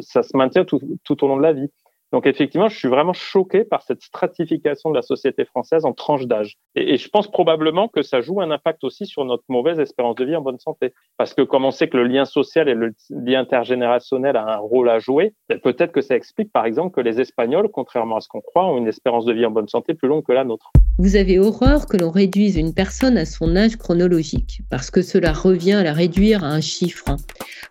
ça 0.00 0.22
se 0.22 0.36
maintient 0.36 0.64
tout 0.64 1.24
au 1.24 1.28
long 1.28 1.36
de 1.36 1.42
la 1.42 1.52
vie. 1.52 1.68
Donc 2.12 2.26
effectivement, 2.26 2.68
je 2.68 2.76
suis 2.76 2.88
vraiment 2.88 3.14
choqué 3.14 3.64
par 3.64 3.82
cette 3.82 4.02
stratification 4.02 4.90
de 4.90 4.96
la 4.96 5.02
société 5.02 5.46
française 5.46 5.86
en 5.86 5.92
tranches 5.92 6.26
d'âge. 6.26 6.58
Et, 6.74 6.98
je 6.98 7.08
pense 7.08 7.30
probablement 7.30 7.88
que 7.88 8.02
ça 8.02 8.20
joue 8.20 8.40
un 8.42 8.50
impact 8.50 8.84
aussi 8.84 9.06
sur 9.06 9.24
notre 9.24 9.44
mauvaise 9.48 9.80
espérance 9.80 10.16
de 10.16 10.24
vie 10.26 10.36
en 10.36 10.42
bonne 10.42 10.58
santé. 10.58 10.92
Parce 11.16 11.32
que 11.32 11.40
comme 11.40 11.64
on 11.64 11.70
sait 11.70 11.88
que 11.88 11.96
le 11.96 12.04
lien 12.04 12.26
social 12.26 12.68
et 12.68 12.74
le 12.74 12.92
lien 13.08 13.40
intergénérationnel 13.40 14.36
a 14.36 14.54
un 14.54 14.58
rôle 14.58 14.90
à 14.90 14.98
jouer, 14.98 15.34
ben, 15.48 15.58
peut-être 15.58 15.92
que 15.92 16.02
ça 16.02 16.14
explique 16.14 16.52
par 16.52 16.66
exemple 16.66 16.94
que 16.94 17.00
les 17.00 17.20
Espagnols, 17.20 17.68
contrairement 17.72 18.16
à 18.16 18.20
ce 18.20 18.28
qu'on 18.28 18.42
croit, 18.42 18.66
ont 18.66 18.76
une 18.76 18.88
espérance 18.88 19.24
de 19.24 19.32
vie 19.32 19.46
en 19.46 19.50
bonne 19.50 19.68
santé 19.68 19.94
plus 19.94 20.08
longue 20.08 20.24
que 20.24 20.32
la 20.32 20.44
nôtre. 20.44 20.70
Vous 20.98 21.16
avez 21.16 21.38
horreur 21.38 21.86
que 21.86 21.96
l'on 21.96 22.10
réduise 22.10 22.56
une 22.56 22.74
personne 22.74 23.16
à 23.16 23.24
son 23.24 23.56
âge 23.56 23.76
chronologique, 23.76 24.60
parce 24.70 24.90
que 24.90 25.00
cela 25.00 25.32
revient 25.32 25.72
à 25.72 25.82
la 25.82 25.94
réduire 25.94 26.44
à 26.44 26.48
un 26.48 26.60
chiffre. 26.60 27.16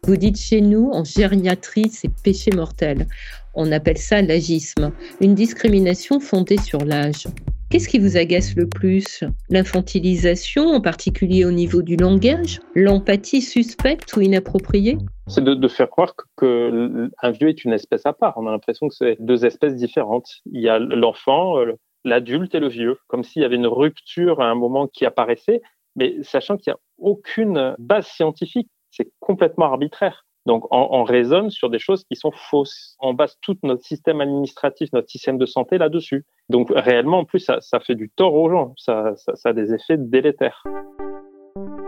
Vous 0.04 0.18
dites 0.18 0.40
chez 0.40 0.62
nous, 0.62 0.90
en 0.92 1.04
gériatrie, 1.04 1.90
c'est 1.90 2.12
péché 2.24 2.50
mortel. 2.56 3.06
On 3.54 3.72
appelle 3.72 3.98
ça 3.98 4.22
l'agisme, 4.22 4.92
une 5.20 5.36
discrimination 5.36 6.20
fondée 6.20 6.58
sur 6.58 6.80
l'âge. 6.80 7.28
Qu'est-ce 7.70 7.88
qui 7.88 8.00
vous 8.00 8.18
agace 8.18 8.56
le 8.56 8.68
plus? 8.68 9.24
L'infantilisation, 9.50 10.68
en 10.68 10.82
particulier 10.82 11.46
au 11.46 11.52
niveau 11.52 11.82
du 11.82 11.96
langage? 11.96 12.60
L'empathie 12.76 13.42
suspecte 13.42 14.14
ou 14.16 14.22
inappropriée? 14.22 14.98
C'est 15.28 15.44
de, 15.44 15.68
faire 15.70 15.90
croire 15.90 16.14
que, 16.36 17.10
un 17.22 17.32
vieux 17.32 17.48
est 17.48 17.64
une 17.64 17.72
espèce 17.72 18.06
à 18.06 18.12
part. 18.12 18.34
On 18.38 18.48
a 18.48 18.52
l'impression 18.52 18.90
que 18.90 18.96
c'est 18.96 19.16
deux 19.20 19.46
espèces 19.46 19.76
différentes. 19.76 20.28
Il 20.52 20.62
y 20.62 20.68
a 20.68 20.80
l'enfant, 20.80 21.60
euh, 21.60 21.74
l'adulte 22.04 22.56
et 22.56 22.60
le 22.60 22.68
vieux, 22.68 22.98
comme 23.08 23.24
s'il 23.24 23.42
y 23.42 23.46
avait 23.46 23.56
une 23.56 23.68
rupture 23.68 24.42
à 24.42 24.48
un 24.48 24.56
moment 24.56 24.88
qui 24.88 25.06
apparaissait, 25.06 25.62
mais 25.96 26.18
sachant 26.24 26.58
qu'il 26.58 26.72
n'y 26.72 26.76
a 26.76 26.80
aucune 26.98 27.76
base 27.80 28.08
scientifique, 28.08 28.70
c'est 28.92 29.10
complètement 29.20 29.66
arbitraire. 29.66 30.26
Donc, 30.48 30.66
on, 30.72 31.04
raisonne 31.04 31.52
sur 31.52 31.70
des 31.70 31.78
choses 31.78 32.04
qui 32.04 32.16
sont 32.16 32.32
fausses. 32.32 32.96
On 33.00 33.14
base 33.14 33.38
tout 33.42 33.58
notre 33.64 33.84
système 33.84 34.22
administratif, 34.22 34.90
notre 34.92 35.10
système 35.10 35.38
de 35.38 35.46
santé 35.46 35.78
là-dessus. 35.78 36.26
Donc, 36.50 36.72
réellement, 36.74 37.20
en 37.20 37.26
plus, 37.26 37.40
ça, 37.40 37.80
fait 37.80 37.96
du 37.96 38.10
tort 38.10 38.34
aux 38.34 38.50
gens. 38.50 38.74
Ça, 38.78 39.14
ça 39.16 39.50
a 39.50 39.54
des 39.54 39.74
effets 39.74 39.98
délétères. 39.98 40.64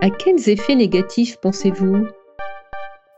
À 0.00 0.10
quels 0.10 0.48
effets 0.48 0.76
négatifs 0.76 1.36
pensez-vous? 1.40 2.06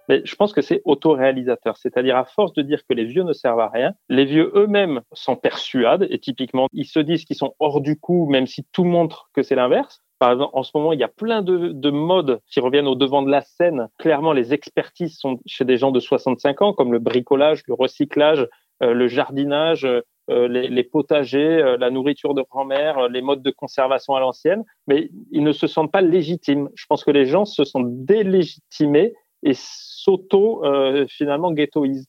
Mais 0.09 0.23
je 0.25 0.35
pense 0.37 0.53
que 0.53 0.63
c'est 0.63 0.83
autoréalisateur. 0.85 1.77
C'est-à-dire, 1.77 2.17
à 2.17 2.25
force 2.25 2.53
de 2.53 2.63
dire 2.63 2.83
que 2.89 2.95
les 2.95 3.05
vieux 3.05 3.25
ne 3.25 3.33
servent 3.33 3.61
à 3.61 3.69
rien, 3.69 3.93
les 4.09 4.25
vieux 4.25 4.53
eux-mêmes 4.55 5.03
s'en 5.13 5.37
persuadent 5.37 6.07
et 6.09 6.19
typiquement, 6.19 6.69
ils 6.73 6.87
se 6.87 7.01
disent 7.01 7.25
qu'ils 7.25 7.37
sont 7.37 7.55
hors 7.59 7.81
du 7.81 7.99
coup, 7.99 8.27
même 8.31 8.47
si 8.47 8.65
tout 8.73 8.85
montre 8.85 9.31
que 9.35 9.43
c'est 9.43 9.57
l'inverse. 9.57 10.03
Par 10.19 10.33
exemple, 10.33 10.51
en 10.55 10.63
ce 10.63 10.71
moment, 10.75 10.93
il 10.93 11.01
y 11.01 11.05
a 11.05 11.09
plein 11.09 11.43
de, 11.43 11.73
de, 11.73 11.91
modes 11.91 12.41
qui 12.51 12.61
reviennent 12.61 12.87
au 12.87 12.95
devant 12.95 13.23
de 13.23 13.31
la 13.31 13.43
scène. 13.43 13.89
Clairement, 13.99 14.33
les 14.33 14.55
expertises 14.55 15.19
sont 15.19 15.41
chez 15.45 15.65
des 15.65 15.77
gens 15.77 15.91
de 15.91 16.01
65 16.01 16.63
ans, 16.63 16.73
comme 16.73 16.93
le 16.93 16.99
bricolage, 16.99 17.63
le 17.69 17.75
recyclage, 17.75 18.49
euh, 18.83 18.95
le 18.95 19.09
jardinage, 19.09 19.85
euh, 19.85 20.49
les, 20.49 20.69
les, 20.69 20.85
potagers, 20.85 21.63
euh, 21.63 21.77
la 21.79 21.91
nourriture 21.91 22.35
de 22.35 22.43
grand-mère, 22.43 23.09
les 23.09 23.21
modes 23.21 23.43
de 23.43 23.51
conservation 23.51 24.15
à 24.15 24.21
l'ancienne. 24.21 24.65
Mais 24.87 25.11
ils 25.33 25.45
ne 25.45 25.53
se 25.53 25.67
sentent 25.67 25.93
pas 25.93 26.01
légitimes. 26.01 26.71
Je 26.75 26.87
pense 26.89 27.05
que 27.05 27.11
les 27.11 27.27
gens 27.27 27.45
se 27.45 27.65
sont 27.65 27.81
délégitimés 27.83 29.13
et 29.43 29.53
s'auto, 29.55 30.63
finalement, 31.09 31.53
ghettoisent. 31.53 32.07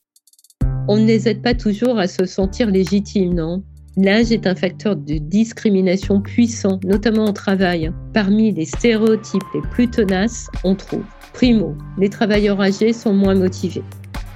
On 0.88 0.98
n'hésite 0.98 1.42
pas 1.42 1.54
toujours 1.54 2.00
à 2.00 2.08
se 2.08 2.26
sentir 2.26 2.72
légitime, 2.72 3.34
non? 3.34 3.64
L'âge 4.00 4.32
est 4.32 4.46
un 4.46 4.54
facteur 4.54 4.96
de 4.96 5.18
discrimination 5.18 6.22
puissant, 6.22 6.80
notamment 6.84 7.26
au 7.26 7.32
travail. 7.32 7.92
Parmi 8.14 8.52
les 8.52 8.66
stéréotypes 8.66 9.42
les 9.56 9.62
plus 9.72 9.90
tenaces, 9.90 10.48
on 10.64 10.76
trouve 10.76 11.04
Primo, 11.34 11.76
les 11.98 12.10
travailleurs 12.10 12.62
âgés 12.62 12.94
sont 12.94 13.14
moins 13.14 13.34
motivés. 13.34 13.82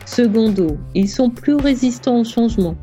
Secondo, 0.08 0.78
ils 0.95 1.08
sont 1.08 1.30
plus 1.30 1.54
résistants 1.54 2.21
au 2.21 2.24
changement. 2.24 2.76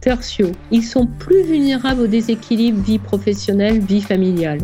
Tertio, 0.00 0.52
ils 0.70 0.84
sont 0.84 1.08
plus 1.18 1.42
vulnérables 1.42 2.02
au 2.02 2.06
déséquilibre 2.06 2.80
vie 2.80 3.00
professionnelle, 3.00 3.80
vie 3.80 4.00
familiale. 4.00 4.60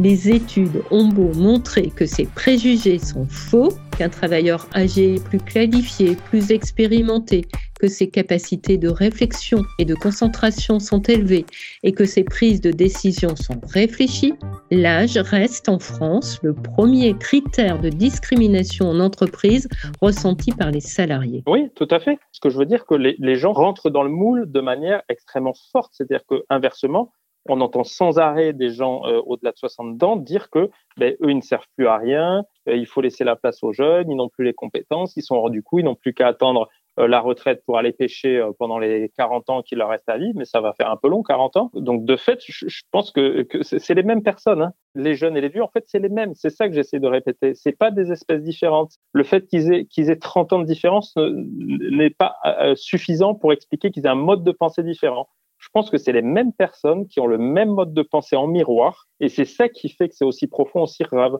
Les 0.00 0.30
études 0.30 0.82
ont 0.90 1.08
beau 1.08 1.30
montrer 1.34 1.92
que 1.94 2.06
ces 2.06 2.24
préjugés 2.24 2.98
sont 2.98 3.26
faux, 3.28 3.74
qu'un 3.98 4.08
travailleur 4.08 4.66
âgé 4.74 5.16
est 5.16 5.24
plus 5.24 5.38
qualifié, 5.38 6.16
plus 6.30 6.50
expérimenté, 6.50 7.46
que 7.82 7.88
ses 7.88 8.08
capacités 8.08 8.78
de 8.78 8.88
réflexion 8.88 9.64
et 9.80 9.84
de 9.84 9.96
concentration 9.96 10.78
sont 10.78 11.02
élevées 11.02 11.44
et 11.82 11.90
que 11.90 12.04
ses 12.04 12.22
prises 12.22 12.60
de 12.60 12.70
décision 12.70 13.34
sont 13.34 13.60
réfléchies, 13.64 14.34
l'âge 14.70 15.18
reste 15.18 15.68
en 15.68 15.80
France 15.80 16.38
le 16.44 16.54
premier 16.54 17.18
critère 17.18 17.80
de 17.80 17.88
discrimination 17.88 18.86
en 18.88 19.00
entreprise 19.00 19.68
ressenti 20.00 20.52
par 20.52 20.70
les 20.70 20.80
salariés. 20.80 21.42
Oui, 21.48 21.70
tout 21.74 21.88
à 21.90 21.98
fait. 21.98 22.20
Ce 22.30 22.38
que 22.38 22.50
je 22.50 22.56
veux 22.56 22.66
dire, 22.66 22.86
que 22.86 22.94
les, 22.94 23.34
gens 23.34 23.52
rentrent 23.52 23.90
dans 23.90 24.04
le 24.04 24.10
moule 24.10 24.48
de 24.48 24.60
manière 24.60 25.02
extrêmement 25.08 25.54
forte. 25.72 25.90
C'est-à-dire 25.92 26.24
que 26.24 26.44
inversement, 26.50 27.12
on 27.48 27.60
entend 27.60 27.82
sans 27.82 28.18
arrêt 28.18 28.52
des 28.52 28.70
gens 28.70 29.04
euh, 29.06 29.20
au-delà 29.26 29.50
de 29.50 29.56
60 29.56 30.00
ans 30.04 30.16
dire 30.16 30.50
que 30.50 30.70
ben, 30.96 31.16
eux, 31.20 31.30
ils 31.30 31.36
ne 31.36 31.40
servent 31.40 31.66
plus 31.76 31.88
à 31.88 31.96
rien, 31.96 32.44
euh, 32.68 32.76
il 32.76 32.86
faut 32.86 33.00
laisser 33.00 33.24
la 33.24 33.34
place 33.34 33.62
aux 33.62 33.72
jeunes, 33.72 34.10
ils 34.10 34.16
n'ont 34.16 34.28
plus 34.28 34.44
les 34.44 34.54
compétences, 34.54 35.16
ils 35.16 35.22
sont 35.22 35.34
hors 35.34 35.50
du 35.50 35.62
coup, 35.62 35.80
ils 35.80 35.84
n'ont 35.84 35.96
plus 35.96 36.14
qu'à 36.14 36.28
attendre 36.28 36.68
la 36.98 37.20
retraite 37.20 37.62
pour 37.64 37.78
aller 37.78 37.92
pêcher 37.92 38.38
euh, 38.38 38.52
pendant 38.58 38.78
les 38.78 39.10
40 39.16 39.50
ans 39.50 39.62
qu'il 39.62 39.78
leur 39.78 39.88
reste 39.88 40.08
à 40.08 40.18
vivre, 40.18 40.34
mais 40.36 40.44
ça 40.44 40.60
va 40.60 40.72
faire 40.74 40.90
un 40.90 40.96
peu 40.96 41.08
long, 41.08 41.22
40 41.22 41.56
ans. 41.56 41.70
Donc 41.74 42.04
de 42.04 42.16
fait, 42.16 42.40
je, 42.46 42.82
pense 42.90 43.10
que, 43.10 43.46
c'est 43.62 43.94
les 43.94 44.02
mêmes 44.02 44.22
personnes. 44.22 44.62
Hein. 44.62 44.72
Les 44.94 45.14
jeunes 45.14 45.36
et 45.36 45.40
les 45.40 45.48
vieux, 45.48 45.62
en 45.62 45.68
fait, 45.68 45.84
c'est 45.86 45.98
les 45.98 46.08
mêmes. 46.08 46.34
C'est 46.34 46.50
ça 46.50 46.68
que 46.68 46.74
j'essaie 46.74 47.00
de 47.00 47.06
répéter. 47.06 47.54
C'est 47.54 47.76
pas 47.76 47.90
des 47.90 48.12
espèces 48.12 48.42
différentes. 48.42 48.92
Le 49.12 49.24
fait 49.24 49.46
qu'ils 49.46 49.72
aient, 49.72 49.84
qu'ils 49.86 50.10
aient 50.10 50.16
30 50.16 50.52
ans 50.52 50.58
de 50.58 50.66
différence 50.66 51.14
n'est 51.16 52.10
pas 52.10 52.36
euh, 52.44 52.74
suffisant 52.74 53.34
pour 53.34 53.52
expliquer 53.52 53.90
qu'ils 53.90 54.04
aient 54.04 54.10
un 54.10 54.14
mode 54.14 54.44
de 54.44 54.52
pensée 54.52 54.82
différent. 54.82 55.28
Je 55.62 55.68
pense 55.72 55.90
que 55.90 55.96
c'est 55.96 56.12
les 56.12 56.22
mêmes 56.22 56.52
personnes 56.52 57.06
qui 57.06 57.20
ont 57.20 57.26
le 57.26 57.38
même 57.38 57.70
mode 57.70 57.94
de 57.94 58.02
pensée 58.02 58.34
en 58.34 58.48
miroir, 58.48 59.06
et 59.20 59.28
c'est 59.28 59.44
ça 59.44 59.68
qui 59.68 59.88
fait 59.88 60.08
que 60.08 60.14
c'est 60.16 60.24
aussi 60.24 60.48
profond, 60.48 60.82
aussi 60.82 61.04
grave. 61.04 61.38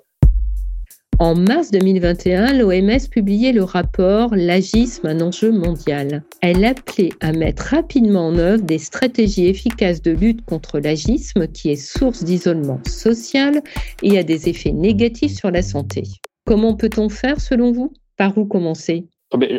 En 1.22 1.36
mars 1.36 1.70
2021, 1.70 2.52
l'OMS 2.54 3.08
publiait 3.08 3.52
le 3.52 3.62
rapport 3.62 4.34
L'agisme, 4.34 5.06
un 5.06 5.20
enjeu 5.20 5.52
mondial. 5.52 6.24
Elle 6.40 6.64
appelait 6.64 7.10
à 7.20 7.30
mettre 7.30 7.76
rapidement 7.76 8.26
en 8.26 8.38
œuvre 8.38 8.64
des 8.64 8.78
stratégies 8.78 9.46
efficaces 9.46 10.02
de 10.02 10.10
lutte 10.10 10.44
contre 10.44 10.80
l'agisme 10.80 11.46
qui 11.46 11.70
est 11.70 11.76
source 11.76 12.24
d'isolement 12.24 12.80
social 12.88 13.62
et 14.02 14.18
a 14.18 14.24
des 14.24 14.48
effets 14.48 14.72
négatifs 14.72 15.36
sur 15.36 15.52
la 15.52 15.62
santé. 15.62 16.02
Comment 16.44 16.74
peut-on 16.74 17.08
faire 17.08 17.40
selon 17.40 17.70
vous? 17.70 17.92
Par 18.16 18.36
où 18.36 18.44
commencer? 18.44 19.06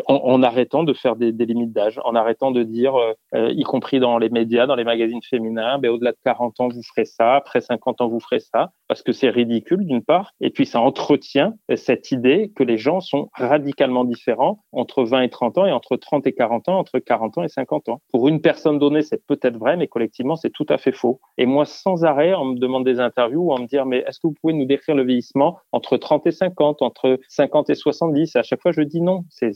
En, 0.07 0.43
arrêtant 0.43 0.83
de 0.83 0.93
faire 0.93 1.15
des, 1.15 1.31
limites 1.31 1.71
d'âge, 1.71 1.99
en 2.03 2.13
arrêtant 2.13 2.51
de 2.51 2.63
dire, 2.63 2.93
euh, 2.95 3.13
euh, 3.35 3.53
y 3.55 3.63
compris 3.63 3.99
dans 3.99 4.17
les 4.17 4.29
médias, 4.29 4.67
dans 4.67 4.75
les 4.75 4.83
magazines 4.83 5.23
féminins, 5.27 5.79
ben, 5.79 5.89
au-delà 5.89 6.11
de 6.11 6.17
40 6.25 6.59
ans, 6.59 6.67
vous 6.67 6.83
ferez 6.83 7.05
ça, 7.05 7.35
après 7.35 7.61
50 7.61 8.01
ans, 8.01 8.07
vous 8.07 8.19
ferez 8.19 8.39
ça, 8.39 8.71
parce 8.93 9.01
que 9.01 9.11
c'est 9.11 9.31
ridicule 9.31 9.87
d'une 9.87 10.03
part, 10.03 10.33
et 10.39 10.51
puis 10.51 10.67
ça 10.67 10.79
entretient 10.79 11.55
cette 11.75 12.11
idée 12.11 12.51
que 12.55 12.61
les 12.61 12.77
gens 12.77 12.99
sont 12.99 13.31
radicalement 13.33 14.05
différents 14.05 14.63
entre 14.71 15.03
20 15.03 15.21
et 15.21 15.29
30 15.31 15.57
ans 15.57 15.65
et 15.65 15.71
entre 15.71 15.95
30 15.95 16.27
et 16.27 16.31
40 16.31 16.69
ans, 16.69 16.77
entre 16.77 16.99
40 16.99 17.39
ans 17.39 17.43
et 17.43 17.49
50 17.49 17.89
ans. 17.89 18.01
Pour 18.11 18.27
une 18.27 18.39
personne 18.39 18.77
donnée, 18.77 19.01
c'est 19.01 19.25
peut-être 19.25 19.57
vrai, 19.57 19.77
mais 19.77 19.87
collectivement, 19.87 20.35
c'est 20.35 20.51
tout 20.51 20.67
à 20.69 20.77
fait 20.77 20.91
faux. 20.91 21.19
Et 21.39 21.47
moi, 21.47 21.65
sans 21.65 22.05
arrêt, 22.05 22.35
on 22.35 22.45
me 22.45 22.59
demande 22.59 22.85
des 22.85 22.99
interviews, 22.99 23.51
on 23.51 23.61
me 23.61 23.65
dit, 23.65 23.77
mais 23.83 24.03
est-ce 24.07 24.19
que 24.19 24.27
vous 24.27 24.35
pouvez 24.39 24.53
nous 24.53 24.65
décrire 24.65 24.93
le 24.93 25.03
vieillissement 25.03 25.57
entre 25.71 25.97
30 25.97 26.27
et 26.27 26.31
50, 26.31 26.83
entre 26.83 27.19
50 27.29 27.71
et 27.71 27.75
70 27.75 28.35
et 28.35 28.37
À 28.37 28.43
chaque 28.43 28.61
fois, 28.61 28.73
je 28.73 28.81
dis 28.81 29.01
non, 29.01 29.25
c'est 29.29 29.53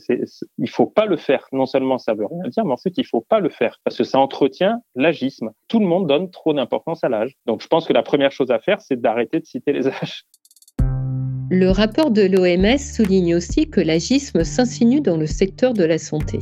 il 0.58 0.68
faut 0.68 0.86
pas 0.86 1.06
le 1.06 1.16
faire. 1.16 1.46
Non 1.52 1.66
seulement 1.66 1.98
ça 1.98 2.14
veut 2.14 2.26
rien 2.26 2.48
dire, 2.48 2.64
mais 2.64 2.72
ensuite 2.72 2.98
il 2.98 3.06
faut 3.06 3.20
pas 3.20 3.38
le 3.38 3.50
faire 3.50 3.78
parce 3.84 3.96
que 3.96 4.02
ça 4.02 4.18
entretient 4.18 4.80
l'agisme. 4.96 5.52
Tout 5.68 5.78
le 5.78 5.86
monde 5.86 6.08
donne 6.08 6.28
trop 6.32 6.52
d'importance 6.52 7.04
à 7.04 7.08
l'âge. 7.08 7.34
Donc 7.46 7.62
je 7.62 7.68
pense 7.68 7.86
que 7.86 7.92
la 7.92 8.02
première 8.02 8.32
chose 8.32 8.50
à 8.50 8.58
faire, 8.58 8.80
c'est 8.80 9.00
d'arrêter 9.00 9.27
de 9.32 9.40
citer 9.44 9.72
les 9.72 9.86
âges. 9.86 10.24
Le 11.50 11.70
rapport 11.70 12.10
de 12.10 12.22
l'OMS 12.22 12.78
souligne 12.78 13.34
aussi 13.34 13.70
que 13.70 13.80
l'agisme 13.80 14.44
s'insinue 14.44 15.00
dans 15.00 15.16
le 15.16 15.26
secteur 15.26 15.72
de 15.72 15.84
la 15.84 15.96
santé. 15.96 16.40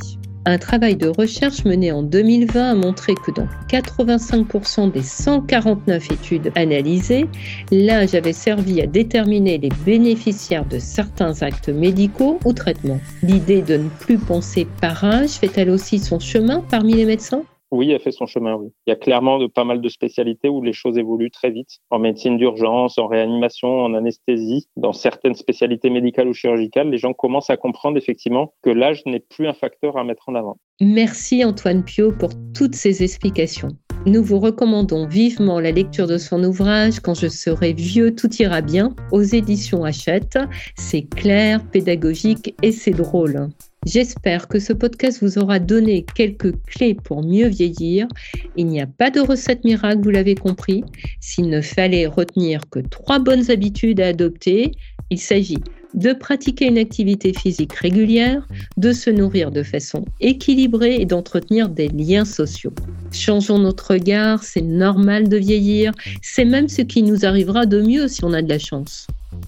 Un 0.49 0.59
travail 0.59 0.95
de 0.95 1.09
recherche 1.09 1.65
mené 1.65 1.91
en 1.91 2.05
2020 2.05 2.71
a 2.71 2.75
montré 2.75 3.15
que 3.15 3.33
dans 3.33 3.49
85% 3.69 4.93
des 4.93 5.03
149 5.03 6.13
études 6.13 6.53
analysées, 6.55 7.27
l'âge 7.73 8.15
avait 8.15 8.33
servi 8.33 8.81
à 8.81 8.87
déterminer 8.87 9.59
les 9.59 9.71
bénéficiaires 9.85 10.65
de 10.65 10.79
certains 10.79 11.43
actes 11.43 11.69
médicaux 11.69 12.39
ou 12.45 12.53
traitements. 12.53 13.01
L'idée 13.23 13.63
de 13.63 13.77
ne 13.77 13.89
plus 13.89 14.19
penser 14.19 14.69
par 14.81 15.03
âge 15.03 15.31
fait-elle 15.31 15.71
aussi 15.71 15.99
son 15.99 16.21
chemin 16.21 16.65
parmi 16.69 16.95
les 16.95 17.07
médecins? 17.07 17.43
Oui, 17.71 17.91
elle 17.91 18.01
fait 18.01 18.13
son 18.13 18.27
chemin, 18.27 18.55
oui. 18.55 18.69
Il 18.87 18.91
y 18.91 18.93
a 18.93 18.97
clairement 18.97 19.39
pas 19.49 19.65
mal 19.65 19.81
de 19.81 19.89
spécialités 19.89 20.49
où 20.49 20.63
les 20.63 20.73
choses 20.73 20.99
évoluent 20.99 21.31
très 21.31 21.51
vite. 21.51 21.79
En 21.91 21.99
médecine 21.99 22.37
d'urgence, 22.37 22.99
en 22.99 23.09
réanimation, 23.09 23.81
en 23.81 23.95
anesthésie, 23.95 24.67
dans 24.77 24.93
certaines 24.93 25.35
spécialités 25.35 25.91
médicales 25.91 26.29
ou 26.29 26.35
chirurgicales, 26.35 26.91
les 26.91 26.99
gens 26.99 27.13
commencent 27.13 27.51
à 27.51 27.57
comprendre 27.57 27.97
effectivement 27.97 28.55
que 28.63 28.71
l'âge 28.71 29.03
n'est 29.07 29.21
plus 29.21 29.49
un 29.49 29.55
facteur 29.55 29.97
à 29.97 30.05
mettre 30.05 30.29
en 30.29 30.35
avant. 30.35 30.59
Merci 30.81 31.45
Antoine 31.45 31.85
Pio 31.85 32.13
pour 32.13 32.31
toutes 32.55 32.75
ces 32.75 33.03
explications. 33.03 33.71
Nous 34.07 34.23
vous 34.23 34.39
recommandons 34.39 35.09
vivement 35.09 35.59
la 35.59 35.73
lecture 35.73 36.07
de 36.07 36.19
son 36.19 36.45
ouvrage 36.45 37.01
Quand 37.01 37.15
je 37.15 37.27
serai 37.27 37.73
vieux, 37.73 38.15
tout 38.15 38.33
ira 38.37 38.61
bien 38.61 38.95
aux 39.11 39.23
éditions 39.23 39.83
Hachette. 39.83 40.39
C'est 40.77 41.03
clair, 41.03 41.61
pédagogique 41.73 42.55
et 42.63 42.71
c'est 42.71 42.93
drôle. 42.93 43.49
J'espère 43.87 44.49
que 44.49 44.59
ce 44.59 44.73
podcast 44.73 45.23
vous 45.23 45.39
aura 45.39 45.61
donné 45.61 46.05
quelques 46.17 46.61
clés 46.65 46.95
pour 46.95 47.23
mieux 47.23 47.47
vieillir. 47.47 48.09
Il 48.57 48.67
n'y 48.67 48.81
a 48.81 48.87
pas 48.87 49.11
de 49.11 49.21
recette 49.21 49.63
miracle, 49.63 50.01
vous 50.03 50.11
l'avez 50.11 50.35
compris. 50.35 50.83
S'il 51.21 51.49
ne 51.49 51.61
fallait 51.61 52.09
retenir 52.09 52.69
que 52.69 52.81
trois 52.81 53.21
bonnes 53.21 53.49
habitudes 53.49 54.01
à 54.01 54.09
adopter, 54.09 54.73
il 55.11 55.21
s'agit 55.21 55.63
de 55.95 56.13
pratiquer 56.13 56.67
une 56.67 56.79
activité 56.79 57.33
physique 57.33 57.75
régulière, 57.75 58.47
de 58.77 58.93
se 58.93 59.09
nourrir 59.09 59.53
de 59.53 59.63
façon 59.63 60.05
équilibrée 60.21 60.97
et 60.97 61.07
d'entretenir 61.07 61.69
des 61.69 61.87
liens 61.87 62.25
sociaux. 62.25 62.75
Changeons 63.13 63.61
notre 63.61 63.93
regard, 63.93 64.43
c'est 64.43 64.63
normal 64.63 65.29
de 65.29 65.37
vieillir, 65.37 65.93
c'est 66.23 66.45
même 66.45 66.69
ce 66.69 66.83
qui 66.83 67.05
nous 67.05 67.25
arrivera 67.25 67.67
de 67.67 67.81
mieux 67.81 68.09
si 68.09 68.25
on 68.25 68.33
a 68.33 68.43
de 68.43 68.49
la 68.49 68.59
chance. 68.59 69.07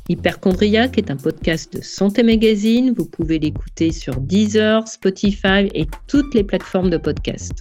Hyperchondriac 0.08 0.96
est 0.98 1.10
un 1.10 1.16
podcast 1.16 1.76
de 1.76 1.82
Santé 1.82 2.22
Magazine. 2.22 2.94
Vous 2.96 3.04
pouvez 3.04 3.38
l'écouter 3.38 3.92
sur 3.92 4.16
Deezer, 4.20 4.88
Spotify 4.88 5.68
et 5.74 5.86
toutes 6.06 6.34
les 6.34 6.44
plateformes 6.44 6.90
de 6.90 6.96
podcast. 6.96 7.52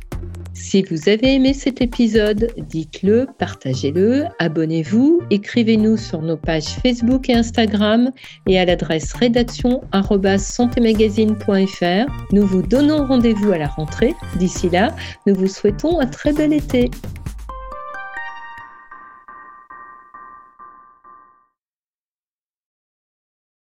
Si 0.54 0.82
vous 0.82 1.08
avez 1.08 1.36
aimé 1.36 1.54
cet 1.54 1.82
épisode, 1.82 2.52
dites-le, 2.58 3.28
partagez-le, 3.38 4.26
abonnez-vous, 4.40 5.22
écrivez-nous 5.30 5.98
sur 5.98 6.22
nos 6.22 6.36
pages 6.36 6.76
Facebook 6.82 7.30
et 7.30 7.36
Instagram 7.36 8.12
et 8.48 8.60
à 8.60 8.66
l'adresse 8.66 9.14
rédaction 9.14 9.82
Nous 12.34 12.48
vous 12.48 12.62
donnons 12.64 13.06
rendez-vous 13.06 13.52
à 13.52 13.58
la 13.60 13.68
rentrée. 13.68 14.16
D'ici 14.38 14.70
là, 14.70 14.96
nous 15.28 15.36
vous 15.36 15.48
souhaitons 15.48 16.00
un 16.00 16.08
très 16.08 16.34
bel 16.34 16.52
été. 16.52 16.90